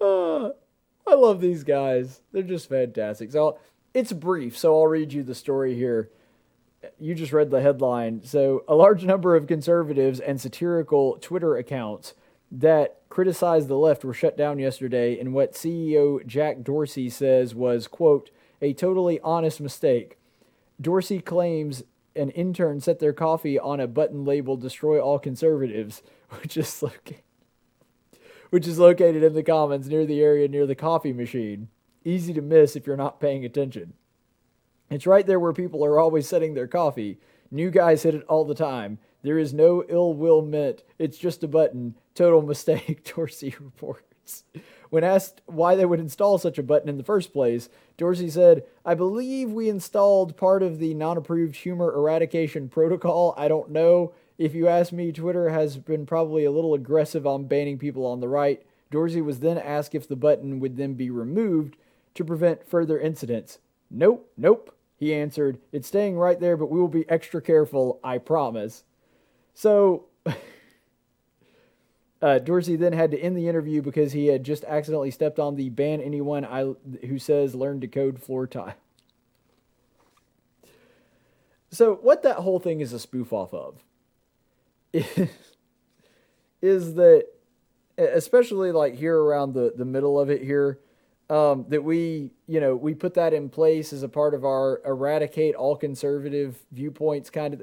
Uh, 0.00 0.46
I 1.06 1.14
love 1.14 1.40
these 1.40 1.64
guys. 1.64 2.22
They're 2.32 2.42
just 2.42 2.68
fantastic. 2.68 3.32
So 3.32 3.58
it's 3.92 4.12
brief, 4.12 4.56
so 4.56 4.74
I'll 4.74 4.86
read 4.86 5.12
you 5.12 5.22
the 5.22 5.34
story 5.34 5.74
here. 5.74 6.10
You 6.98 7.14
just 7.14 7.32
read 7.32 7.50
the 7.50 7.60
headline. 7.60 8.22
So 8.24 8.64
a 8.66 8.74
large 8.74 9.04
number 9.04 9.36
of 9.36 9.46
conservatives 9.46 10.20
and 10.20 10.40
satirical 10.40 11.18
Twitter 11.20 11.56
accounts 11.56 12.14
that 12.52 13.00
criticized 13.08 13.68
the 13.68 13.76
left 13.76 14.04
were 14.04 14.12
shut 14.12 14.36
down 14.36 14.58
yesterday 14.58 15.18
in 15.18 15.32
what 15.32 15.54
CEO 15.54 16.24
Jack 16.26 16.62
Dorsey 16.62 17.08
says 17.08 17.54
was, 17.54 17.88
quote, 17.88 18.30
a 18.60 18.74
totally 18.74 19.18
honest 19.20 19.60
mistake. 19.60 20.18
Dorsey 20.80 21.20
claims 21.20 21.82
an 22.14 22.28
intern 22.30 22.80
set 22.80 22.98
their 22.98 23.14
coffee 23.14 23.58
on 23.58 23.80
a 23.80 23.86
button 23.86 24.26
labeled 24.26 24.60
destroy 24.60 25.00
all 25.00 25.18
conservatives, 25.18 26.02
which 26.40 26.56
is 26.56 26.82
located 26.82 27.22
which 28.50 28.68
is 28.68 28.78
located 28.78 29.22
in 29.22 29.32
the 29.32 29.42
commons 29.42 29.88
near 29.88 30.04
the 30.04 30.20
area 30.20 30.46
near 30.46 30.66
the 30.66 30.74
coffee 30.74 31.14
machine. 31.14 31.68
Easy 32.04 32.34
to 32.34 32.42
miss 32.42 32.76
if 32.76 32.86
you're 32.86 32.98
not 32.98 33.18
paying 33.18 33.46
attention. 33.46 33.94
It's 34.90 35.06
right 35.06 35.26
there 35.26 35.40
where 35.40 35.54
people 35.54 35.82
are 35.82 35.98
always 35.98 36.28
setting 36.28 36.52
their 36.52 36.66
coffee. 36.66 37.18
New 37.50 37.70
guys 37.70 38.02
hit 38.02 38.14
it 38.14 38.24
all 38.28 38.44
the 38.44 38.54
time. 38.54 38.98
There 39.22 39.38
is 39.38 39.54
no 39.54 39.84
ill 39.88 40.14
will 40.14 40.42
meant. 40.42 40.82
It's 40.98 41.18
just 41.18 41.44
a 41.44 41.48
button. 41.48 41.94
Total 42.14 42.42
mistake, 42.42 43.04
Dorsey 43.16 43.54
reports. 43.60 44.44
When 44.90 45.04
asked 45.04 45.40
why 45.46 45.74
they 45.74 45.86
would 45.86 46.00
install 46.00 46.38
such 46.38 46.58
a 46.58 46.62
button 46.62 46.88
in 46.88 46.98
the 46.98 47.04
first 47.04 47.32
place, 47.32 47.68
Dorsey 47.96 48.28
said, 48.28 48.64
I 48.84 48.94
believe 48.94 49.50
we 49.50 49.68
installed 49.68 50.36
part 50.36 50.62
of 50.62 50.78
the 50.78 50.94
non 50.94 51.16
approved 51.16 51.56
humor 51.56 51.94
eradication 51.94 52.68
protocol. 52.68 53.34
I 53.36 53.48
don't 53.48 53.70
know. 53.70 54.12
If 54.38 54.54
you 54.54 54.68
ask 54.68 54.92
me, 54.92 55.12
Twitter 55.12 55.50
has 55.50 55.76
been 55.76 56.04
probably 56.04 56.44
a 56.44 56.50
little 56.50 56.74
aggressive 56.74 57.26
on 57.26 57.44
banning 57.44 57.78
people 57.78 58.04
on 58.04 58.20
the 58.20 58.28
right. 58.28 58.62
Dorsey 58.90 59.22
was 59.22 59.40
then 59.40 59.56
asked 59.56 59.94
if 59.94 60.06
the 60.06 60.16
button 60.16 60.60
would 60.60 60.76
then 60.76 60.94
be 60.94 61.10
removed 61.10 61.76
to 62.14 62.24
prevent 62.24 62.68
further 62.68 62.98
incidents. 62.98 63.58
Nope, 63.90 64.30
nope. 64.36 64.74
He 64.96 65.14
answered, 65.14 65.58
It's 65.72 65.88
staying 65.88 66.16
right 66.16 66.38
there, 66.38 66.56
but 66.56 66.70
we 66.70 66.78
will 66.78 66.88
be 66.88 67.08
extra 67.08 67.40
careful, 67.40 67.98
I 68.04 68.18
promise. 68.18 68.84
So, 69.54 70.06
uh, 72.22 72.38
Dorsey 72.38 72.76
then 72.76 72.92
had 72.92 73.10
to 73.10 73.18
end 73.18 73.36
the 73.36 73.48
interview 73.48 73.82
because 73.82 74.12
he 74.12 74.26
had 74.28 74.44
just 74.44 74.64
accidentally 74.64 75.10
stepped 75.10 75.38
on 75.38 75.56
the 75.56 75.68
ban 75.70 76.00
anyone 76.00 76.44
I, 76.44 76.72
who 77.06 77.18
says 77.18 77.54
learn 77.54 77.80
to 77.80 77.86
code 77.86 78.22
floor 78.22 78.46
tile. 78.46 78.74
So, 81.70 81.94
what 81.94 82.22
that 82.22 82.36
whole 82.36 82.58
thing 82.58 82.80
is 82.80 82.92
a 82.92 82.98
spoof 82.98 83.32
off 83.32 83.54
of 83.54 83.82
is, 84.92 85.06
is 86.62 86.94
that, 86.94 87.28
especially 87.96 88.72
like 88.72 88.94
here 88.94 89.18
around 89.18 89.54
the, 89.54 89.72
the 89.74 89.86
middle 89.86 90.20
of 90.20 90.28
it 90.28 90.42
here, 90.42 90.78
um, 91.30 91.64
that 91.68 91.82
we, 91.82 92.30
you 92.46 92.60
know, 92.60 92.76
we 92.76 92.94
put 92.94 93.14
that 93.14 93.32
in 93.32 93.48
place 93.48 93.94
as 93.94 94.02
a 94.02 94.08
part 94.08 94.34
of 94.34 94.44
our 94.44 94.82
eradicate 94.84 95.54
all 95.54 95.76
conservative 95.76 96.58
viewpoints 96.72 97.30
kind 97.30 97.54
of 97.54 97.62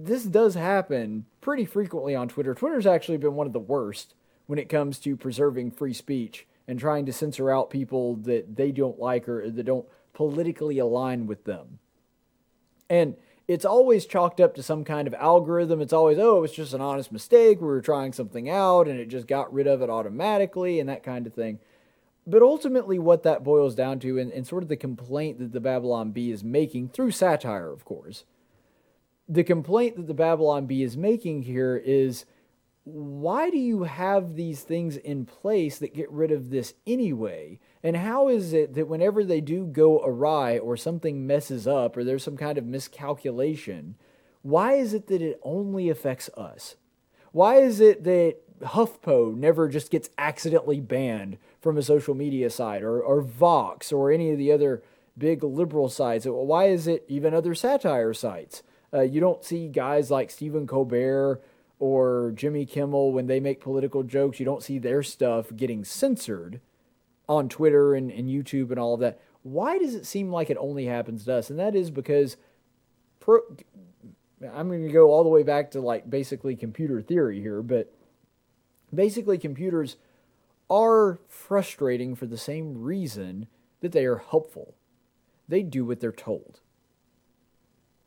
this 0.00 0.24
does 0.24 0.54
happen 0.54 1.26
pretty 1.40 1.64
frequently 1.64 2.14
on 2.14 2.28
Twitter. 2.28 2.54
Twitter's 2.54 2.86
actually 2.86 3.18
been 3.18 3.34
one 3.34 3.46
of 3.46 3.52
the 3.52 3.58
worst 3.58 4.14
when 4.46 4.58
it 4.58 4.68
comes 4.68 4.98
to 5.00 5.16
preserving 5.16 5.72
free 5.72 5.92
speech 5.92 6.46
and 6.66 6.78
trying 6.78 7.04
to 7.06 7.12
censor 7.12 7.50
out 7.50 7.70
people 7.70 8.14
that 8.16 8.56
they 8.56 8.70
don't 8.70 8.98
like 8.98 9.28
or 9.28 9.50
that 9.50 9.62
don't 9.64 9.86
politically 10.12 10.78
align 10.78 11.26
with 11.26 11.44
them. 11.44 11.78
And 12.88 13.16
it's 13.48 13.64
always 13.64 14.06
chalked 14.06 14.40
up 14.40 14.54
to 14.54 14.62
some 14.62 14.84
kind 14.84 15.08
of 15.08 15.14
algorithm. 15.14 15.80
It's 15.80 15.92
always, 15.92 16.18
oh, 16.18 16.38
it 16.38 16.40
was 16.42 16.52
just 16.52 16.74
an 16.74 16.80
honest 16.80 17.10
mistake. 17.10 17.60
We 17.60 17.66
were 17.66 17.80
trying 17.80 18.12
something 18.12 18.48
out 18.48 18.88
and 18.88 19.00
it 19.00 19.08
just 19.08 19.26
got 19.26 19.52
rid 19.52 19.66
of 19.66 19.82
it 19.82 19.90
automatically 19.90 20.78
and 20.78 20.88
that 20.88 21.02
kind 21.02 21.26
of 21.26 21.34
thing. 21.34 21.58
But 22.26 22.42
ultimately, 22.42 22.98
what 22.98 23.22
that 23.22 23.42
boils 23.42 23.74
down 23.74 24.00
to, 24.00 24.18
and, 24.18 24.30
and 24.30 24.46
sort 24.46 24.62
of 24.62 24.68
the 24.68 24.76
complaint 24.76 25.38
that 25.38 25.52
the 25.52 25.60
Babylon 25.60 26.10
Bee 26.10 26.30
is 26.30 26.44
making 26.44 26.90
through 26.90 27.12
satire, 27.12 27.72
of 27.72 27.86
course, 27.86 28.24
the 29.28 29.44
complaint 29.44 29.96
that 29.96 30.06
the 30.06 30.14
Babylon 30.14 30.66
Bee 30.66 30.82
is 30.82 30.96
making 30.96 31.42
here 31.42 31.76
is 31.76 32.24
why 32.84 33.50
do 33.50 33.58
you 33.58 33.82
have 33.82 34.34
these 34.34 34.62
things 34.62 34.96
in 34.96 35.26
place 35.26 35.78
that 35.78 35.94
get 35.94 36.10
rid 36.10 36.30
of 36.30 36.48
this 36.48 36.72
anyway? 36.86 37.60
And 37.82 37.96
how 37.96 38.28
is 38.28 38.54
it 38.54 38.74
that 38.74 38.88
whenever 38.88 39.22
they 39.22 39.42
do 39.42 39.66
go 39.66 40.02
awry 40.02 40.58
or 40.58 40.76
something 40.76 41.26
messes 41.26 41.66
up 41.66 41.96
or 41.96 42.04
there's 42.04 42.22
some 42.22 42.38
kind 42.38 42.56
of 42.56 42.64
miscalculation, 42.64 43.96
why 44.40 44.74
is 44.74 44.94
it 44.94 45.08
that 45.08 45.20
it 45.20 45.38
only 45.42 45.90
affects 45.90 46.30
us? 46.36 46.76
Why 47.32 47.56
is 47.56 47.80
it 47.80 48.04
that 48.04 48.36
HuffPo 48.62 49.36
never 49.36 49.68
just 49.68 49.90
gets 49.90 50.08
accidentally 50.16 50.80
banned 50.80 51.36
from 51.60 51.76
a 51.76 51.82
social 51.82 52.14
media 52.14 52.48
site 52.48 52.82
or, 52.82 53.02
or 53.02 53.20
Vox 53.20 53.92
or 53.92 54.10
any 54.10 54.30
of 54.30 54.38
the 54.38 54.50
other 54.50 54.82
big 55.18 55.44
liberal 55.44 55.90
sites? 55.90 56.24
Why 56.24 56.68
is 56.68 56.86
it 56.86 57.04
even 57.06 57.34
other 57.34 57.54
satire 57.54 58.14
sites? 58.14 58.62
Uh, 58.92 59.02
you 59.02 59.20
don't 59.20 59.44
see 59.44 59.68
guys 59.68 60.10
like 60.10 60.30
Stephen 60.30 60.66
Colbert 60.66 61.40
or 61.78 62.32
Jimmy 62.34 62.64
Kimmel 62.66 63.12
when 63.12 63.26
they 63.26 63.40
make 63.40 63.60
political 63.60 64.02
jokes. 64.02 64.40
You 64.40 64.46
don't 64.46 64.62
see 64.62 64.78
their 64.78 65.02
stuff 65.02 65.54
getting 65.54 65.84
censored 65.84 66.60
on 67.28 67.48
Twitter 67.48 67.94
and, 67.94 68.10
and 68.10 68.28
YouTube 68.28 68.70
and 68.70 68.80
all 68.80 68.94
of 68.94 69.00
that. 69.00 69.20
Why 69.42 69.78
does 69.78 69.94
it 69.94 70.06
seem 70.06 70.30
like 70.30 70.50
it 70.50 70.56
only 70.58 70.86
happens 70.86 71.24
to 71.24 71.34
us? 71.34 71.50
And 71.50 71.58
that 71.58 71.74
is 71.76 71.90
because 71.90 72.36
pro, 73.20 73.40
I'm 74.52 74.68
going 74.68 74.86
to 74.86 74.92
go 74.92 75.10
all 75.10 75.22
the 75.22 75.28
way 75.28 75.42
back 75.42 75.70
to 75.72 75.80
like 75.80 76.08
basically 76.08 76.56
computer 76.56 77.00
theory 77.02 77.40
here, 77.40 77.62
but 77.62 77.92
basically 78.92 79.38
computers 79.38 79.96
are 80.70 81.18
frustrating 81.28 82.14
for 82.14 82.26
the 82.26 82.38
same 82.38 82.82
reason 82.82 83.46
that 83.80 83.92
they 83.92 84.04
are 84.04 84.18
helpful. 84.18 84.74
They 85.46 85.62
do 85.62 85.84
what 85.84 86.00
they're 86.00 86.12
told. 86.12 86.60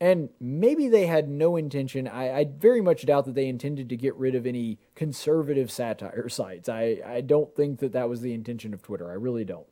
And 0.01 0.29
maybe 0.39 0.87
they 0.87 1.05
had 1.05 1.29
no 1.29 1.55
intention. 1.55 2.07
I, 2.07 2.39
I, 2.39 2.45
very 2.45 2.81
much 2.81 3.05
doubt 3.05 3.25
that 3.25 3.35
they 3.35 3.47
intended 3.47 3.87
to 3.89 3.95
get 3.95 4.15
rid 4.15 4.33
of 4.33 4.47
any 4.47 4.79
conservative 4.95 5.69
satire 5.69 6.27
sites. 6.29 6.67
I, 6.67 7.01
I 7.05 7.21
don't 7.21 7.55
think 7.55 7.79
that 7.81 7.93
that 7.93 8.09
was 8.09 8.21
the 8.21 8.33
intention 8.33 8.73
of 8.73 8.81
Twitter. 8.81 9.11
I 9.11 9.13
really 9.13 9.45
don't. 9.45 9.67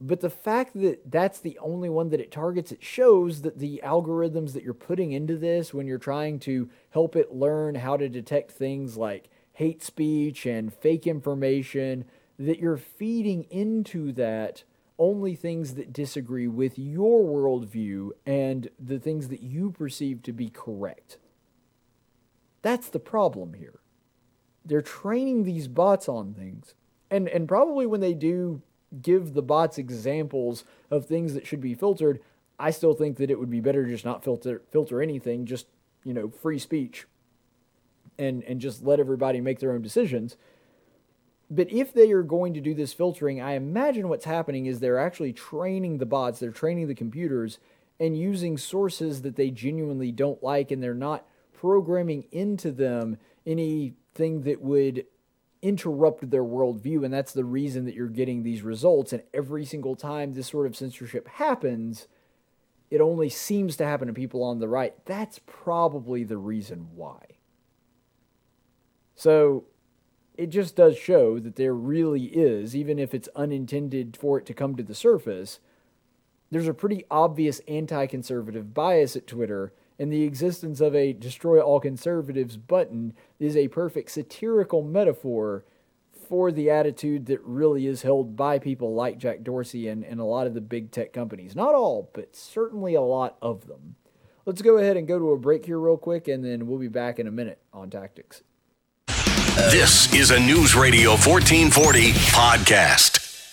But 0.00 0.20
the 0.20 0.30
fact 0.30 0.74
that 0.80 1.12
that's 1.12 1.38
the 1.38 1.56
only 1.60 1.88
one 1.88 2.08
that 2.08 2.20
it 2.20 2.32
targets, 2.32 2.72
it 2.72 2.82
shows 2.82 3.42
that 3.42 3.60
the 3.60 3.80
algorithms 3.84 4.52
that 4.52 4.64
you're 4.64 4.74
putting 4.74 5.12
into 5.12 5.36
this 5.36 5.72
when 5.72 5.86
you're 5.86 5.96
trying 5.98 6.40
to 6.40 6.68
help 6.90 7.14
it 7.14 7.32
learn 7.32 7.76
how 7.76 7.96
to 7.96 8.08
detect 8.08 8.50
things 8.50 8.96
like 8.96 9.30
hate 9.52 9.84
speech 9.84 10.44
and 10.44 10.74
fake 10.74 11.06
information, 11.06 12.04
that 12.36 12.58
you're 12.58 12.76
feeding 12.78 13.44
into 13.44 14.10
that 14.14 14.64
only 15.02 15.34
things 15.34 15.74
that 15.74 15.92
disagree 15.92 16.46
with 16.46 16.78
your 16.78 17.24
worldview 17.24 18.10
and 18.24 18.68
the 18.78 19.00
things 19.00 19.26
that 19.28 19.42
you 19.42 19.72
perceive 19.72 20.22
to 20.22 20.32
be 20.32 20.48
correct. 20.48 21.18
That's 22.62 22.88
the 22.88 23.00
problem 23.00 23.54
here. 23.54 23.80
They're 24.64 24.80
training 24.80 25.42
these 25.42 25.66
bots 25.66 26.08
on 26.08 26.34
things. 26.34 26.74
And 27.10 27.28
and 27.28 27.48
probably 27.48 27.84
when 27.84 28.00
they 28.00 28.14
do 28.14 28.62
give 29.02 29.34
the 29.34 29.42
bots 29.42 29.76
examples 29.76 30.62
of 30.88 31.06
things 31.06 31.34
that 31.34 31.48
should 31.48 31.60
be 31.60 31.74
filtered, 31.74 32.20
I 32.60 32.70
still 32.70 32.94
think 32.94 33.16
that 33.16 33.28
it 33.28 33.40
would 33.40 33.50
be 33.50 33.58
better 33.58 33.84
just 33.84 34.04
not 34.04 34.22
filter 34.22 34.62
filter 34.70 35.02
anything, 35.02 35.46
just, 35.46 35.66
you 36.04 36.14
know, 36.14 36.28
free 36.28 36.60
speech. 36.60 37.06
And 38.20 38.44
and 38.44 38.60
just 38.60 38.84
let 38.84 39.00
everybody 39.00 39.40
make 39.40 39.58
their 39.58 39.72
own 39.72 39.82
decisions 39.82 40.36
but 41.52 41.70
if 41.70 41.92
they 41.92 42.10
are 42.12 42.22
going 42.22 42.54
to 42.54 42.62
do 42.62 42.72
this 42.72 42.94
filtering, 42.94 43.42
I 43.42 43.52
imagine 43.52 44.08
what's 44.08 44.24
happening 44.24 44.64
is 44.64 44.80
they're 44.80 44.98
actually 44.98 45.34
training 45.34 45.98
the 45.98 46.06
bots, 46.06 46.38
they're 46.38 46.50
training 46.50 46.88
the 46.88 46.94
computers, 46.94 47.58
and 48.00 48.16
using 48.16 48.56
sources 48.56 49.20
that 49.20 49.36
they 49.36 49.50
genuinely 49.50 50.12
don't 50.12 50.42
like, 50.42 50.70
and 50.70 50.82
they're 50.82 50.94
not 50.94 51.26
programming 51.52 52.24
into 52.32 52.72
them 52.72 53.18
anything 53.46 54.42
that 54.42 54.62
would 54.62 55.04
interrupt 55.60 56.30
their 56.30 56.42
worldview. 56.42 57.04
And 57.04 57.12
that's 57.12 57.32
the 57.32 57.44
reason 57.44 57.84
that 57.84 57.94
you're 57.94 58.08
getting 58.08 58.42
these 58.42 58.62
results. 58.62 59.12
And 59.12 59.22
every 59.34 59.66
single 59.66 59.94
time 59.94 60.32
this 60.32 60.48
sort 60.48 60.66
of 60.66 60.74
censorship 60.74 61.28
happens, 61.28 62.08
it 62.90 63.02
only 63.02 63.28
seems 63.28 63.76
to 63.76 63.84
happen 63.84 64.08
to 64.08 64.14
people 64.14 64.42
on 64.42 64.58
the 64.58 64.68
right. 64.68 64.94
That's 65.04 65.38
probably 65.44 66.24
the 66.24 66.38
reason 66.38 66.88
why. 66.94 67.20
So 69.14 69.64
it 70.42 70.50
just 70.50 70.74
does 70.74 70.98
show 70.98 71.38
that 71.38 71.54
there 71.54 71.72
really 71.72 72.24
is, 72.24 72.74
even 72.74 72.98
if 72.98 73.14
it's 73.14 73.28
unintended 73.36 74.16
for 74.16 74.38
it 74.38 74.46
to 74.46 74.52
come 74.52 74.74
to 74.74 74.82
the 74.82 74.92
surface, 74.92 75.60
there's 76.50 76.66
a 76.66 76.74
pretty 76.74 77.04
obvious 77.12 77.60
anti 77.68 78.06
conservative 78.08 78.74
bias 78.74 79.14
at 79.14 79.28
Twitter, 79.28 79.72
and 80.00 80.12
the 80.12 80.24
existence 80.24 80.80
of 80.80 80.96
a 80.96 81.12
destroy 81.12 81.60
all 81.60 81.78
conservatives 81.78 82.56
button 82.56 83.12
is 83.38 83.56
a 83.56 83.68
perfect 83.68 84.10
satirical 84.10 84.82
metaphor 84.82 85.64
for 86.10 86.50
the 86.50 86.68
attitude 86.68 87.26
that 87.26 87.40
really 87.44 87.86
is 87.86 88.02
held 88.02 88.34
by 88.34 88.58
people 88.58 88.94
like 88.94 89.18
Jack 89.18 89.44
Dorsey 89.44 89.86
and, 89.86 90.04
and 90.04 90.18
a 90.18 90.24
lot 90.24 90.48
of 90.48 90.54
the 90.54 90.60
big 90.60 90.90
tech 90.90 91.12
companies. 91.12 91.54
Not 91.54 91.76
all, 91.76 92.10
but 92.12 92.34
certainly 92.34 92.96
a 92.96 93.00
lot 93.00 93.36
of 93.40 93.68
them. 93.68 93.94
Let's 94.44 94.62
go 94.62 94.78
ahead 94.78 94.96
and 94.96 95.06
go 95.06 95.20
to 95.20 95.30
a 95.30 95.38
break 95.38 95.66
here, 95.66 95.78
real 95.78 95.96
quick, 95.96 96.26
and 96.26 96.44
then 96.44 96.66
we'll 96.66 96.80
be 96.80 96.88
back 96.88 97.20
in 97.20 97.28
a 97.28 97.32
minute 97.32 97.60
on 97.72 97.90
tactics. 97.90 98.42
This 99.54 100.10
is 100.14 100.30
a 100.30 100.40
News 100.40 100.74
Radio 100.74 101.10
1440 101.10 102.12
podcast. 102.32 103.44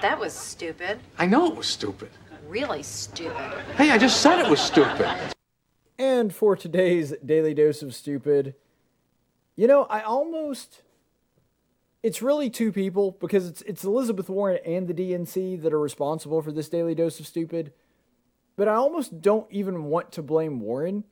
That 0.00 0.20
was 0.20 0.32
stupid. 0.32 1.00
I 1.18 1.26
know 1.26 1.48
it 1.50 1.56
was 1.56 1.66
stupid. 1.66 2.10
Really 2.46 2.84
stupid. 2.84 3.34
Hey, 3.76 3.90
I 3.90 3.98
just 3.98 4.20
said 4.20 4.38
it 4.38 4.48
was 4.48 4.60
stupid. 4.60 5.08
And 5.98 6.32
for 6.32 6.54
today's 6.54 7.14
Daily 7.26 7.52
Dose 7.52 7.82
of 7.82 7.96
Stupid, 7.96 8.54
you 9.56 9.66
know, 9.66 9.86
I 9.90 10.02
almost. 10.02 10.82
It's 12.04 12.22
really 12.22 12.48
two 12.48 12.70
people 12.70 13.16
because 13.18 13.48
it's 13.48 13.62
it's 13.62 13.82
Elizabeth 13.82 14.28
Warren 14.28 14.60
and 14.64 14.86
the 14.86 14.94
DNC 14.94 15.60
that 15.62 15.72
are 15.72 15.80
responsible 15.80 16.42
for 16.42 16.52
this 16.52 16.68
Daily 16.68 16.94
Dose 16.94 17.18
of 17.18 17.26
Stupid. 17.26 17.72
But 18.54 18.68
I 18.68 18.74
almost 18.74 19.20
don't 19.20 19.50
even 19.50 19.86
want 19.86 20.12
to 20.12 20.22
blame 20.22 20.60
Warren. 20.60 21.02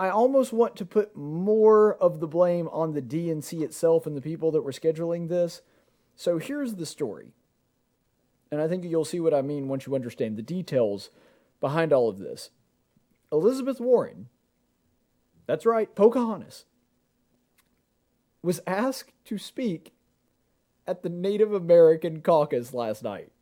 I 0.00 0.08
almost 0.08 0.50
want 0.50 0.76
to 0.76 0.86
put 0.86 1.14
more 1.14 1.94
of 1.96 2.20
the 2.20 2.26
blame 2.26 2.68
on 2.68 2.94
the 2.94 3.02
DNC 3.02 3.60
itself 3.60 4.06
and 4.06 4.16
the 4.16 4.22
people 4.22 4.50
that 4.52 4.62
were 4.62 4.72
scheduling 4.72 5.28
this. 5.28 5.60
So 6.16 6.38
here's 6.38 6.76
the 6.76 6.86
story. 6.86 7.34
And 8.50 8.62
I 8.62 8.66
think 8.66 8.82
you'll 8.82 9.04
see 9.04 9.20
what 9.20 9.34
I 9.34 9.42
mean 9.42 9.68
once 9.68 9.84
you 9.84 9.94
understand 9.94 10.38
the 10.38 10.42
details 10.42 11.10
behind 11.60 11.92
all 11.92 12.08
of 12.08 12.18
this. 12.18 12.48
Elizabeth 13.30 13.78
Warren, 13.78 14.30
that's 15.46 15.66
right, 15.66 15.94
Pocahontas, 15.94 16.64
was 18.42 18.62
asked 18.66 19.12
to 19.26 19.36
speak 19.36 19.92
at 20.86 21.02
the 21.02 21.10
Native 21.10 21.52
American 21.52 22.22
caucus 22.22 22.72
last 22.72 23.02
night. 23.02 23.32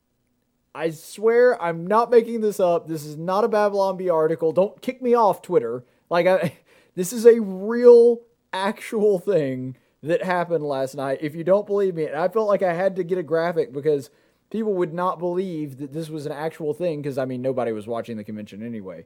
I 0.75 0.91
swear 0.91 1.61
I'm 1.63 1.87
not 1.87 2.11
making 2.11 2.41
this 2.41 2.59
up. 2.59 2.89
This 2.89 3.05
is 3.05 3.17
not 3.17 3.45
a 3.45 3.49
Babylon 3.49 3.97
Bee 3.97 4.11
article. 4.11 4.51
Don't 4.51 4.83
kick 4.83 5.01
me 5.01 5.15
off 5.15 5.41
Twitter. 5.41 5.85
Like 6.11 6.27
I 6.27 6.57
this 6.95 7.13
is 7.13 7.27
a 7.27 7.41
real 7.41 8.21
actual 8.53 9.19
thing 9.19 9.77
that 10.03 10.23
happened 10.23 10.65
last 10.65 10.95
night. 10.95 11.19
If 11.21 11.35
you 11.35 11.45
don't 11.45 11.67
believe 11.67 11.95
me, 11.95 12.09
I 12.09 12.29
felt 12.29 12.49
like 12.49 12.63
I 12.63 12.73
had 12.73 12.97
to 12.97 13.05
get 13.05 13.19
a 13.19 13.23
graphic 13.23 13.73
because 13.73 14.11
people 14.51 14.75
would 14.75 14.95
not 14.95 15.19
believe 15.19 15.79
that 15.79 15.93
this 15.93 16.09
was 16.09 16.25
an 16.27 16.33
actual 16.33 16.73
thing 16.73 17.03
because 17.03 17.19
I 17.19 17.25
mean 17.25 17.43
nobody 17.43 17.73
was 17.73 17.87
watching 17.87 18.17
the 18.17 18.25
convention 18.25 18.65
anyway. 18.65 19.05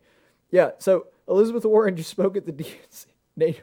Yeah, 0.50 0.72
so 0.78 1.06
Elizabeth 1.28 1.64
Warren 1.64 1.96
just 1.96 2.10
spoke 2.10 2.36
at 2.36 2.46
the 2.46 2.52
DNC 3.42 3.60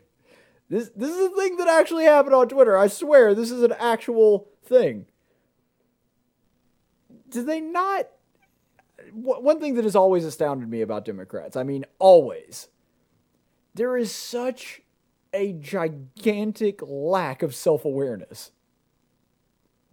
this 0.70 0.92
this 0.96 1.10
is 1.10 1.32
a 1.32 1.36
thing 1.36 1.58
that 1.58 1.68
actually 1.68 2.06
happened 2.06 2.36
on 2.36 2.48
Twitter. 2.48 2.78
I 2.78 2.88
swear, 2.88 3.34
this 3.34 3.52
is 3.52 3.64
an 3.64 3.74
actual 3.80 4.48
thing. 4.64 5.08
Do 7.30 7.44
they 7.44 7.60
not? 7.60 8.08
One 9.14 9.60
thing 9.60 9.74
that 9.76 9.86
has 9.86 9.96
always 9.96 10.26
astounded 10.26 10.70
me 10.70 10.82
about 10.82 11.06
Democrats, 11.06 11.56
I 11.56 11.64
mean, 11.64 11.86
always, 11.98 12.68
there 13.74 13.98
is 13.98 14.12
such 14.12 14.82
a 15.34 15.54
gigantic 15.54 16.82
lack 16.82 17.44
of 17.44 17.56
self 17.56 17.86
awareness. 17.86 18.52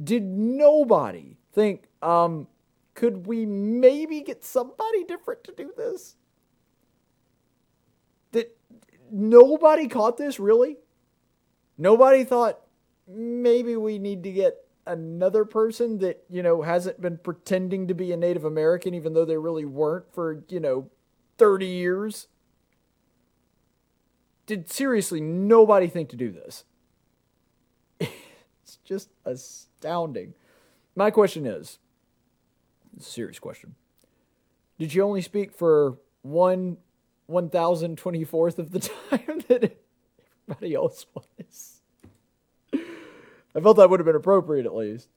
Did 0.02 0.24
nobody 0.24 1.38
think, 1.52 1.84
um, 2.02 2.48
could 2.94 3.26
we 3.26 3.46
maybe 3.46 4.20
get 4.20 4.44
somebody 4.44 5.04
different 5.04 5.44
to 5.44 5.52
do 5.52 5.72
this? 5.76 6.16
That 8.32 8.56
nobody 9.10 9.88
caught 9.88 10.16
this 10.16 10.38
really. 10.38 10.76
Nobody 11.78 12.24
thought 12.24 12.60
maybe 13.06 13.76
we 13.76 13.98
need 13.98 14.22
to 14.24 14.32
get 14.32 14.56
another 14.86 15.44
person 15.44 15.98
that 15.98 16.24
you 16.30 16.42
know 16.42 16.62
hasn't 16.62 17.00
been 17.00 17.18
pretending 17.18 17.88
to 17.88 17.94
be 17.94 18.12
a 18.12 18.16
Native 18.16 18.44
American, 18.44 18.94
even 18.94 19.14
though 19.14 19.24
they 19.24 19.36
really 19.36 19.64
weren't 19.64 20.12
for 20.14 20.44
you 20.48 20.60
know 20.60 20.90
thirty 21.38 21.66
years. 21.66 22.28
Did 24.46 24.70
seriously 24.70 25.20
nobody 25.20 25.88
think 25.88 26.08
to 26.10 26.16
do 26.16 26.30
this? 26.30 26.64
it's 28.00 28.78
just 28.84 29.10
astounding. 29.24 30.34
My 30.94 31.10
question 31.10 31.46
is, 31.46 31.78
it's 32.96 33.08
a 33.08 33.10
serious 33.10 33.38
question. 33.38 33.74
Did 34.78 34.94
you 34.94 35.02
only 35.02 35.22
speak 35.22 35.52
for 35.52 35.98
one 36.22 36.78
1024th 37.30 38.58
of 38.58 38.72
the 38.72 38.80
time 39.10 39.42
that 39.48 39.76
everybody 40.48 40.74
else 40.74 41.06
was. 41.14 41.80
I 42.72 43.60
felt 43.60 43.78
that 43.78 43.88
would 43.88 44.00
have 44.00 44.06
been 44.06 44.16
appropriate 44.16 44.66
at 44.66 44.74
least. 44.74 45.08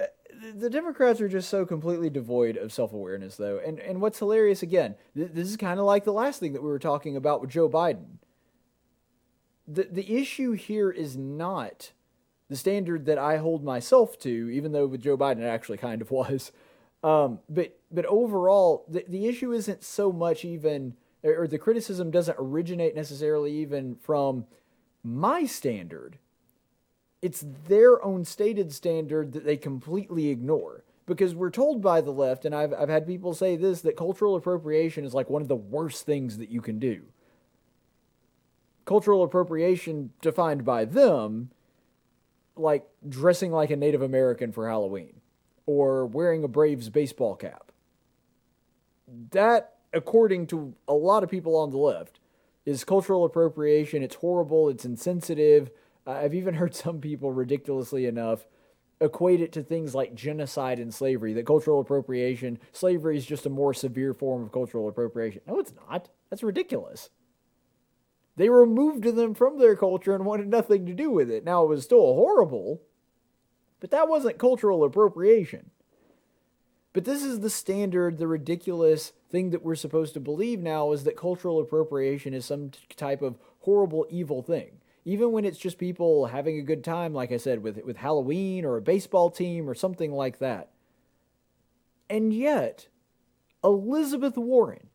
Uh, 0.00 0.06
the 0.54 0.68
Democrats 0.68 1.20
are 1.20 1.28
just 1.28 1.48
so 1.48 1.64
completely 1.64 2.10
devoid 2.10 2.56
of 2.56 2.72
self 2.72 2.92
awareness, 2.92 3.36
though. 3.36 3.60
And, 3.64 3.78
and 3.78 4.00
what's 4.00 4.18
hilarious, 4.18 4.62
again, 4.62 4.96
th- 5.14 5.30
this 5.32 5.48
is 5.48 5.56
kind 5.56 5.78
of 5.78 5.86
like 5.86 6.04
the 6.04 6.12
last 6.12 6.40
thing 6.40 6.52
that 6.54 6.62
we 6.62 6.68
were 6.68 6.80
talking 6.80 7.16
about 7.16 7.40
with 7.40 7.50
Joe 7.50 7.68
Biden. 7.68 8.18
The, 9.66 9.88
the 9.90 10.16
issue 10.16 10.52
here 10.52 10.90
is 10.90 11.16
not 11.16 11.92
the 12.48 12.56
standard 12.56 13.06
that 13.06 13.18
I 13.18 13.38
hold 13.38 13.64
myself 13.64 14.18
to, 14.20 14.50
even 14.50 14.72
though 14.72 14.86
with 14.86 15.02
Joe 15.02 15.16
Biden 15.16 15.38
it 15.38 15.44
actually 15.44 15.78
kind 15.78 16.02
of 16.02 16.10
was. 16.10 16.52
Um, 17.02 17.40
but 17.48 17.78
but 17.90 18.06
overall, 18.06 18.84
the, 18.88 19.04
the 19.08 19.26
issue 19.26 19.52
isn't 19.52 19.84
so 19.84 20.12
much 20.12 20.44
even 20.44 20.94
or 21.24 21.46
the 21.46 21.58
criticism 21.58 22.10
doesn't 22.10 22.36
originate 22.38 22.94
necessarily 22.94 23.52
even 23.52 23.96
from 23.96 24.46
my 25.02 25.44
standard. 25.46 26.18
It's 27.22 27.44
their 27.66 28.04
own 28.04 28.24
stated 28.24 28.72
standard 28.72 29.32
that 29.32 29.44
they 29.44 29.56
completely 29.56 30.28
ignore. 30.28 30.84
Because 31.06 31.34
we're 31.34 31.50
told 31.50 31.82
by 31.82 32.00
the 32.00 32.10
left, 32.10 32.46
and 32.46 32.54
I've, 32.54 32.72
I've 32.72 32.88
had 32.88 33.06
people 33.06 33.34
say 33.34 33.56
this, 33.56 33.82
that 33.82 33.96
cultural 33.96 34.36
appropriation 34.36 35.04
is 35.04 35.12
like 35.12 35.28
one 35.28 35.42
of 35.42 35.48
the 35.48 35.56
worst 35.56 36.06
things 36.06 36.38
that 36.38 36.48
you 36.48 36.62
can 36.62 36.78
do. 36.78 37.02
Cultural 38.84 39.22
appropriation, 39.22 40.10
defined 40.20 40.64
by 40.64 40.84
them, 40.84 41.50
like 42.56 42.86
dressing 43.08 43.50
like 43.50 43.70
a 43.70 43.76
Native 43.76 44.02
American 44.02 44.52
for 44.52 44.68
Halloween 44.68 45.20
or 45.66 46.06
wearing 46.06 46.44
a 46.44 46.48
Braves 46.48 46.90
baseball 46.90 47.34
cap. 47.34 47.72
That 49.30 49.74
according 49.94 50.48
to 50.48 50.74
a 50.86 50.94
lot 50.94 51.22
of 51.22 51.30
people 51.30 51.56
on 51.56 51.70
the 51.70 51.78
left, 51.78 52.20
is 52.66 52.84
cultural 52.84 53.24
appropriation. 53.24 54.02
It's 54.02 54.16
horrible. 54.16 54.68
It's 54.68 54.84
insensitive. 54.84 55.70
Uh, 56.06 56.12
I've 56.12 56.34
even 56.34 56.54
heard 56.56 56.74
some 56.74 57.00
people, 57.00 57.32
ridiculously 57.32 58.06
enough, 58.06 58.46
equate 59.00 59.40
it 59.40 59.52
to 59.52 59.62
things 59.62 59.94
like 59.94 60.14
genocide 60.14 60.78
and 60.78 60.92
slavery. 60.92 61.32
That 61.34 61.46
cultural 61.46 61.80
appropriation, 61.80 62.58
slavery 62.72 63.16
is 63.16 63.26
just 63.26 63.46
a 63.46 63.50
more 63.50 63.74
severe 63.74 64.14
form 64.14 64.42
of 64.42 64.52
cultural 64.52 64.88
appropriation. 64.88 65.42
No, 65.46 65.58
it's 65.58 65.74
not. 65.88 66.08
That's 66.30 66.42
ridiculous. 66.42 67.10
They 68.36 68.48
removed 68.48 69.04
them 69.04 69.34
from 69.34 69.58
their 69.58 69.76
culture 69.76 70.14
and 70.14 70.24
wanted 70.24 70.48
nothing 70.48 70.86
to 70.86 70.94
do 70.94 71.10
with 71.10 71.30
it. 71.30 71.44
Now, 71.44 71.64
it 71.64 71.68
was 71.68 71.84
still 71.84 72.14
horrible, 72.14 72.82
but 73.80 73.90
that 73.90 74.08
wasn't 74.08 74.38
cultural 74.38 74.82
appropriation. 74.82 75.70
But 76.92 77.04
this 77.04 77.22
is 77.22 77.40
the 77.40 77.50
standard, 77.50 78.18
the 78.18 78.28
ridiculous 78.28 79.12
thing 79.28 79.50
that 79.50 79.62
we're 79.64 79.74
supposed 79.74 80.14
to 80.14 80.20
believe 80.20 80.60
now 80.60 80.92
is 80.92 81.04
that 81.04 81.16
cultural 81.16 81.60
appropriation 81.60 82.34
is 82.34 82.46
some 82.46 82.70
type 82.96 83.20
of 83.20 83.36
horrible, 83.60 84.06
evil 84.10 84.42
thing. 84.42 84.78
Even 85.04 85.32
when 85.32 85.44
it's 85.44 85.58
just 85.58 85.76
people 85.76 86.26
having 86.26 86.56
a 86.58 86.62
good 86.62 86.82
time, 86.82 87.12
like 87.12 87.30
I 87.30 87.36
said, 87.36 87.62
with, 87.62 87.78
with 87.84 87.98
Halloween 87.98 88.64
or 88.64 88.76
a 88.76 88.82
baseball 88.82 89.30
team 89.30 89.68
or 89.68 89.74
something 89.74 90.12
like 90.12 90.38
that. 90.38 90.70
And 92.08 92.32
yet, 92.32 92.88
Elizabeth 93.62 94.36
Warren, 94.36 94.88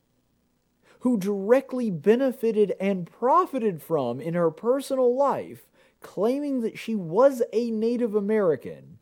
who 0.99 1.17
directly 1.17 1.89
benefited 1.89 2.75
and 2.79 3.09
profited 3.09 3.81
from 3.81 4.19
in 4.19 4.33
her 4.33 4.51
personal 4.51 5.15
life, 5.15 5.67
claiming 6.01 6.61
that 6.61 6.77
she 6.77 6.95
was 6.95 7.41
a 7.53 7.71
Native 7.71 8.15
American, 8.15 8.99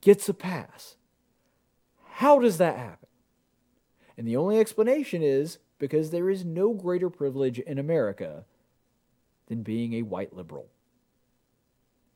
gets 0.00 0.28
a 0.28 0.34
pass. 0.34 0.96
How 2.04 2.38
does 2.38 2.58
that 2.58 2.76
happen? 2.76 3.08
And 4.16 4.26
the 4.26 4.36
only 4.36 4.58
explanation 4.58 5.22
is 5.22 5.58
because 5.78 6.10
there 6.10 6.30
is 6.30 6.44
no 6.44 6.72
greater 6.72 7.10
privilege 7.10 7.58
in 7.58 7.78
America 7.78 8.44
than 9.46 9.62
being 9.62 9.94
a 9.94 10.02
white 10.02 10.34
liberal. 10.34 10.68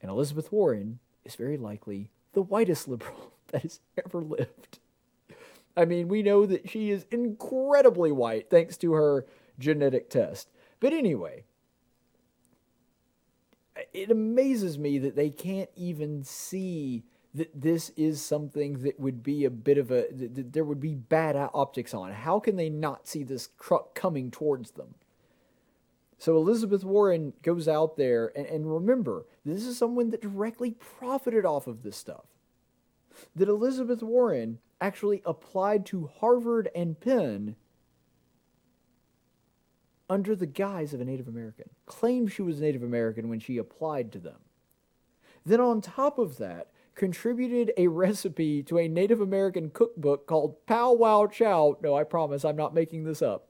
And 0.00 0.10
Elizabeth 0.10 0.50
Warren 0.50 0.98
is 1.24 1.34
very 1.34 1.56
likely 1.56 2.10
the 2.32 2.42
whitest 2.42 2.88
liberal 2.88 3.32
that 3.48 3.62
has 3.62 3.80
ever 4.04 4.20
lived. 4.20 4.78
I 5.80 5.86
mean, 5.86 6.08
we 6.08 6.22
know 6.22 6.44
that 6.44 6.68
she 6.68 6.90
is 6.90 7.06
incredibly 7.10 8.12
white 8.12 8.50
thanks 8.50 8.76
to 8.78 8.92
her 8.92 9.24
genetic 9.58 10.10
test. 10.10 10.50
But 10.78 10.92
anyway, 10.92 11.44
it 13.94 14.10
amazes 14.10 14.78
me 14.78 14.98
that 14.98 15.16
they 15.16 15.30
can't 15.30 15.70
even 15.76 16.22
see 16.22 17.04
that 17.32 17.48
this 17.58 17.92
is 17.96 18.20
something 18.20 18.82
that 18.82 19.00
would 19.00 19.22
be 19.22 19.46
a 19.46 19.50
bit 19.50 19.78
of 19.78 19.90
a 19.90 20.08
that 20.12 20.52
there 20.52 20.64
would 20.64 20.80
be 20.80 20.94
bad 20.94 21.34
optics 21.54 21.94
on. 21.94 22.12
How 22.12 22.40
can 22.40 22.56
they 22.56 22.68
not 22.68 23.08
see 23.08 23.22
this 23.22 23.48
truck 23.58 23.94
coming 23.94 24.30
towards 24.30 24.72
them? 24.72 24.96
So 26.18 26.36
Elizabeth 26.36 26.84
Warren 26.84 27.32
goes 27.42 27.66
out 27.68 27.96
there, 27.96 28.30
and, 28.36 28.46
and 28.46 28.74
remember, 28.74 29.24
this 29.46 29.64
is 29.64 29.78
someone 29.78 30.10
that 30.10 30.20
directly 30.20 30.72
profited 30.72 31.46
off 31.46 31.66
of 31.66 31.82
this 31.82 31.96
stuff. 31.96 32.26
That 33.34 33.48
Elizabeth 33.48 34.02
Warren 34.02 34.58
actually 34.80 35.22
applied 35.24 35.86
to 35.86 36.10
Harvard 36.20 36.70
and 36.74 36.98
Penn 36.98 37.56
under 40.08 40.34
the 40.34 40.46
guise 40.46 40.92
of 40.92 41.00
a 41.00 41.04
Native 41.04 41.28
American, 41.28 41.70
claimed 41.86 42.32
she 42.32 42.42
was 42.42 42.60
Native 42.60 42.82
American 42.82 43.28
when 43.28 43.38
she 43.38 43.58
applied 43.58 44.10
to 44.12 44.18
them. 44.18 44.38
Then, 45.46 45.60
on 45.60 45.80
top 45.80 46.18
of 46.18 46.38
that, 46.38 46.68
contributed 46.94 47.72
a 47.76 47.86
recipe 47.86 48.62
to 48.64 48.78
a 48.78 48.88
Native 48.88 49.20
American 49.20 49.70
cookbook 49.70 50.26
called 50.26 50.66
Pow 50.66 50.92
Wow 50.92 51.26
Chow. 51.28 51.78
No, 51.80 51.94
I 51.94 52.04
promise 52.04 52.44
I'm 52.44 52.56
not 52.56 52.74
making 52.74 53.04
this 53.04 53.22
up 53.22 53.46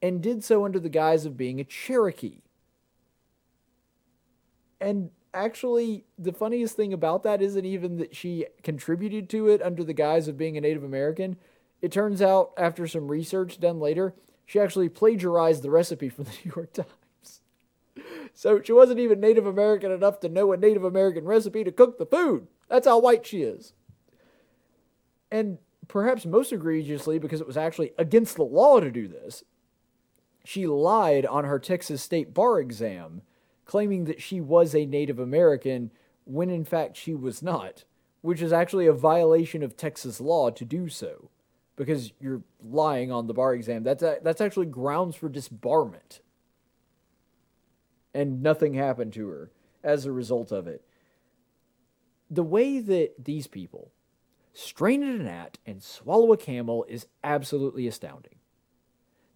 and 0.00 0.22
did 0.22 0.44
so 0.44 0.64
under 0.64 0.78
the 0.78 0.88
guise 0.88 1.26
of 1.26 1.36
being 1.36 1.58
a 1.60 1.64
Cherokee. 1.64 2.42
And 4.80 5.10
actually, 5.36 6.04
the 6.18 6.32
funniest 6.32 6.76
thing 6.76 6.92
about 6.92 7.22
that 7.24 7.42
isn't 7.42 7.64
even 7.64 7.98
that 7.98 8.16
she 8.16 8.46
contributed 8.62 9.28
to 9.30 9.48
it 9.48 9.62
under 9.62 9.84
the 9.84 9.92
guise 9.92 10.28
of 10.28 10.38
being 10.38 10.56
a 10.56 10.60
Native 10.60 10.82
American. 10.82 11.36
It 11.82 11.92
turns 11.92 12.22
out, 12.22 12.52
after 12.56 12.86
some 12.86 13.08
research 13.08 13.60
done 13.60 13.78
later, 13.78 14.14
she 14.46 14.58
actually 14.58 14.88
plagiarized 14.88 15.62
the 15.62 15.70
recipe 15.70 16.08
from 16.08 16.24
the 16.24 16.30
New 16.44 16.52
York 16.56 16.72
Times. 16.72 17.40
So 18.34 18.60
she 18.62 18.72
wasn't 18.72 19.00
even 19.00 19.20
Native 19.20 19.46
American 19.46 19.90
enough 19.90 20.20
to 20.20 20.28
know 20.28 20.52
a 20.52 20.56
Native 20.56 20.84
American 20.84 21.24
recipe 21.24 21.64
to 21.64 21.72
cook 21.72 21.98
the 21.98 22.06
food. 22.06 22.46
That's 22.68 22.86
how 22.86 22.98
white 22.98 23.26
she 23.26 23.42
is. 23.42 23.72
And 25.30 25.58
perhaps 25.88 26.26
most 26.26 26.52
egregiously, 26.52 27.18
because 27.18 27.40
it 27.40 27.46
was 27.46 27.56
actually 27.56 27.92
against 27.98 28.36
the 28.36 28.44
law 28.44 28.80
to 28.80 28.90
do 28.90 29.08
this, 29.08 29.44
she 30.44 30.66
lied 30.66 31.26
on 31.26 31.44
her 31.44 31.58
Texas 31.58 32.02
State 32.02 32.32
bar 32.32 32.60
exam, 32.60 33.22
claiming 33.66 34.04
that 34.04 34.22
she 34.22 34.40
was 34.40 34.74
a 34.74 34.86
Native 34.86 35.18
American 35.18 35.90
when 36.24 36.48
in 36.48 36.64
fact 36.64 36.96
she 36.96 37.14
was 37.14 37.42
not, 37.42 37.84
which 38.22 38.40
is 38.40 38.52
actually 38.52 38.86
a 38.86 38.92
violation 38.92 39.62
of 39.62 39.76
Texas 39.76 40.20
law 40.20 40.50
to 40.50 40.64
do 40.64 40.88
so 40.88 41.30
because 41.76 42.12
you're 42.20 42.42
lying 42.62 43.12
on 43.12 43.26
the 43.26 43.34
bar 43.34 43.54
exam. 43.54 43.82
That's 43.82 44.02
a, 44.02 44.18
that's 44.22 44.40
actually 44.40 44.66
grounds 44.66 45.14
for 45.14 45.28
disbarment. 45.28 46.20
And 48.14 48.42
nothing 48.42 48.74
happened 48.74 49.12
to 49.14 49.28
her 49.28 49.50
as 49.84 50.06
a 50.06 50.12
result 50.12 50.50
of 50.50 50.66
it. 50.66 50.82
The 52.30 52.42
way 52.42 52.80
that 52.80 53.24
these 53.24 53.46
people 53.46 53.92
strain 54.54 55.02
at 55.02 55.20
a 55.20 55.22
gnat 55.22 55.58
and 55.66 55.82
swallow 55.82 56.32
a 56.32 56.36
camel 56.36 56.86
is 56.88 57.06
absolutely 57.22 57.86
astounding. 57.86 58.36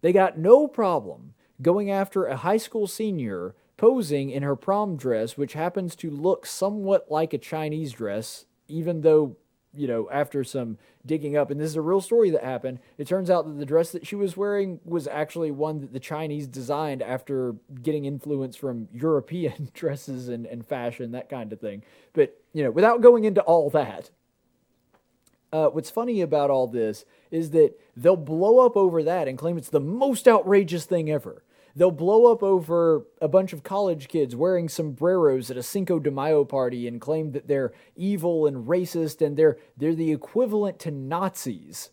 They 0.01 0.11
got 0.11 0.39
no 0.39 0.67
problem 0.67 1.35
going 1.61 1.91
after 1.91 2.25
a 2.25 2.37
high 2.37 2.57
school 2.57 2.87
senior 2.87 3.55
posing 3.81 4.29
in 4.29 4.43
her 4.43 4.55
prom 4.55 4.95
dress, 4.95 5.35
which 5.35 5.53
happens 5.53 5.95
to 5.95 6.11
look 6.11 6.45
somewhat 6.45 7.09
like 7.09 7.33
a 7.33 7.37
Chinese 7.39 7.93
dress, 7.93 8.45
even 8.67 9.01
though, 9.01 9.35
you 9.73 9.87
know, 9.87 10.07
after 10.11 10.43
some 10.43 10.77
digging 11.03 11.35
up, 11.35 11.49
and 11.49 11.59
this 11.59 11.71
is 11.71 11.75
a 11.75 11.81
real 11.81 11.99
story 11.99 12.29
that 12.29 12.43
happened, 12.43 12.77
it 12.99 13.07
turns 13.07 13.27
out 13.31 13.47
that 13.47 13.57
the 13.57 13.65
dress 13.65 13.91
that 13.91 14.05
she 14.05 14.15
was 14.15 14.37
wearing 14.37 14.79
was 14.85 15.07
actually 15.07 15.49
one 15.49 15.79
that 15.79 15.93
the 15.93 15.99
Chinese 15.99 16.45
designed 16.45 17.01
after 17.01 17.55
getting 17.81 18.05
influence 18.05 18.55
from 18.55 18.87
European 18.93 19.71
dresses 19.73 20.29
and, 20.29 20.45
and 20.45 20.63
fashion, 20.63 21.11
that 21.13 21.27
kind 21.27 21.51
of 21.51 21.59
thing. 21.59 21.81
But, 22.13 22.39
you 22.53 22.63
know, 22.63 22.69
without 22.69 23.01
going 23.01 23.23
into 23.23 23.41
all 23.41 23.71
that, 23.71 24.11
uh, 25.51 25.69
what's 25.69 25.89
funny 25.89 26.21
about 26.21 26.51
all 26.51 26.67
this 26.67 27.03
is 27.31 27.49
that 27.49 27.73
they'll 27.97 28.15
blow 28.15 28.63
up 28.63 28.77
over 28.77 29.01
that 29.01 29.27
and 29.27 29.39
claim 29.39 29.57
it's 29.57 29.69
the 29.69 29.79
most 29.79 30.27
outrageous 30.27 30.85
thing 30.85 31.09
ever. 31.09 31.41
They'll 31.75 31.91
blow 31.91 32.31
up 32.31 32.43
over 32.43 33.05
a 33.21 33.27
bunch 33.27 33.53
of 33.53 33.63
college 33.63 34.07
kids 34.07 34.35
wearing 34.35 34.67
sombreros 34.67 35.49
at 35.49 35.57
a 35.57 35.63
Cinco 35.63 35.99
de 35.99 36.11
Mayo 36.11 36.43
party 36.43 36.87
and 36.87 36.99
claim 36.99 37.31
that 37.31 37.47
they're 37.47 37.73
evil 37.95 38.45
and 38.45 38.67
racist 38.67 39.25
and 39.25 39.37
they're 39.37 39.57
they're 39.77 39.95
the 39.95 40.11
equivalent 40.11 40.79
to 40.79 40.91
Nazis 40.91 41.91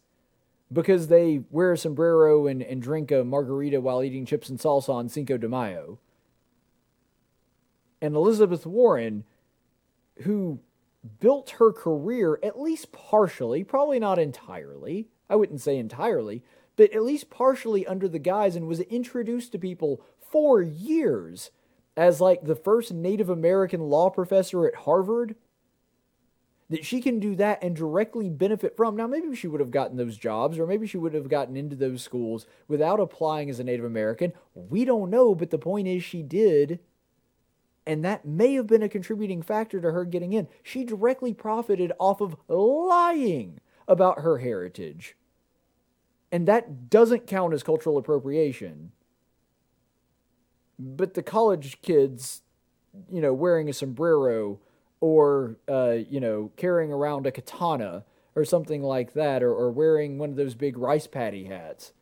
because 0.72 1.08
they 1.08 1.42
wear 1.50 1.72
a 1.72 1.78
sombrero 1.78 2.46
and, 2.46 2.62
and 2.62 2.82
drink 2.82 3.10
a 3.10 3.24
margarita 3.24 3.80
while 3.80 4.02
eating 4.02 4.26
chips 4.26 4.48
and 4.48 4.58
salsa 4.58 4.90
on 4.90 5.08
Cinco 5.08 5.36
de 5.36 5.48
Mayo. 5.48 5.98
And 8.00 8.14
Elizabeth 8.14 8.66
Warren, 8.66 9.24
who 10.22 10.60
built 11.20 11.50
her 11.50 11.72
career 11.72 12.38
at 12.42 12.60
least 12.60 12.92
partially, 12.92 13.64
probably 13.64 13.98
not 13.98 14.18
entirely, 14.18 15.08
I 15.30 15.36
wouldn't 15.36 15.60
say 15.60 15.78
entirely, 15.78 16.42
but 16.78 16.94
at 16.94 17.02
least 17.02 17.28
partially 17.28 17.84
under 17.88 18.08
the 18.08 18.20
guise 18.20 18.54
and 18.54 18.68
was 18.68 18.80
introduced 18.82 19.50
to 19.50 19.58
people 19.58 20.00
for 20.20 20.62
years 20.62 21.50
as 21.96 22.20
like 22.20 22.44
the 22.44 22.54
first 22.54 22.94
Native 22.94 23.28
American 23.28 23.80
law 23.80 24.08
professor 24.08 24.64
at 24.64 24.76
Harvard. 24.76 25.34
That 26.70 26.84
she 26.84 27.00
can 27.00 27.18
do 27.18 27.34
that 27.34 27.62
and 27.62 27.74
directly 27.74 28.30
benefit 28.30 28.76
from. 28.76 28.94
Now, 28.94 29.08
maybe 29.08 29.34
she 29.34 29.48
would 29.48 29.58
have 29.58 29.72
gotten 29.72 29.96
those 29.96 30.16
jobs, 30.18 30.58
or 30.58 30.66
maybe 30.66 30.86
she 30.86 30.98
would 30.98 31.14
have 31.14 31.28
gotten 31.28 31.56
into 31.56 31.74
those 31.74 32.02
schools 32.02 32.46
without 32.68 33.00
applying 33.00 33.50
as 33.50 33.58
a 33.58 33.64
Native 33.64 33.86
American. 33.86 34.32
We 34.54 34.84
don't 34.84 35.10
know, 35.10 35.34
but 35.34 35.50
the 35.50 35.58
point 35.58 35.88
is 35.88 36.04
she 36.04 36.22
did. 36.22 36.78
And 37.86 38.04
that 38.04 38.26
may 38.26 38.54
have 38.54 38.66
been 38.66 38.82
a 38.82 38.88
contributing 38.88 39.42
factor 39.42 39.80
to 39.80 39.90
her 39.90 40.04
getting 40.04 40.34
in. 40.34 40.46
She 40.62 40.84
directly 40.84 41.34
profited 41.34 41.90
off 41.98 42.20
of 42.20 42.36
lying 42.48 43.60
about 43.88 44.20
her 44.20 44.38
heritage. 44.38 45.16
And 46.30 46.46
that 46.46 46.90
doesn't 46.90 47.26
count 47.26 47.54
as 47.54 47.62
cultural 47.62 47.96
appropriation. 47.96 48.92
But 50.78 51.14
the 51.14 51.22
college 51.22 51.80
kids, 51.82 52.42
you 53.10 53.20
know, 53.20 53.32
wearing 53.32 53.68
a 53.68 53.72
sombrero 53.72 54.60
or, 55.00 55.56
uh, 55.68 55.96
you 56.08 56.20
know, 56.20 56.52
carrying 56.56 56.92
around 56.92 57.26
a 57.26 57.32
katana 57.32 58.04
or 58.34 58.44
something 58.44 58.82
like 58.82 59.14
that, 59.14 59.42
or, 59.42 59.52
or 59.52 59.70
wearing 59.70 60.18
one 60.18 60.30
of 60.30 60.36
those 60.36 60.54
big 60.54 60.78
rice 60.78 61.06
paddy 61.06 61.44
hats, 61.44 61.92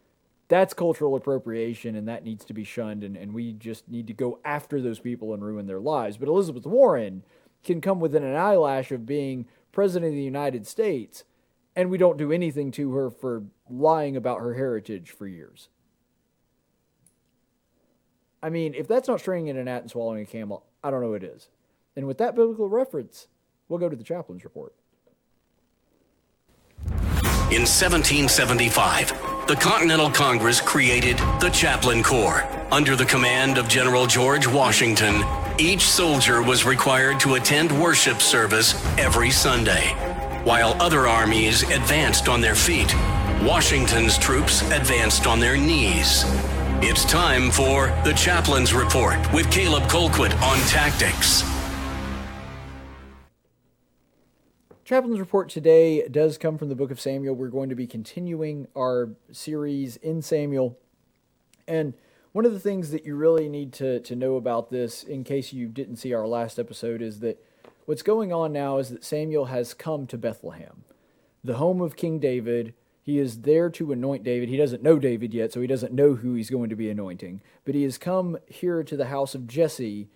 that's 0.48 0.74
cultural 0.74 1.16
appropriation 1.16 1.96
and 1.96 2.06
that 2.08 2.24
needs 2.24 2.44
to 2.44 2.52
be 2.52 2.64
shunned. 2.64 3.02
And, 3.02 3.16
and 3.16 3.32
we 3.32 3.52
just 3.52 3.88
need 3.88 4.06
to 4.08 4.12
go 4.12 4.38
after 4.44 4.80
those 4.80 5.00
people 5.00 5.32
and 5.32 5.44
ruin 5.44 5.66
their 5.66 5.80
lives. 5.80 6.18
But 6.18 6.28
Elizabeth 6.28 6.66
Warren 6.66 7.22
can 7.64 7.80
come 7.80 8.00
within 8.00 8.22
an 8.22 8.36
eyelash 8.36 8.92
of 8.92 9.06
being 9.06 9.46
president 9.72 10.10
of 10.10 10.16
the 10.16 10.22
United 10.22 10.66
States 10.66 11.24
and 11.76 11.90
we 11.90 11.98
don't 11.98 12.16
do 12.16 12.32
anything 12.32 12.70
to 12.72 12.94
her 12.94 13.10
for 13.10 13.44
lying 13.68 14.16
about 14.16 14.40
her 14.40 14.54
heritage 14.54 15.10
for 15.10 15.26
years. 15.26 15.68
I 18.42 18.48
mean, 18.48 18.74
if 18.74 18.88
that's 18.88 19.08
not 19.08 19.20
straining 19.20 19.48
in 19.48 19.58
a 19.58 19.64
gnat 19.64 19.82
and 19.82 19.90
swallowing 19.90 20.22
a 20.22 20.26
camel, 20.26 20.64
I 20.82 20.90
don't 20.90 21.02
know 21.02 21.10
what 21.10 21.22
is. 21.22 21.48
And 21.94 22.06
with 22.06 22.18
that 22.18 22.34
biblical 22.34 22.68
reference, 22.68 23.28
we'll 23.68 23.78
go 23.78 23.88
to 23.88 23.96
the 23.96 24.04
chaplain's 24.04 24.44
report. 24.44 24.74
In 27.48 27.62
1775, 27.62 29.46
the 29.46 29.54
Continental 29.54 30.10
Congress 30.10 30.60
created 30.60 31.16
the 31.40 31.50
Chaplain 31.50 32.02
Corps. 32.02 32.44
Under 32.72 32.96
the 32.96 33.04
command 33.04 33.56
of 33.56 33.68
General 33.68 34.06
George 34.06 34.48
Washington, 34.48 35.22
each 35.58 35.82
soldier 35.82 36.42
was 36.42 36.64
required 36.64 37.20
to 37.20 37.34
attend 37.34 37.70
worship 37.80 38.20
service 38.20 38.74
every 38.98 39.30
Sunday. 39.30 40.15
While 40.46 40.80
other 40.80 41.08
armies 41.08 41.64
advanced 41.64 42.28
on 42.28 42.40
their 42.40 42.54
feet, 42.54 42.94
Washington's 43.42 44.16
troops 44.16 44.62
advanced 44.70 45.26
on 45.26 45.40
their 45.40 45.56
knees. 45.56 46.22
It's 46.80 47.04
time 47.04 47.50
for 47.50 47.88
the 48.04 48.12
Chaplain's 48.12 48.72
Report 48.72 49.18
with 49.32 49.50
Caleb 49.50 49.82
Colquitt 49.88 50.32
on 50.42 50.56
tactics. 50.68 51.42
Chaplain's 54.84 55.18
report 55.18 55.48
today 55.48 56.06
does 56.06 56.38
come 56.38 56.58
from 56.58 56.68
the 56.68 56.76
book 56.76 56.92
of 56.92 57.00
Samuel. 57.00 57.34
We're 57.34 57.48
going 57.48 57.70
to 57.70 57.74
be 57.74 57.88
continuing 57.88 58.68
our 58.76 59.10
series 59.32 59.96
in 59.96 60.22
Samuel. 60.22 60.78
And 61.66 61.92
one 62.30 62.46
of 62.46 62.52
the 62.52 62.60
things 62.60 62.92
that 62.92 63.04
you 63.04 63.16
really 63.16 63.48
need 63.48 63.72
to, 63.72 63.98
to 63.98 64.14
know 64.14 64.36
about 64.36 64.70
this, 64.70 65.02
in 65.02 65.24
case 65.24 65.52
you 65.52 65.66
didn't 65.66 65.96
see 65.96 66.14
our 66.14 66.24
last 66.24 66.60
episode, 66.60 67.02
is 67.02 67.18
that 67.18 67.44
what's 67.86 68.02
going 68.02 68.32
on 68.32 68.52
now 68.52 68.78
is 68.78 68.90
that 68.90 69.04
Samuel 69.04 69.46
has 69.46 69.72
come 69.72 70.06
to 70.08 70.18
Bethlehem, 70.18 70.84
the 71.42 71.54
home 71.54 71.80
of 71.80 71.96
King 71.96 72.18
David. 72.18 72.74
He 73.02 73.18
is 73.18 73.42
there 73.42 73.70
to 73.70 73.92
anoint 73.92 74.24
David. 74.24 74.48
He 74.48 74.56
doesn't 74.56 74.82
know 74.82 74.98
David 74.98 75.32
yet, 75.32 75.52
so 75.52 75.60
he 75.60 75.68
doesn't 75.68 75.94
know 75.94 76.14
who 76.14 76.34
he's 76.34 76.50
going 76.50 76.68
to 76.70 76.76
be 76.76 76.90
anointing. 76.90 77.40
But 77.64 77.76
he 77.76 77.84
has 77.84 77.98
come 77.98 78.36
here 78.46 78.82
to 78.82 78.96
the 78.96 79.06
house 79.06 79.34
of 79.34 79.46
Jesse 79.46 80.08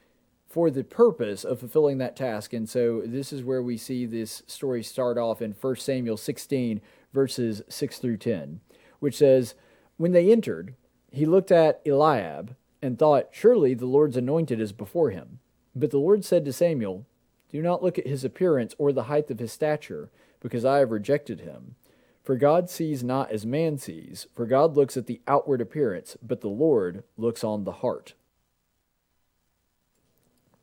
for 0.49 0.69
the 0.69 0.83
purpose 0.83 1.45
of 1.45 1.61
fulfilling 1.61 1.99
that 1.99 2.17
task. 2.17 2.53
And 2.53 2.69
so 2.69 3.03
this 3.07 3.33
is 3.33 3.45
where 3.45 3.63
we 3.63 3.77
see 3.77 4.05
this 4.05 4.43
story 4.49 4.83
start 4.83 5.17
off 5.17 5.41
in 5.41 5.53
1 5.53 5.77
Samuel 5.77 6.17
16, 6.17 6.81
verses 7.15 7.63
6 7.69 7.99
through 7.99 8.17
10, 8.17 8.61
which 8.99 9.17
says, 9.17 9.55
When 9.97 10.11
they 10.11 10.33
entered, 10.33 10.75
he 11.13 11.25
looked 11.25 11.53
at 11.53 11.81
Eliab 11.87 12.57
and 12.83 12.99
thought, 12.99 13.29
Surely 13.31 13.75
the 13.75 13.87
Lord's 13.87 14.17
anointed 14.17 14.61
is 14.61 14.73
before 14.73 15.11
him. 15.11 15.39
But 15.77 15.93
the 15.93 15.99
Lord 15.99 16.25
said 16.25 16.45
to 16.45 16.53
Samuel, 16.53 17.07
Do 17.53 17.63
not 17.63 17.83
look 17.83 17.99
at 17.99 18.07
his 18.07 18.25
appearance 18.25 18.75
or 18.79 18.93
the 18.93 19.05
height 19.05 19.31
of 19.31 19.39
his 19.39 19.53
stature, 19.53 20.11
because 20.41 20.65
I 20.65 20.79
have 20.79 20.91
rejected 20.91 21.41
him. 21.41 21.75
For 22.23 22.37
God 22.37 22.71
sees 22.71 23.03
not 23.03 23.31
as 23.31 23.47
man 23.47 23.79
sees, 23.79 24.27
for 24.35 24.47
God 24.47 24.77
looks 24.77 24.97
at 24.97 25.07
the 25.07 25.21
outward 25.27 25.61
appearance, 25.61 26.17
but 26.23 26.43
the 26.43 26.49
Lord 26.49 27.03
looks 27.17 27.43
on 27.43 27.65
the 27.65 27.73
heart. 27.73 28.15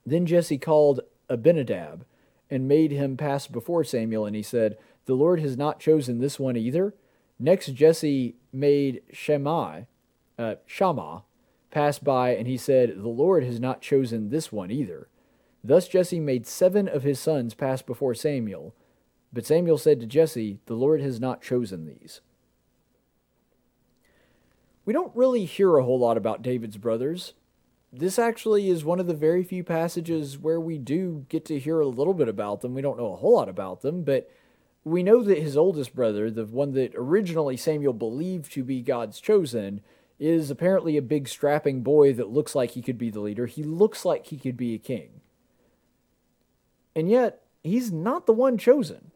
Then 0.05 0.25
Jesse 0.25 0.57
called 0.57 1.01
Abinadab 1.29 2.05
and 2.49 2.67
made 2.67 2.91
him 2.91 3.17
pass 3.17 3.47
before 3.47 3.83
Samuel, 3.83 4.25
and 4.25 4.35
he 4.35 4.43
said, 4.43 4.77
The 5.05 5.15
Lord 5.15 5.41
has 5.41 5.57
not 5.57 5.79
chosen 5.79 6.19
this 6.19 6.39
one 6.39 6.55
either. 6.55 6.93
Next, 7.39 7.73
Jesse 7.73 8.35
made 8.53 9.01
Shammai, 9.11 9.81
uh, 10.39 10.55
Shammah 10.65 11.23
pass 11.71 11.99
by, 11.99 12.35
and 12.35 12.47
he 12.47 12.57
said, 12.57 12.93
The 12.95 13.09
Lord 13.09 13.43
has 13.43 13.59
not 13.59 13.81
chosen 13.81 14.29
this 14.29 14.51
one 14.51 14.71
either. 14.71 15.09
Thus 15.63 15.87
Jesse 15.87 16.19
made 16.19 16.47
seven 16.47 16.87
of 16.87 17.03
his 17.03 17.19
sons 17.19 17.53
pass 17.53 17.81
before 17.81 18.13
Samuel. 18.13 18.73
But 19.33 19.45
Samuel 19.45 19.77
said 19.77 19.99
to 19.99 20.05
Jesse, 20.05 20.59
The 20.65 20.75
Lord 20.75 21.01
has 21.01 21.19
not 21.19 21.41
chosen 21.41 21.85
these. 21.85 22.21
We 24.85 24.93
don't 24.93 25.15
really 25.15 25.43
hear 25.43 25.75
a 25.75 25.83
whole 25.83 25.99
lot 25.99 26.15
about 26.15 26.41
David's 26.41 26.77
brothers. 26.77 27.33
This 27.91 28.17
actually 28.17 28.69
is 28.69 28.85
one 28.85 28.99
of 28.99 29.07
the 29.07 29.13
very 29.13 29.43
few 29.43 29.63
passages 29.63 30.37
where 30.37 30.59
we 30.59 30.77
do 30.77 31.25
get 31.29 31.45
to 31.45 31.59
hear 31.59 31.79
a 31.79 31.87
little 31.87 32.13
bit 32.13 32.29
about 32.29 32.61
them. 32.61 32.73
We 32.73 32.81
don't 32.81 32.97
know 32.97 33.13
a 33.13 33.17
whole 33.17 33.35
lot 33.35 33.49
about 33.49 33.81
them, 33.81 34.03
but 34.03 34.29
we 34.83 35.03
know 35.03 35.21
that 35.23 35.39
his 35.39 35.57
oldest 35.57 35.93
brother, 35.93 36.31
the 36.31 36.45
one 36.45 36.73
that 36.73 36.93
originally 36.95 37.57
Samuel 37.57 37.93
believed 37.93 38.51
to 38.53 38.63
be 38.63 38.81
God's 38.81 39.19
chosen, 39.19 39.81
is 40.19 40.49
apparently 40.49 40.95
a 40.95 41.01
big 41.01 41.27
strapping 41.27 41.81
boy 41.81 42.13
that 42.13 42.29
looks 42.29 42.55
like 42.55 42.71
he 42.71 42.81
could 42.81 42.97
be 42.97 43.09
the 43.09 43.19
leader. 43.19 43.45
He 43.45 43.63
looks 43.63 44.05
like 44.05 44.27
he 44.27 44.37
could 44.37 44.57
be 44.57 44.73
a 44.73 44.79
king. 44.79 45.21
And 46.97 47.11
yet, 47.11 47.43
he's 47.63 47.91
not 47.91 48.25
the 48.25 48.33
one 48.33 48.57
chosen. 48.57 49.11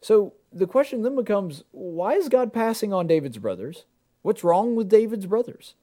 So 0.00 0.34
the 0.52 0.68
question 0.68 1.02
then 1.02 1.16
becomes 1.16 1.64
why 1.72 2.14
is 2.14 2.28
God 2.28 2.52
passing 2.52 2.92
on 2.92 3.08
David's 3.08 3.38
brothers? 3.38 3.86
What's 4.22 4.44
wrong 4.44 4.76
with 4.76 4.88
David's 4.88 5.26
brothers? 5.26 5.74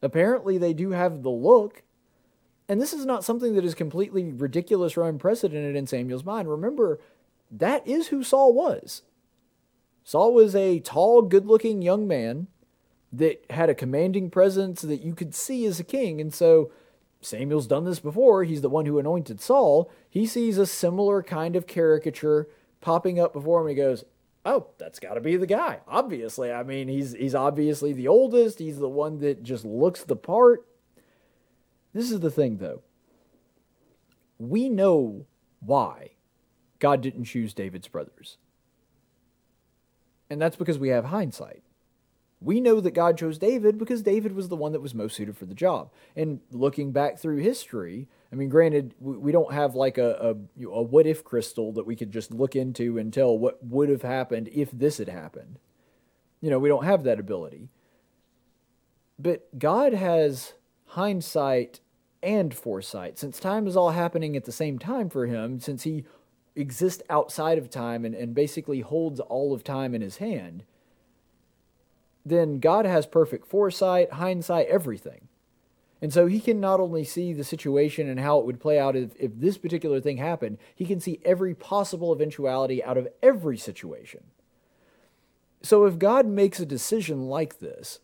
Apparently, 0.00 0.56
they 0.56 0.72
do 0.72 0.92
have 0.92 1.24
the 1.24 1.30
look. 1.30 1.82
And 2.68 2.80
this 2.80 2.92
is 2.92 3.04
not 3.04 3.24
something 3.24 3.56
that 3.56 3.64
is 3.64 3.74
completely 3.74 4.30
ridiculous 4.30 4.96
or 4.96 5.08
unprecedented 5.08 5.74
in 5.74 5.88
Samuel's 5.88 6.24
mind. 6.24 6.48
Remember, 6.48 7.00
that 7.50 7.84
is 7.88 8.08
who 8.08 8.22
Saul 8.22 8.54
was. 8.54 9.02
Saul 10.04 10.32
was 10.32 10.54
a 10.54 10.78
tall, 10.78 11.22
good 11.22 11.46
looking 11.46 11.82
young 11.82 12.06
man 12.06 12.46
that 13.12 13.44
had 13.50 13.68
a 13.68 13.74
commanding 13.74 14.30
presence 14.30 14.82
that 14.82 15.02
you 15.02 15.12
could 15.12 15.34
see 15.34 15.66
as 15.66 15.80
a 15.80 15.84
king. 15.84 16.20
And 16.20 16.32
so 16.32 16.70
Samuel's 17.26 17.66
done 17.66 17.84
this 17.84 17.98
before. 17.98 18.44
He's 18.44 18.60
the 18.60 18.70
one 18.70 18.86
who 18.86 19.00
anointed 19.00 19.40
Saul. 19.40 19.90
He 20.08 20.26
sees 20.26 20.58
a 20.58 20.66
similar 20.66 21.24
kind 21.24 21.56
of 21.56 21.66
caricature 21.66 22.48
popping 22.80 23.18
up 23.18 23.32
before 23.32 23.60
him. 23.60 23.68
He 23.68 23.74
goes, 23.74 24.04
oh, 24.44 24.68
that's 24.78 25.00
got 25.00 25.14
to 25.14 25.20
be 25.20 25.36
the 25.36 25.46
guy. 25.46 25.80
Obviously, 25.88 26.52
I 26.52 26.62
mean, 26.62 26.86
he's 26.86 27.14
he's 27.14 27.34
obviously 27.34 27.92
the 27.92 28.06
oldest. 28.06 28.60
He's 28.60 28.78
the 28.78 28.88
one 28.88 29.18
that 29.18 29.42
just 29.42 29.64
looks 29.64 30.04
the 30.04 30.14
part. 30.14 30.64
This 31.92 32.12
is 32.12 32.20
the 32.20 32.30
thing, 32.30 32.58
though. 32.58 32.82
We 34.38 34.68
know 34.68 35.26
why 35.58 36.10
God 36.78 37.00
didn't 37.00 37.24
choose 37.24 37.54
David's 37.54 37.88
brothers, 37.88 38.36
and 40.30 40.40
that's 40.40 40.56
because 40.56 40.78
we 40.78 40.90
have 40.90 41.06
hindsight. 41.06 41.64
We 42.40 42.60
know 42.60 42.80
that 42.80 42.90
God 42.90 43.16
chose 43.16 43.38
David 43.38 43.78
because 43.78 44.02
David 44.02 44.32
was 44.32 44.48
the 44.48 44.56
one 44.56 44.72
that 44.72 44.82
was 44.82 44.94
most 44.94 45.16
suited 45.16 45.36
for 45.36 45.46
the 45.46 45.54
job. 45.54 45.90
And 46.14 46.40
looking 46.50 46.92
back 46.92 47.18
through 47.18 47.38
history, 47.38 48.08
I 48.30 48.36
mean, 48.36 48.50
granted, 48.50 48.94
we 49.00 49.32
don't 49.32 49.52
have 49.52 49.74
like 49.74 49.96
a, 49.96 50.36
a, 50.60 50.66
a 50.66 50.82
what 50.82 51.06
if 51.06 51.24
crystal 51.24 51.72
that 51.72 51.86
we 51.86 51.96
could 51.96 52.10
just 52.10 52.32
look 52.32 52.54
into 52.54 52.98
and 52.98 53.12
tell 53.12 53.38
what 53.38 53.64
would 53.64 53.88
have 53.88 54.02
happened 54.02 54.50
if 54.52 54.70
this 54.70 54.98
had 54.98 55.08
happened. 55.08 55.58
You 56.42 56.50
know, 56.50 56.58
we 56.58 56.68
don't 56.68 56.84
have 56.84 57.04
that 57.04 57.18
ability. 57.18 57.70
But 59.18 59.58
God 59.58 59.94
has 59.94 60.52
hindsight 60.88 61.80
and 62.22 62.54
foresight. 62.54 63.18
Since 63.18 63.38
time 63.38 63.66
is 63.66 63.76
all 63.76 63.90
happening 63.90 64.36
at 64.36 64.44
the 64.44 64.52
same 64.52 64.78
time 64.78 65.08
for 65.08 65.26
him, 65.26 65.58
since 65.58 65.84
he 65.84 66.04
exists 66.54 67.02
outside 67.08 67.56
of 67.56 67.70
time 67.70 68.04
and, 68.04 68.14
and 68.14 68.34
basically 68.34 68.80
holds 68.80 69.20
all 69.20 69.54
of 69.54 69.64
time 69.64 69.94
in 69.94 70.02
his 70.02 70.16
hand, 70.18 70.64
then 72.26 72.58
God 72.58 72.86
has 72.86 73.06
perfect 73.06 73.46
foresight, 73.46 74.14
hindsight, 74.14 74.66
everything. 74.66 75.28
And 76.02 76.12
so 76.12 76.26
he 76.26 76.40
can 76.40 76.60
not 76.60 76.80
only 76.80 77.04
see 77.04 77.32
the 77.32 77.44
situation 77.44 78.08
and 78.08 78.20
how 78.20 78.38
it 78.38 78.44
would 78.44 78.60
play 78.60 78.78
out 78.78 78.96
if, 78.96 79.12
if 79.18 79.30
this 79.34 79.56
particular 79.56 80.00
thing 80.00 80.18
happened, 80.18 80.58
he 80.74 80.84
can 80.84 81.00
see 81.00 81.20
every 81.24 81.54
possible 81.54 82.12
eventuality 82.12 82.82
out 82.84 82.98
of 82.98 83.08
every 83.22 83.56
situation. 83.56 84.24
So 85.62 85.84
if 85.84 85.98
God 85.98 86.26
makes 86.26 86.60
a 86.60 86.66
decision 86.66 87.28
like 87.28 87.60
this, 87.60 88.00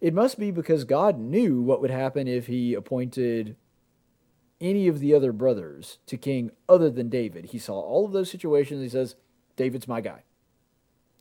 it 0.00 0.12
must 0.12 0.38
be 0.38 0.50
because 0.50 0.84
God 0.84 1.18
knew 1.18 1.62
what 1.62 1.80
would 1.80 1.90
happen 1.90 2.28
if 2.28 2.48
he 2.48 2.74
appointed 2.74 3.56
any 4.60 4.88
of 4.88 5.00
the 5.00 5.14
other 5.14 5.32
brothers 5.32 5.98
to 6.06 6.16
king 6.16 6.50
other 6.68 6.90
than 6.90 7.08
David. 7.08 7.46
He 7.46 7.58
saw 7.58 7.80
all 7.80 8.04
of 8.04 8.12
those 8.12 8.30
situations. 8.30 8.82
He 8.82 8.88
says, 8.88 9.14
David's 9.54 9.88
my 9.88 10.00
guy. 10.00 10.24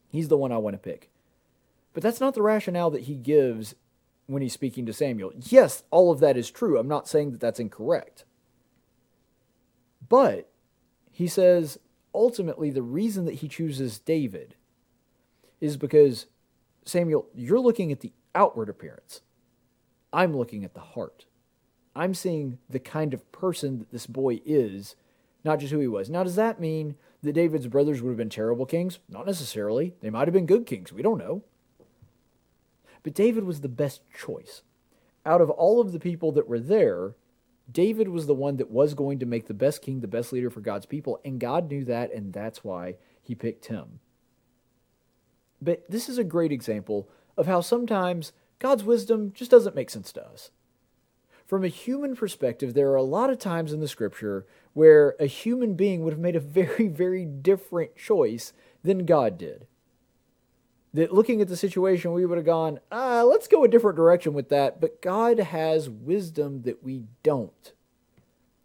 He's 0.10 0.28
the 0.28 0.38
one 0.38 0.52
I 0.52 0.58
want 0.58 0.74
to 0.74 0.80
pick. 0.80 1.10
But 1.96 2.04
that's 2.04 2.20
not 2.20 2.34
the 2.34 2.42
rationale 2.42 2.92
that 2.92 3.04
he 3.04 3.16
gives 3.16 3.74
when 4.28 4.42
he's 4.42 4.54
speaking 4.54 4.86
to 4.86 4.94
Samuel. 4.94 5.32
Yes, 5.34 5.84
all 5.92 6.12
of 6.12 6.20
that 6.20 6.36
is 6.36 6.52
true. 6.52 6.78
I'm 6.78 6.90
not 6.90 7.08
saying 7.08 7.32
that 7.32 7.40
that's 7.40 7.60
incorrect. 7.60 8.26
But 10.08 10.52
he 11.10 11.26
says 11.26 11.80
ultimately 12.14 12.70
the 12.70 12.82
reason 12.82 13.24
that 13.26 13.36
he 13.36 13.48
chooses 13.48 13.98
David 13.98 14.56
is 15.62 15.78
because 15.78 16.26
Samuel, 16.84 17.28
you're 17.34 17.62
looking 17.62 17.94
at 17.94 18.02
the 18.02 18.12
outward 18.36 18.68
appearance. 18.68 19.22
I'm 20.12 20.36
looking 20.36 20.66
at 20.66 20.74
the 20.74 20.82
heart. 20.82 21.26
I'm 21.96 22.14
seeing 22.14 22.58
the 22.70 22.80
kind 22.80 23.14
of 23.14 23.32
person 23.32 23.80
that 23.80 23.92
this 23.94 24.06
boy 24.06 24.42
is, 24.46 24.98
not 25.46 25.62
just 25.62 25.72
who 25.72 25.80
he 25.80 25.88
was. 25.88 26.10
Now, 26.10 26.24
does 26.24 26.36
that 26.36 26.60
mean 26.60 26.96
that 27.24 27.34
David's 27.34 27.68
brothers 27.68 28.02
would 28.02 28.10
have 28.10 28.18
been 28.18 28.30
terrible 28.30 28.66
kings? 28.66 29.00
Not 29.08 29.26
necessarily. 29.26 29.96
They 30.02 30.10
might 30.10 30.28
have 30.28 30.34
been 30.34 30.46
good 30.46 30.66
kings. 30.66 30.92
We 30.92 31.02
don't 31.02 31.20
know. 31.20 31.44
But 33.06 33.14
David 33.14 33.44
was 33.44 33.62
the 33.62 33.70
best 33.70 34.02
choice. 34.12 34.64
Out 35.28 35.40
of 35.40 35.52
all 35.52 35.80
of 35.80 35.92
the 35.92 36.00
people 36.00 36.32
that 36.32 36.50
were 36.50 36.60
there, 36.60 37.14
David 37.72 38.08
was 38.08 38.26
the 38.26 38.34
one 38.34 38.58
that 38.58 38.72
was 38.72 38.96
going 38.96 39.20
to 39.20 39.28
make 39.28 39.46
the 39.46 39.54
best 39.54 39.84
king, 39.84 40.00
the 40.00 40.08
best 40.08 40.34
leader 40.34 40.50
for 40.50 40.60
God's 40.60 40.88
people, 40.88 41.22
and 41.24 41.40
God 41.40 41.70
knew 41.70 41.86
that, 41.86 42.12
and 42.12 42.34
that's 42.34 42.64
why 42.64 42.96
he 43.22 43.36
picked 43.36 43.68
him. 43.68 44.00
But 45.62 45.84
this 45.88 46.10
is 46.10 46.18
a 46.18 46.24
great 46.24 46.52
example 46.52 47.08
of 47.38 47.46
how 47.46 47.62
sometimes 47.62 48.34
God's 48.58 48.84
wisdom 48.84 49.34
just 49.36 49.52
doesn't 49.52 49.76
make 49.76 49.92
sense 49.92 50.12
to 50.14 50.26
us. 50.26 50.50
From 51.46 51.64
a 51.64 51.68
human 51.68 52.16
perspective, 52.16 52.74
there 52.74 52.90
are 52.90 52.96
a 52.96 53.04
lot 53.04 53.30
of 53.30 53.38
times 53.38 53.72
in 53.72 53.82
the 53.82 53.88
scripture 53.88 54.48
where 54.74 55.16
a 55.20 55.28
human 55.28 55.76
being 55.76 56.04
would 56.04 56.14
have 56.14 56.20
made 56.20 56.36
a 56.36 56.40
very, 56.40 56.88
very 56.88 57.24
different 57.24 57.96
choice 57.96 58.52
than 58.84 59.06
God 59.06 59.38
did 59.38 59.68
that 60.96 61.14
looking 61.14 61.42
at 61.42 61.50
the 61.50 61.58
situation, 61.58 62.14
we 62.14 62.26
would 62.26 62.38
have 62.38 62.46
gone, 62.46 62.80
ah, 62.92 63.22
let's 63.24 63.48
go 63.48 63.64
a 63.64 63.68
different 63.68 63.98
direction 63.98 64.34
with 64.34 64.50
that. 64.50 64.80
But 64.80 65.02
God 65.02 65.40
has 65.40 65.90
wisdom 65.90 66.62
that 66.62 66.84
we 66.84 67.04
don't. 67.22 67.74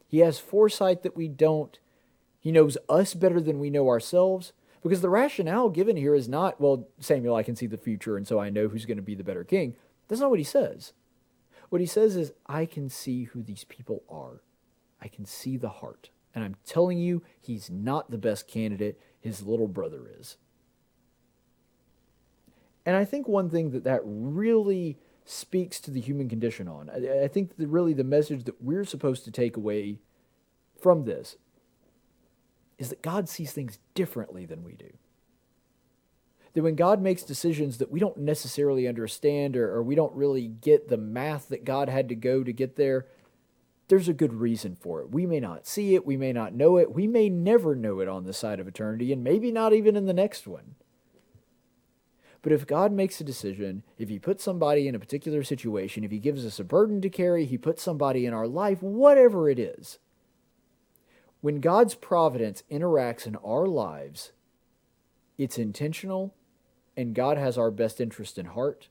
He 0.07 0.19
has 0.19 0.39
foresight 0.39 1.03
that 1.03 1.17
we 1.17 1.27
don't. 1.27 1.79
He 2.39 2.53
knows 2.53 2.79
us 2.89 3.15
better 3.15 3.41
than 3.41 3.59
we 3.59 3.69
know 3.69 3.89
ourselves. 3.89 4.53
Because 4.83 5.01
the 5.03 5.11
rationale 5.11 5.69
given 5.69 5.97
here 5.97 6.15
is 6.15 6.29
not, 6.29 6.61
well, 6.61 6.89
Samuel, 7.01 7.35
I 7.35 7.43
can 7.43 7.57
see 7.57 7.67
the 7.67 7.77
future, 7.77 8.17
and 8.17 8.27
so 8.27 8.39
I 8.39 8.49
know 8.49 8.69
who's 8.69 8.87
going 8.87 8.97
to 8.97 9.03
be 9.03 9.15
the 9.15 9.25
better 9.25 9.45
king. 9.45 9.75
That's 10.09 10.21
not 10.21 10.31
what 10.31 10.39
he 10.39 10.45
says. 10.45 10.93
What 11.69 11.81
he 11.81 11.87
says 11.87 12.17
is, 12.17 12.33
I 12.47 12.65
can 12.65 12.89
see 12.89 13.25
who 13.25 13.43
these 13.43 13.65
people 13.65 14.03
are. 14.09 14.43
I 15.03 15.09
can 15.09 15.27
see 15.27 15.57
the 15.57 15.69
heart. 15.69 16.11
And 16.35 16.45
I'm 16.45 16.57
telling 16.65 16.99
you, 16.99 17.23
he's 17.41 17.69
not 17.71 18.11
the 18.11 18.19
best 18.19 18.49
candidate. 18.49 18.99
His 19.21 19.43
little 19.43 19.69
brother 19.69 20.11
is. 20.19 20.37
And 22.87 22.97
I 22.97 23.05
think 23.05 23.29
one 23.29 23.51
thing 23.51 23.71
that 23.71 23.85
that 23.85 24.01
really 24.05 24.99
speaks 25.25 25.81
to 25.81 25.91
the 25.91 26.01
human 26.01 26.29
condition 26.29 26.67
on, 26.67 26.91
I, 26.91 27.25
I 27.25 27.29
think 27.29 27.57
that 27.57 27.69
really 27.69 27.93
the 27.93 28.05
message 28.05 28.45
that 28.45 28.63
we're 28.63 28.85
supposed 28.85 29.25
to 29.25 29.31
take 29.31 29.57
away 29.57 29.99
from 30.81 31.05
this 31.05 31.37
is 32.79 32.89
that 32.89 33.03
God 33.03 33.29
sees 33.29 33.53
things 33.53 33.79
differently 33.95 34.47
than 34.47 34.65
we 34.65 34.73
do. 34.73 34.91
That 36.55 36.63
when 36.63 36.75
God 36.75 37.01
makes 37.01 37.23
decisions 37.23 37.79
that 37.79 37.91
we 37.91 38.01
don't 38.01 38.17
necessarily 38.17 38.89
understand 38.89 39.57
or, 39.57 39.73
or 39.73 39.83
we 39.83 39.95
don't 39.95 40.15
really 40.15 40.49
get 40.49 40.89
the 40.89 40.97
math 40.97 41.49
that 41.49 41.65
God 41.65 41.89
had 41.89 42.09
to 42.09 42.17
go 42.17 42.43
to 42.43 42.53
get 42.53 42.77
there, 42.77 43.07
there's 43.89 44.09
a 44.09 44.15
good 44.15 44.33
reason 44.33 44.77
for 44.81 45.01
it. 45.01 45.11
We 45.11 45.27
may 45.27 45.41
not 45.41 45.67
see 45.67 45.95
it, 45.95 46.07
we 46.07 46.17
may 46.17 46.33
not 46.33 46.55
know 46.55 46.79
it, 46.79 46.93
we 46.93 47.07
may 47.07 47.29
never 47.29 47.75
know 47.75 48.01
it 48.01 48.09
on 48.09 48.25
the 48.25 48.33
side 48.33 48.61
of 48.61 48.67
eternity, 48.67 49.13
and 49.13 49.23
maybe 49.23 49.53
not 49.53 49.73
even 49.73 49.95
in 49.97 50.07
the 50.07 50.13
next 50.15 50.47
one. 50.47 50.75
But 52.43 52.53
if 52.53 52.67
God 52.67 52.91
makes 52.93 53.21
a 53.21 53.25
decision, 53.25 53.83
if 53.99 54.09
He 54.09 54.19
puts 54.19 54.43
somebody 54.43 54.89
in 54.89 54.95
a 54.95 55.01
particular 55.01 55.43
situation, 55.43 56.05
if 56.05 56.11
He 56.11 56.19
gives 56.19 56.47
us 56.47 56.59
a 56.59 56.65
burden 56.65 57.01
to 57.03 57.11
carry, 57.11 57.45
He 57.45 57.59
puts 57.59 57.83
somebody 57.83 58.25
in 58.25 58.33
our 58.33 58.47
life, 58.47 58.83
whatever 58.83 59.51
it 59.51 59.59
is, 59.59 59.99
when 61.43 61.61
God's 61.61 61.95
providence 61.95 62.63
interacts 62.71 63.27
in 63.27 63.37
our 63.37 63.67
lives, 63.67 64.33
It's 65.39 65.59
intentional, 65.59 66.35
and 66.97 67.15
God 67.15 67.39
has 67.39 67.57
our 67.57 67.71
best 67.71 68.01
interest 68.01 68.39
in 68.39 68.47
heart, 68.47 68.89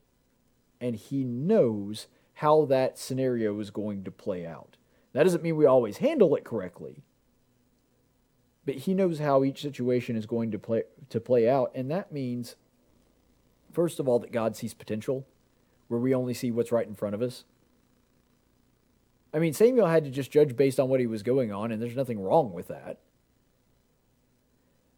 and 0.82 0.96
He 0.96 1.24
knows 1.24 2.08
how 2.34 2.66
that 2.66 2.98
scenario 2.98 3.60
is 3.60 3.70
going 3.70 4.04
to 4.04 4.12
play 4.12 4.46
out. 4.46 4.78
That 5.14 5.24
doesn't 5.24 5.44
mean 5.44 5.58
we 5.58 5.66
always 5.66 5.98
handle 5.98 6.36
it 6.36 6.44
correctly, 6.44 7.04
but 8.66 8.76
He 8.76 8.94
knows 8.94 9.20
how 9.20 9.44
each 9.44 9.62
situation 9.62 10.16
is 10.16 10.26
going 10.26 10.52
to 10.52 10.60
play 10.60 10.84
to 11.10 11.20
play 11.20 11.50
out, 11.50 11.72
and 11.74 11.90
that 11.90 12.12
means, 12.12 12.56
first 13.72 14.00
of 14.00 14.08
all, 14.08 14.20
that 14.20 14.32
God 14.32 14.56
sees 14.56 14.74
potential 14.74 15.26
where 15.88 16.00
we 16.00 16.14
only 16.14 16.34
see 16.34 16.52
what's 16.52 16.72
right 16.72 16.88
in 16.88 16.96
front 16.96 17.16
of 17.16 17.22
us. 17.22 17.44
I 19.34 19.40
mean, 19.40 19.54
Samuel 19.54 19.88
had 19.88 20.04
to 20.06 20.10
just 20.10 20.32
judge 20.32 20.56
based 20.56 20.80
on 20.80 20.90
what 20.90 21.00
he 21.00 21.08
was 21.08 21.24
going 21.24 21.52
on, 21.52 21.72
and 21.72 21.82
there's 21.82 21.96
nothing 21.96 22.22
wrong 22.22 22.52
with 22.54 22.68
that. 22.68 23.00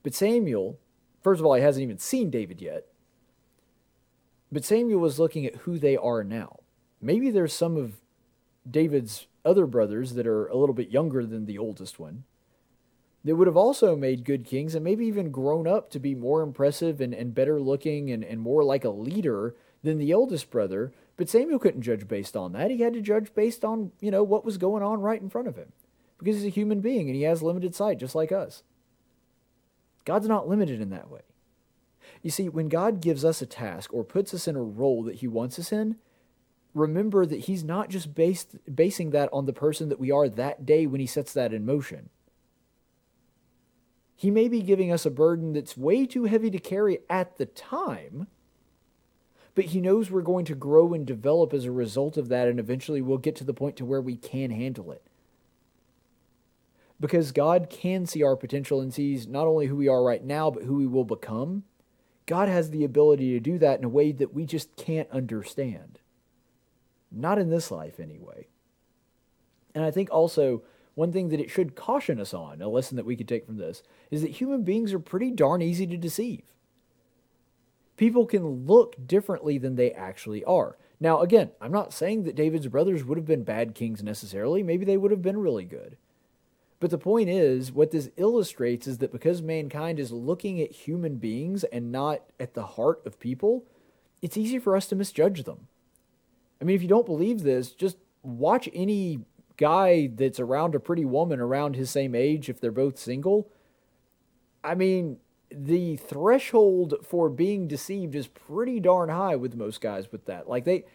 But 0.03 0.14
Samuel, 0.14 0.80
first 1.22 1.39
of 1.39 1.45
all, 1.45 1.53
he 1.53 1.61
hasn't 1.61 1.84
even 1.84 1.98
seen 1.98 2.30
David 2.30 2.61
yet. 2.61 2.85
But 4.52 4.65
Samuel 4.65 4.99
was 4.99 5.19
looking 5.19 5.45
at 5.45 5.57
who 5.57 5.80
they 5.80 5.95
are 5.95 6.23
now. 6.23 6.60
Maybe 7.02 7.30
there's 7.30 7.53
some 7.53 7.77
of 7.77 8.02
David's 8.69 9.27
other 9.43 9.65
brothers 9.65 10.14
that 10.14 10.27
are 10.27 10.48
a 10.48 10.57
little 10.57 10.76
bit 10.76 10.89
younger 10.89 11.26
than 11.26 11.45
the 11.45 11.57
oldest 11.57 11.99
one 11.99 12.23
that 13.23 13.35
would 13.35 13.48
have 13.48 13.57
also 13.57 13.95
made 13.95 14.26
good 14.26 14.45
kings 14.45 14.73
and 14.73 14.84
maybe 14.84 15.06
even 15.06 15.31
grown 15.31 15.68
up 15.68 15.89
to 15.91 15.99
be 15.99 16.15
more 16.15 16.41
impressive 16.41 16.99
and, 16.99 17.14
and 17.14 17.35
better 17.35 17.60
looking 17.60 18.11
and, 18.11 18.23
and 18.23 18.41
more 18.41 18.64
like 18.64 18.84
a 18.84 18.89
leader 18.89 19.56
than 19.84 19.98
the 19.98 20.11
eldest 20.11 20.49
brother. 20.49 20.91
But 21.18 21.30
Samuel 21.30 21.60
couldn't 21.60 21.84
judge 21.84 22.07
based 22.07 22.35
on 22.35 22.53
that. 22.53 22.72
He 22.72 22.81
had 22.81 22.93
to 22.93 23.02
judge 23.02 23.34
based 23.34 23.64
on, 23.64 23.91
you 23.99 24.10
know, 24.10 24.23
what 24.23 24.45
was 24.45 24.57
going 24.57 24.81
on 24.81 25.02
right 25.02 25.22
in 25.22 25.30
front 25.30 25.48
of 25.48 25.56
him. 25.56 25.72
Because 26.18 26.38
he's 26.38 26.45
a 26.45 26.49
human 26.49 26.81
being 26.81 27.07
and 27.07 27.15
he 27.15 27.23
has 27.23 27.43
limited 27.43 27.76
sight, 27.76 27.99
just 27.99 28.15
like 28.15 28.31
us. 28.31 28.64
God's 30.06 30.27
not 30.27 30.48
limited 30.48 30.81
in 30.81 30.89
that 30.89 31.10
way. 31.10 31.22
You 32.23 32.31
see, 32.31 32.49
when 32.49 32.69
God 32.69 33.02
gives 33.02 33.23
us 33.23 33.41
a 33.41 33.45
task 33.45 33.93
or 33.93 34.03
puts 34.03 34.34
us 34.34 34.48
in 34.48 34.56
a 34.56 34.61
role 34.61 35.03
that 35.03 35.15
he 35.15 35.27
wants 35.27 35.57
us 35.60 35.72
in, 35.72 35.98
remember 36.73 37.26
that 37.26 37.41
he's 37.41 37.64
not 37.64 37.89
just 37.89 38.15
based 38.15 38.57
basing 38.73 39.11
that 39.11 39.30
on 39.34 39.45
the 39.45 39.53
person 39.53 39.89
that 39.89 39.99
we 39.99 40.11
are 40.11 40.30
that 40.30 40.65
day 40.65 40.85
when 40.85 40.99
he 40.99 41.07
sets 41.07 41.34
that 41.34 41.53
in 41.53 41.65
motion. 41.65 42.10
He 44.22 44.30
may 44.30 44.48
be 44.48 44.61
giving 44.61 44.91
us 44.91 45.03
a 45.03 45.10
burden 45.10 45.53
that's 45.53 45.76
way 45.76 46.06
too 46.06 46.26
heavy 46.26 46.52
to 46.52 46.60
carry 46.60 46.99
at 47.10 47.39
the 47.39 47.48
time, 47.48 48.27
but 49.56 49.65
he 49.65 49.81
knows 49.81 50.11
we're 50.11 50.22
going 50.22 50.45
to 50.45 50.53
grow 50.53 50.93
and 50.93 51.07
develop 51.07 51.56
as 51.56 51.65
a 51.65 51.72
result 51.72 52.18
of 52.18 52.27
that 52.27 52.48
and 52.48 52.60
eventually 52.60 53.02
we'll 53.02 53.18
get 53.18 53.35
to 53.38 53.43
the 53.43 53.52
point 53.52 53.77
to 53.77 53.84
where 53.84 53.99
we 53.99 54.15
can 54.15 54.52
handle 54.52 54.91
it. 54.91 55.02
Because 56.99 57.31
God 57.31 57.72
can 57.72 58.06
see 58.06 58.22
our 58.22 58.35
potential 58.35 58.80
and 58.80 58.93
sees 58.93 59.26
not 59.26 59.48
only 59.48 59.65
who 59.65 59.76
we 59.76 59.88
are 59.88 60.03
right 60.03 60.23
now, 60.23 60.52
but 60.52 60.65
who 60.65 60.76
we 60.76 60.85
will 60.85 61.03
become. 61.03 61.64
God 62.27 62.48
has 62.48 62.69
the 62.69 62.84
ability 62.84 63.31
to 63.31 63.39
do 63.39 63.57
that 63.57 63.80
in 63.80 63.85
a 63.85 63.89
way 63.89 64.11
that 64.11 64.35
we 64.35 64.45
just 64.45 64.76
can't 64.76 65.10
understand. 65.10 65.98
Not 67.11 67.39
in 67.39 67.49
this 67.49 67.72
life, 67.72 67.99
anyway. 67.99 68.49
And 69.73 69.84
I 69.84 69.89
think 69.89 70.11
also 70.11 70.61
one 70.95 71.11
thing 71.11 71.30
that 71.30 71.39
it 71.39 71.49
should 71.49 71.76
caution 71.76 72.19
us 72.19 72.34
on, 72.34 72.61
a 72.61 72.68
lesson 72.68 72.97
that 72.97 73.05
we 73.05 73.15
could 73.15 73.27
take 73.27 73.45
from 73.45 73.57
this, 73.57 73.84
is 74.09 74.22
that 74.22 74.31
human 74.31 74.63
beings 74.63 74.93
are 74.93 74.99
pretty 74.99 75.31
darn 75.31 75.61
easy 75.61 75.88
to 75.88 75.97
deceive. 75.97 76.43
People 77.97 78.26
can 78.26 78.65
look 78.65 78.95
differently 79.07 79.57
than 79.57 79.76
they 79.76 79.91
actually 79.91 80.43
are. 80.43 80.77
Now, 80.99 81.22
again, 81.22 81.51
I'm 81.59 81.72
not 81.72 81.93
saying 81.93 82.23
that 82.23 82.35
David's 82.35 82.68
brothers 82.68 83.03
would 83.03 83.18
have 83.18 83.26
been 83.26 83.43
bad 83.43 83.73
kings 83.73 84.03
necessarily. 84.03 84.63
Maybe 84.63 84.85
they 84.85 84.97
would 84.97 85.11
have 85.11 85.22
been 85.22 85.38
really 85.38 85.65
good. 85.65 85.97
But 86.80 86.89
the 86.89 86.97
point 86.97 87.30
is, 87.30 87.72
what 87.72 87.91
this 87.91 88.09
illustrates 88.18 88.88
is 88.88 88.97
that 88.97 89.11
because 89.11 89.41
mankind 89.41 89.99
is 89.99 90.11
looking 90.11 90.59
at 90.59 90.72
human 90.72 91.18
beings 91.18 91.63
and 91.65 91.91
not 91.91 92.23
at 92.39 92.55
the 92.55 92.65
heart 92.65 93.01
of 93.05 93.19
people, 93.19 93.65
it's 94.22 94.38
easy 94.38 94.57
for 94.57 94.76
us 94.76 94.88
to 94.88 94.95
misjudge 94.95 95.43
them. 95.43 95.68
I 96.59 96.63
mean, 96.63 96.76
if 96.76 96.81
you 96.81 96.88
don't 96.88 97.05
believe 97.05 97.43
this, 97.43 97.72
just 97.72 97.97
watch 98.23 98.68
any 98.73 99.19
guy 99.57 100.10
that's 100.14 100.40
around 100.40 100.76
a 100.76 100.80
pretty 100.80 101.06
woman 101.06 101.40
around 101.40 101.76
his 101.76 101.90
same 101.90 102.15
age, 102.15 102.49
if 102.49 102.60
they're 102.60 102.72
both 102.72 102.98
single. 102.98 103.49
I 104.64 104.76
mean, 104.76 105.18
the 105.49 105.98
threshold 105.98 106.95
for 107.03 107.30
being 107.30 107.68
deceived 107.68 108.15
is 108.15 108.28
pretty 108.28 108.80
darn 108.80 109.10
high 109.10 109.36
with 109.36 109.56
most 109.56 109.82
guys 109.82 110.11
with 110.11 110.26
that. 110.26 110.48
Like 110.49 110.65
they 110.65 110.86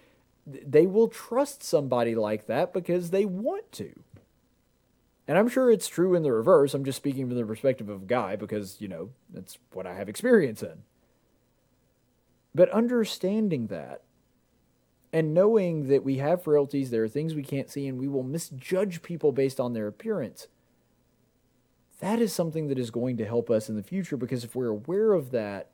they 0.46 0.86
will 0.86 1.08
trust 1.08 1.62
somebody 1.62 2.14
like 2.14 2.46
that 2.46 2.72
because 2.72 3.10
they 3.10 3.24
want 3.24 3.72
to. 3.72 3.92
And 5.28 5.36
I'm 5.36 5.48
sure 5.48 5.70
it's 5.70 5.88
true 5.88 6.14
in 6.14 6.22
the 6.22 6.32
reverse. 6.32 6.72
I'm 6.72 6.84
just 6.84 6.98
speaking 6.98 7.26
from 7.26 7.36
the 7.36 7.44
perspective 7.44 7.88
of 7.88 8.02
a 8.02 8.06
guy 8.06 8.36
because, 8.36 8.80
you 8.80 8.86
know, 8.86 9.10
that's 9.32 9.58
what 9.72 9.86
I 9.86 9.94
have 9.94 10.08
experience 10.08 10.62
in. 10.62 10.84
But 12.54 12.70
understanding 12.70 13.66
that 13.66 14.02
and 15.16 15.32
knowing 15.32 15.88
that 15.88 16.04
we 16.04 16.18
have 16.18 16.44
frailties, 16.44 16.90
there 16.90 17.02
are 17.02 17.08
things 17.08 17.34
we 17.34 17.42
can't 17.42 17.70
see, 17.70 17.86
and 17.86 17.98
we 17.98 18.06
will 18.06 18.22
misjudge 18.22 19.00
people 19.00 19.32
based 19.32 19.58
on 19.58 19.72
their 19.72 19.86
appearance, 19.86 20.46
that 22.00 22.20
is 22.20 22.34
something 22.34 22.68
that 22.68 22.78
is 22.78 22.90
going 22.90 23.16
to 23.16 23.24
help 23.24 23.48
us 23.48 23.70
in 23.70 23.76
the 23.76 23.82
future 23.82 24.18
because 24.18 24.44
if 24.44 24.54
we're 24.54 24.68
aware 24.68 25.14
of 25.14 25.30
that 25.30 25.70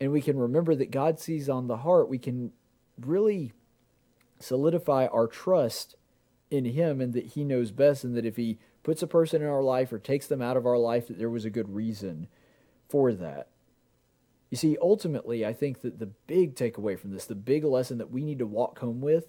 and 0.00 0.10
we 0.10 0.22
can 0.22 0.38
remember 0.38 0.74
that 0.74 0.90
God 0.90 1.20
sees 1.20 1.50
on 1.50 1.66
the 1.66 1.76
heart, 1.76 2.08
we 2.08 2.16
can 2.16 2.50
really 2.98 3.52
solidify 4.38 5.04
our 5.08 5.26
trust 5.26 5.94
in 6.50 6.64
Him 6.64 7.02
and 7.02 7.12
that 7.12 7.26
He 7.26 7.44
knows 7.44 7.70
best, 7.72 8.04
and 8.04 8.16
that 8.16 8.24
if 8.24 8.36
He 8.36 8.58
puts 8.82 9.02
a 9.02 9.06
person 9.06 9.42
in 9.42 9.48
our 9.48 9.62
life 9.62 9.92
or 9.92 9.98
takes 9.98 10.28
them 10.28 10.40
out 10.40 10.56
of 10.56 10.64
our 10.64 10.78
life, 10.78 11.08
that 11.08 11.18
there 11.18 11.28
was 11.28 11.44
a 11.44 11.50
good 11.50 11.74
reason 11.74 12.26
for 12.88 13.12
that. 13.12 13.48
You 14.56 14.70
see, 14.70 14.78
ultimately, 14.80 15.44
I 15.44 15.52
think 15.52 15.82
that 15.82 15.98
the 15.98 16.06
big 16.06 16.54
takeaway 16.54 16.98
from 16.98 17.10
this, 17.10 17.26
the 17.26 17.34
big 17.34 17.62
lesson 17.62 17.98
that 17.98 18.10
we 18.10 18.24
need 18.24 18.38
to 18.38 18.46
walk 18.46 18.78
home 18.78 19.02
with, 19.02 19.26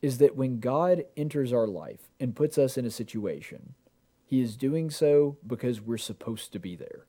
is 0.00 0.18
that 0.18 0.36
when 0.36 0.60
God 0.60 1.06
enters 1.16 1.52
our 1.52 1.66
life 1.66 2.08
and 2.20 2.36
puts 2.36 2.56
us 2.56 2.78
in 2.78 2.84
a 2.84 2.90
situation, 2.92 3.74
He 4.24 4.40
is 4.40 4.56
doing 4.56 4.90
so 4.90 5.38
because 5.44 5.80
we're 5.80 5.98
supposed 5.98 6.52
to 6.52 6.60
be 6.60 6.76
there. 6.76 7.06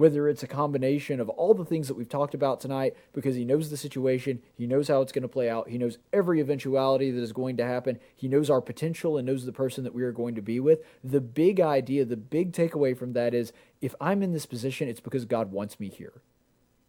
Whether 0.00 0.30
it's 0.30 0.42
a 0.42 0.46
combination 0.46 1.20
of 1.20 1.28
all 1.28 1.52
the 1.52 1.66
things 1.66 1.86
that 1.88 1.94
we've 1.94 2.08
talked 2.08 2.32
about 2.32 2.58
tonight, 2.58 2.96
because 3.12 3.36
He 3.36 3.44
knows 3.44 3.68
the 3.68 3.76
situation, 3.76 4.40
He 4.56 4.66
knows 4.66 4.88
how 4.88 5.02
it's 5.02 5.12
going 5.12 5.20
to 5.20 5.28
play 5.28 5.50
out, 5.50 5.68
He 5.68 5.76
knows 5.76 5.98
every 6.10 6.40
eventuality 6.40 7.10
that 7.10 7.20
is 7.20 7.34
going 7.34 7.58
to 7.58 7.66
happen, 7.66 7.98
He 8.16 8.26
knows 8.26 8.48
our 8.48 8.62
potential 8.62 9.18
and 9.18 9.26
knows 9.26 9.44
the 9.44 9.52
person 9.52 9.84
that 9.84 9.92
we 9.92 10.02
are 10.02 10.10
going 10.10 10.34
to 10.36 10.40
be 10.40 10.58
with. 10.58 10.78
The 11.04 11.20
big 11.20 11.60
idea, 11.60 12.06
the 12.06 12.16
big 12.16 12.52
takeaway 12.54 12.96
from 12.96 13.12
that 13.12 13.34
is 13.34 13.52
if 13.82 13.94
I'm 14.00 14.22
in 14.22 14.32
this 14.32 14.46
position, 14.46 14.88
it's 14.88 15.00
because 15.00 15.26
God 15.26 15.52
wants 15.52 15.78
me 15.78 15.90
here. 15.90 16.22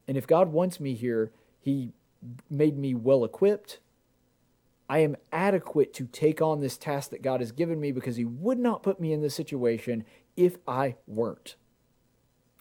And 0.08 0.16
if 0.16 0.26
God 0.26 0.54
wants 0.54 0.80
me 0.80 0.94
here, 0.94 1.34
He 1.60 1.92
made 2.50 2.78
me 2.78 2.94
well 2.94 3.26
equipped. 3.26 3.80
I 4.88 5.00
am 5.00 5.18
adequate 5.34 5.94
to 5.96 6.06
take 6.06 6.42
on 6.42 6.62
this 6.62 6.78
task 6.78 7.10
that 7.10 7.22
God 7.22 7.42
has 7.42 7.52
given 7.52 7.82
me 7.82 7.92
because 7.92 8.16
He 8.16 8.24
would 8.24 8.58
not 8.58 8.84
put 8.84 9.02
me 9.02 9.12
in 9.12 9.22
this 9.22 9.36
situation 9.36 10.06
if 10.38 10.56
I 10.66 10.96
weren't. 11.08 11.58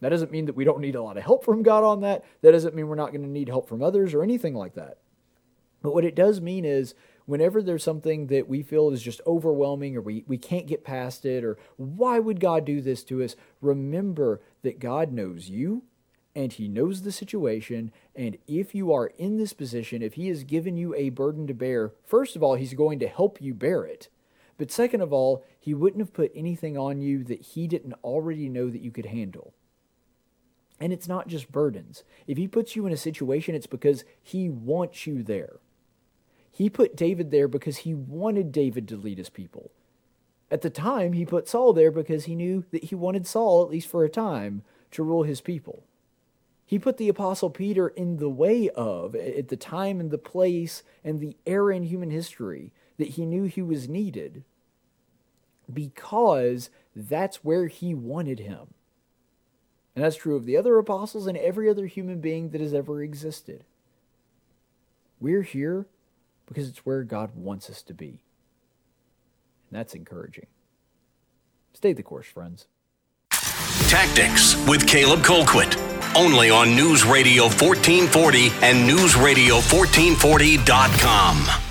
That 0.01 0.09
doesn't 0.09 0.31
mean 0.31 0.45
that 0.47 0.55
we 0.55 0.65
don't 0.65 0.81
need 0.81 0.95
a 0.95 1.01
lot 1.01 1.17
of 1.17 1.23
help 1.23 1.45
from 1.45 1.63
God 1.63 1.83
on 1.83 2.01
that. 2.01 2.25
That 2.41 2.51
doesn't 2.51 2.75
mean 2.75 2.87
we're 2.87 2.95
not 2.95 3.11
going 3.11 3.21
to 3.21 3.29
need 3.29 3.47
help 3.47 3.69
from 3.69 3.83
others 3.83 4.13
or 4.13 4.23
anything 4.23 4.55
like 4.55 4.73
that. 4.73 4.97
But 5.81 5.93
what 5.93 6.05
it 6.05 6.15
does 6.15 6.41
mean 6.41 6.65
is 6.65 6.93
whenever 7.25 7.61
there's 7.61 7.83
something 7.83 8.27
that 8.27 8.47
we 8.47 8.61
feel 8.61 8.91
is 8.91 9.01
just 9.01 9.21
overwhelming 9.25 9.95
or 9.95 10.01
we, 10.01 10.23
we 10.27 10.37
can't 10.37 10.67
get 10.67 10.83
past 10.83 11.25
it 11.25 11.43
or 11.43 11.57
why 11.77 12.19
would 12.19 12.39
God 12.39 12.65
do 12.65 12.81
this 12.81 13.03
to 13.05 13.23
us, 13.23 13.35
remember 13.61 14.41
that 14.63 14.79
God 14.79 15.11
knows 15.11 15.49
you 15.49 15.83
and 16.35 16.53
He 16.53 16.67
knows 16.67 17.01
the 17.01 17.11
situation. 17.11 17.91
And 18.15 18.37
if 18.47 18.73
you 18.73 18.93
are 18.93 19.07
in 19.17 19.37
this 19.37 19.53
position, 19.53 20.01
if 20.01 20.13
He 20.13 20.27
has 20.29 20.43
given 20.43 20.77
you 20.77 20.95
a 20.95 21.09
burden 21.09 21.47
to 21.47 21.53
bear, 21.53 21.93
first 22.05 22.35
of 22.35 22.43
all, 22.43 22.55
He's 22.55 22.73
going 22.73 22.99
to 22.99 23.07
help 23.07 23.41
you 23.41 23.53
bear 23.53 23.83
it. 23.83 24.09
But 24.57 24.71
second 24.71 25.01
of 25.01 25.11
all, 25.11 25.43
He 25.59 25.73
wouldn't 25.73 26.01
have 26.01 26.13
put 26.13 26.31
anything 26.35 26.77
on 26.77 27.01
you 27.01 27.23
that 27.25 27.41
He 27.41 27.67
didn't 27.67 27.93
already 28.03 28.49
know 28.49 28.69
that 28.69 28.81
you 28.81 28.91
could 28.91 29.07
handle. 29.07 29.53
And 30.81 30.91
it's 30.91 31.07
not 31.07 31.27
just 31.27 31.51
burdens. 31.51 32.03
If 32.25 32.37
he 32.37 32.47
puts 32.47 32.75
you 32.75 32.87
in 32.87 32.91
a 32.91 32.97
situation, 32.97 33.53
it's 33.53 33.67
because 33.67 34.03
he 34.21 34.49
wants 34.49 35.05
you 35.05 35.21
there. 35.21 35.59
He 36.49 36.69
put 36.69 36.97
David 36.97 37.29
there 37.29 37.47
because 37.47 37.77
he 37.77 37.93
wanted 37.93 38.51
David 38.51 38.87
to 38.87 38.97
lead 38.97 39.19
his 39.19 39.29
people. 39.29 39.71
At 40.49 40.63
the 40.63 40.71
time, 40.71 41.13
he 41.13 41.25
put 41.25 41.47
Saul 41.47 41.71
there 41.71 41.91
because 41.91 42.25
he 42.25 42.35
knew 42.35 42.65
that 42.71 42.85
he 42.85 42.95
wanted 42.95 43.27
Saul, 43.27 43.63
at 43.63 43.69
least 43.69 43.87
for 43.87 44.03
a 44.03 44.09
time, 44.09 44.63
to 44.89 45.03
rule 45.03 45.23
his 45.23 45.39
people. 45.39 45.83
He 46.65 46.79
put 46.79 46.97
the 46.97 47.09
Apostle 47.09 47.51
Peter 47.51 47.89
in 47.89 48.17
the 48.17 48.29
way 48.29 48.69
of, 48.69 49.13
at 49.15 49.49
the 49.49 49.57
time 49.57 49.99
and 49.99 50.09
the 50.09 50.17
place 50.17 50.83
and 51.03 51.19
the 51.19 51.37
era 51.45 51.75
in 51.75 51.83
human 51.83 52.09
history 52.09 52.71
that 52.97 53.09
he 53.09 53.25
knew 53.25 53.43
he 53.43 53.61
was 53.61 53.87
needed, 53.87 54.43
because 55.71 56.69
that's 56.95 57.45
where 57.45 57.67
he 57.67 57.93
wanted 57.93 58.39
him. 58.39 58.73
And 59.95 60.05
that's 60.05 60.15
true 60.15 60.35
of 60.35 60.45
the 60.45 60.57
other 60.57 60.77
apostles 60.77 61.25
and 61.27 61.37
every 61.37 61.69
other 61.69 61.85
human 61.85 62.19
being 62.21 62.49
that 62.49 62.61
has 62.61 62.73
ever 62.73 63.03
existed. 63.03 63.63
We're 65.19 65.43
here 65.43 65.85
because 66.45 66.69
it's 66.69 66.85
where 66.85 67.03
God 67.03 67.31
wants 67.35 67.69
us 67.69 67.81
to 67.83 67.93
be. 67.93 68.21
And 69.69 69.79
that's 69.79 69.93
encouraging. 69.93 70.47
Stay 71.73 71.93
the 71.93 72.03
course, 72.03 72.27
friends. 72.27 72.67
Tactics 73.89 74.55
with 74.67 74.85
Caleb 74.87 75.21
Colquitt. 75.21 75.77
Only 76.15 76.49
on 76.49 76.75
News 76.75 77.05
Radio 77.05 77.43
1440 77.43 78.51
and 78.61 78.89
NewsRadio1440.com. 78.89 81.70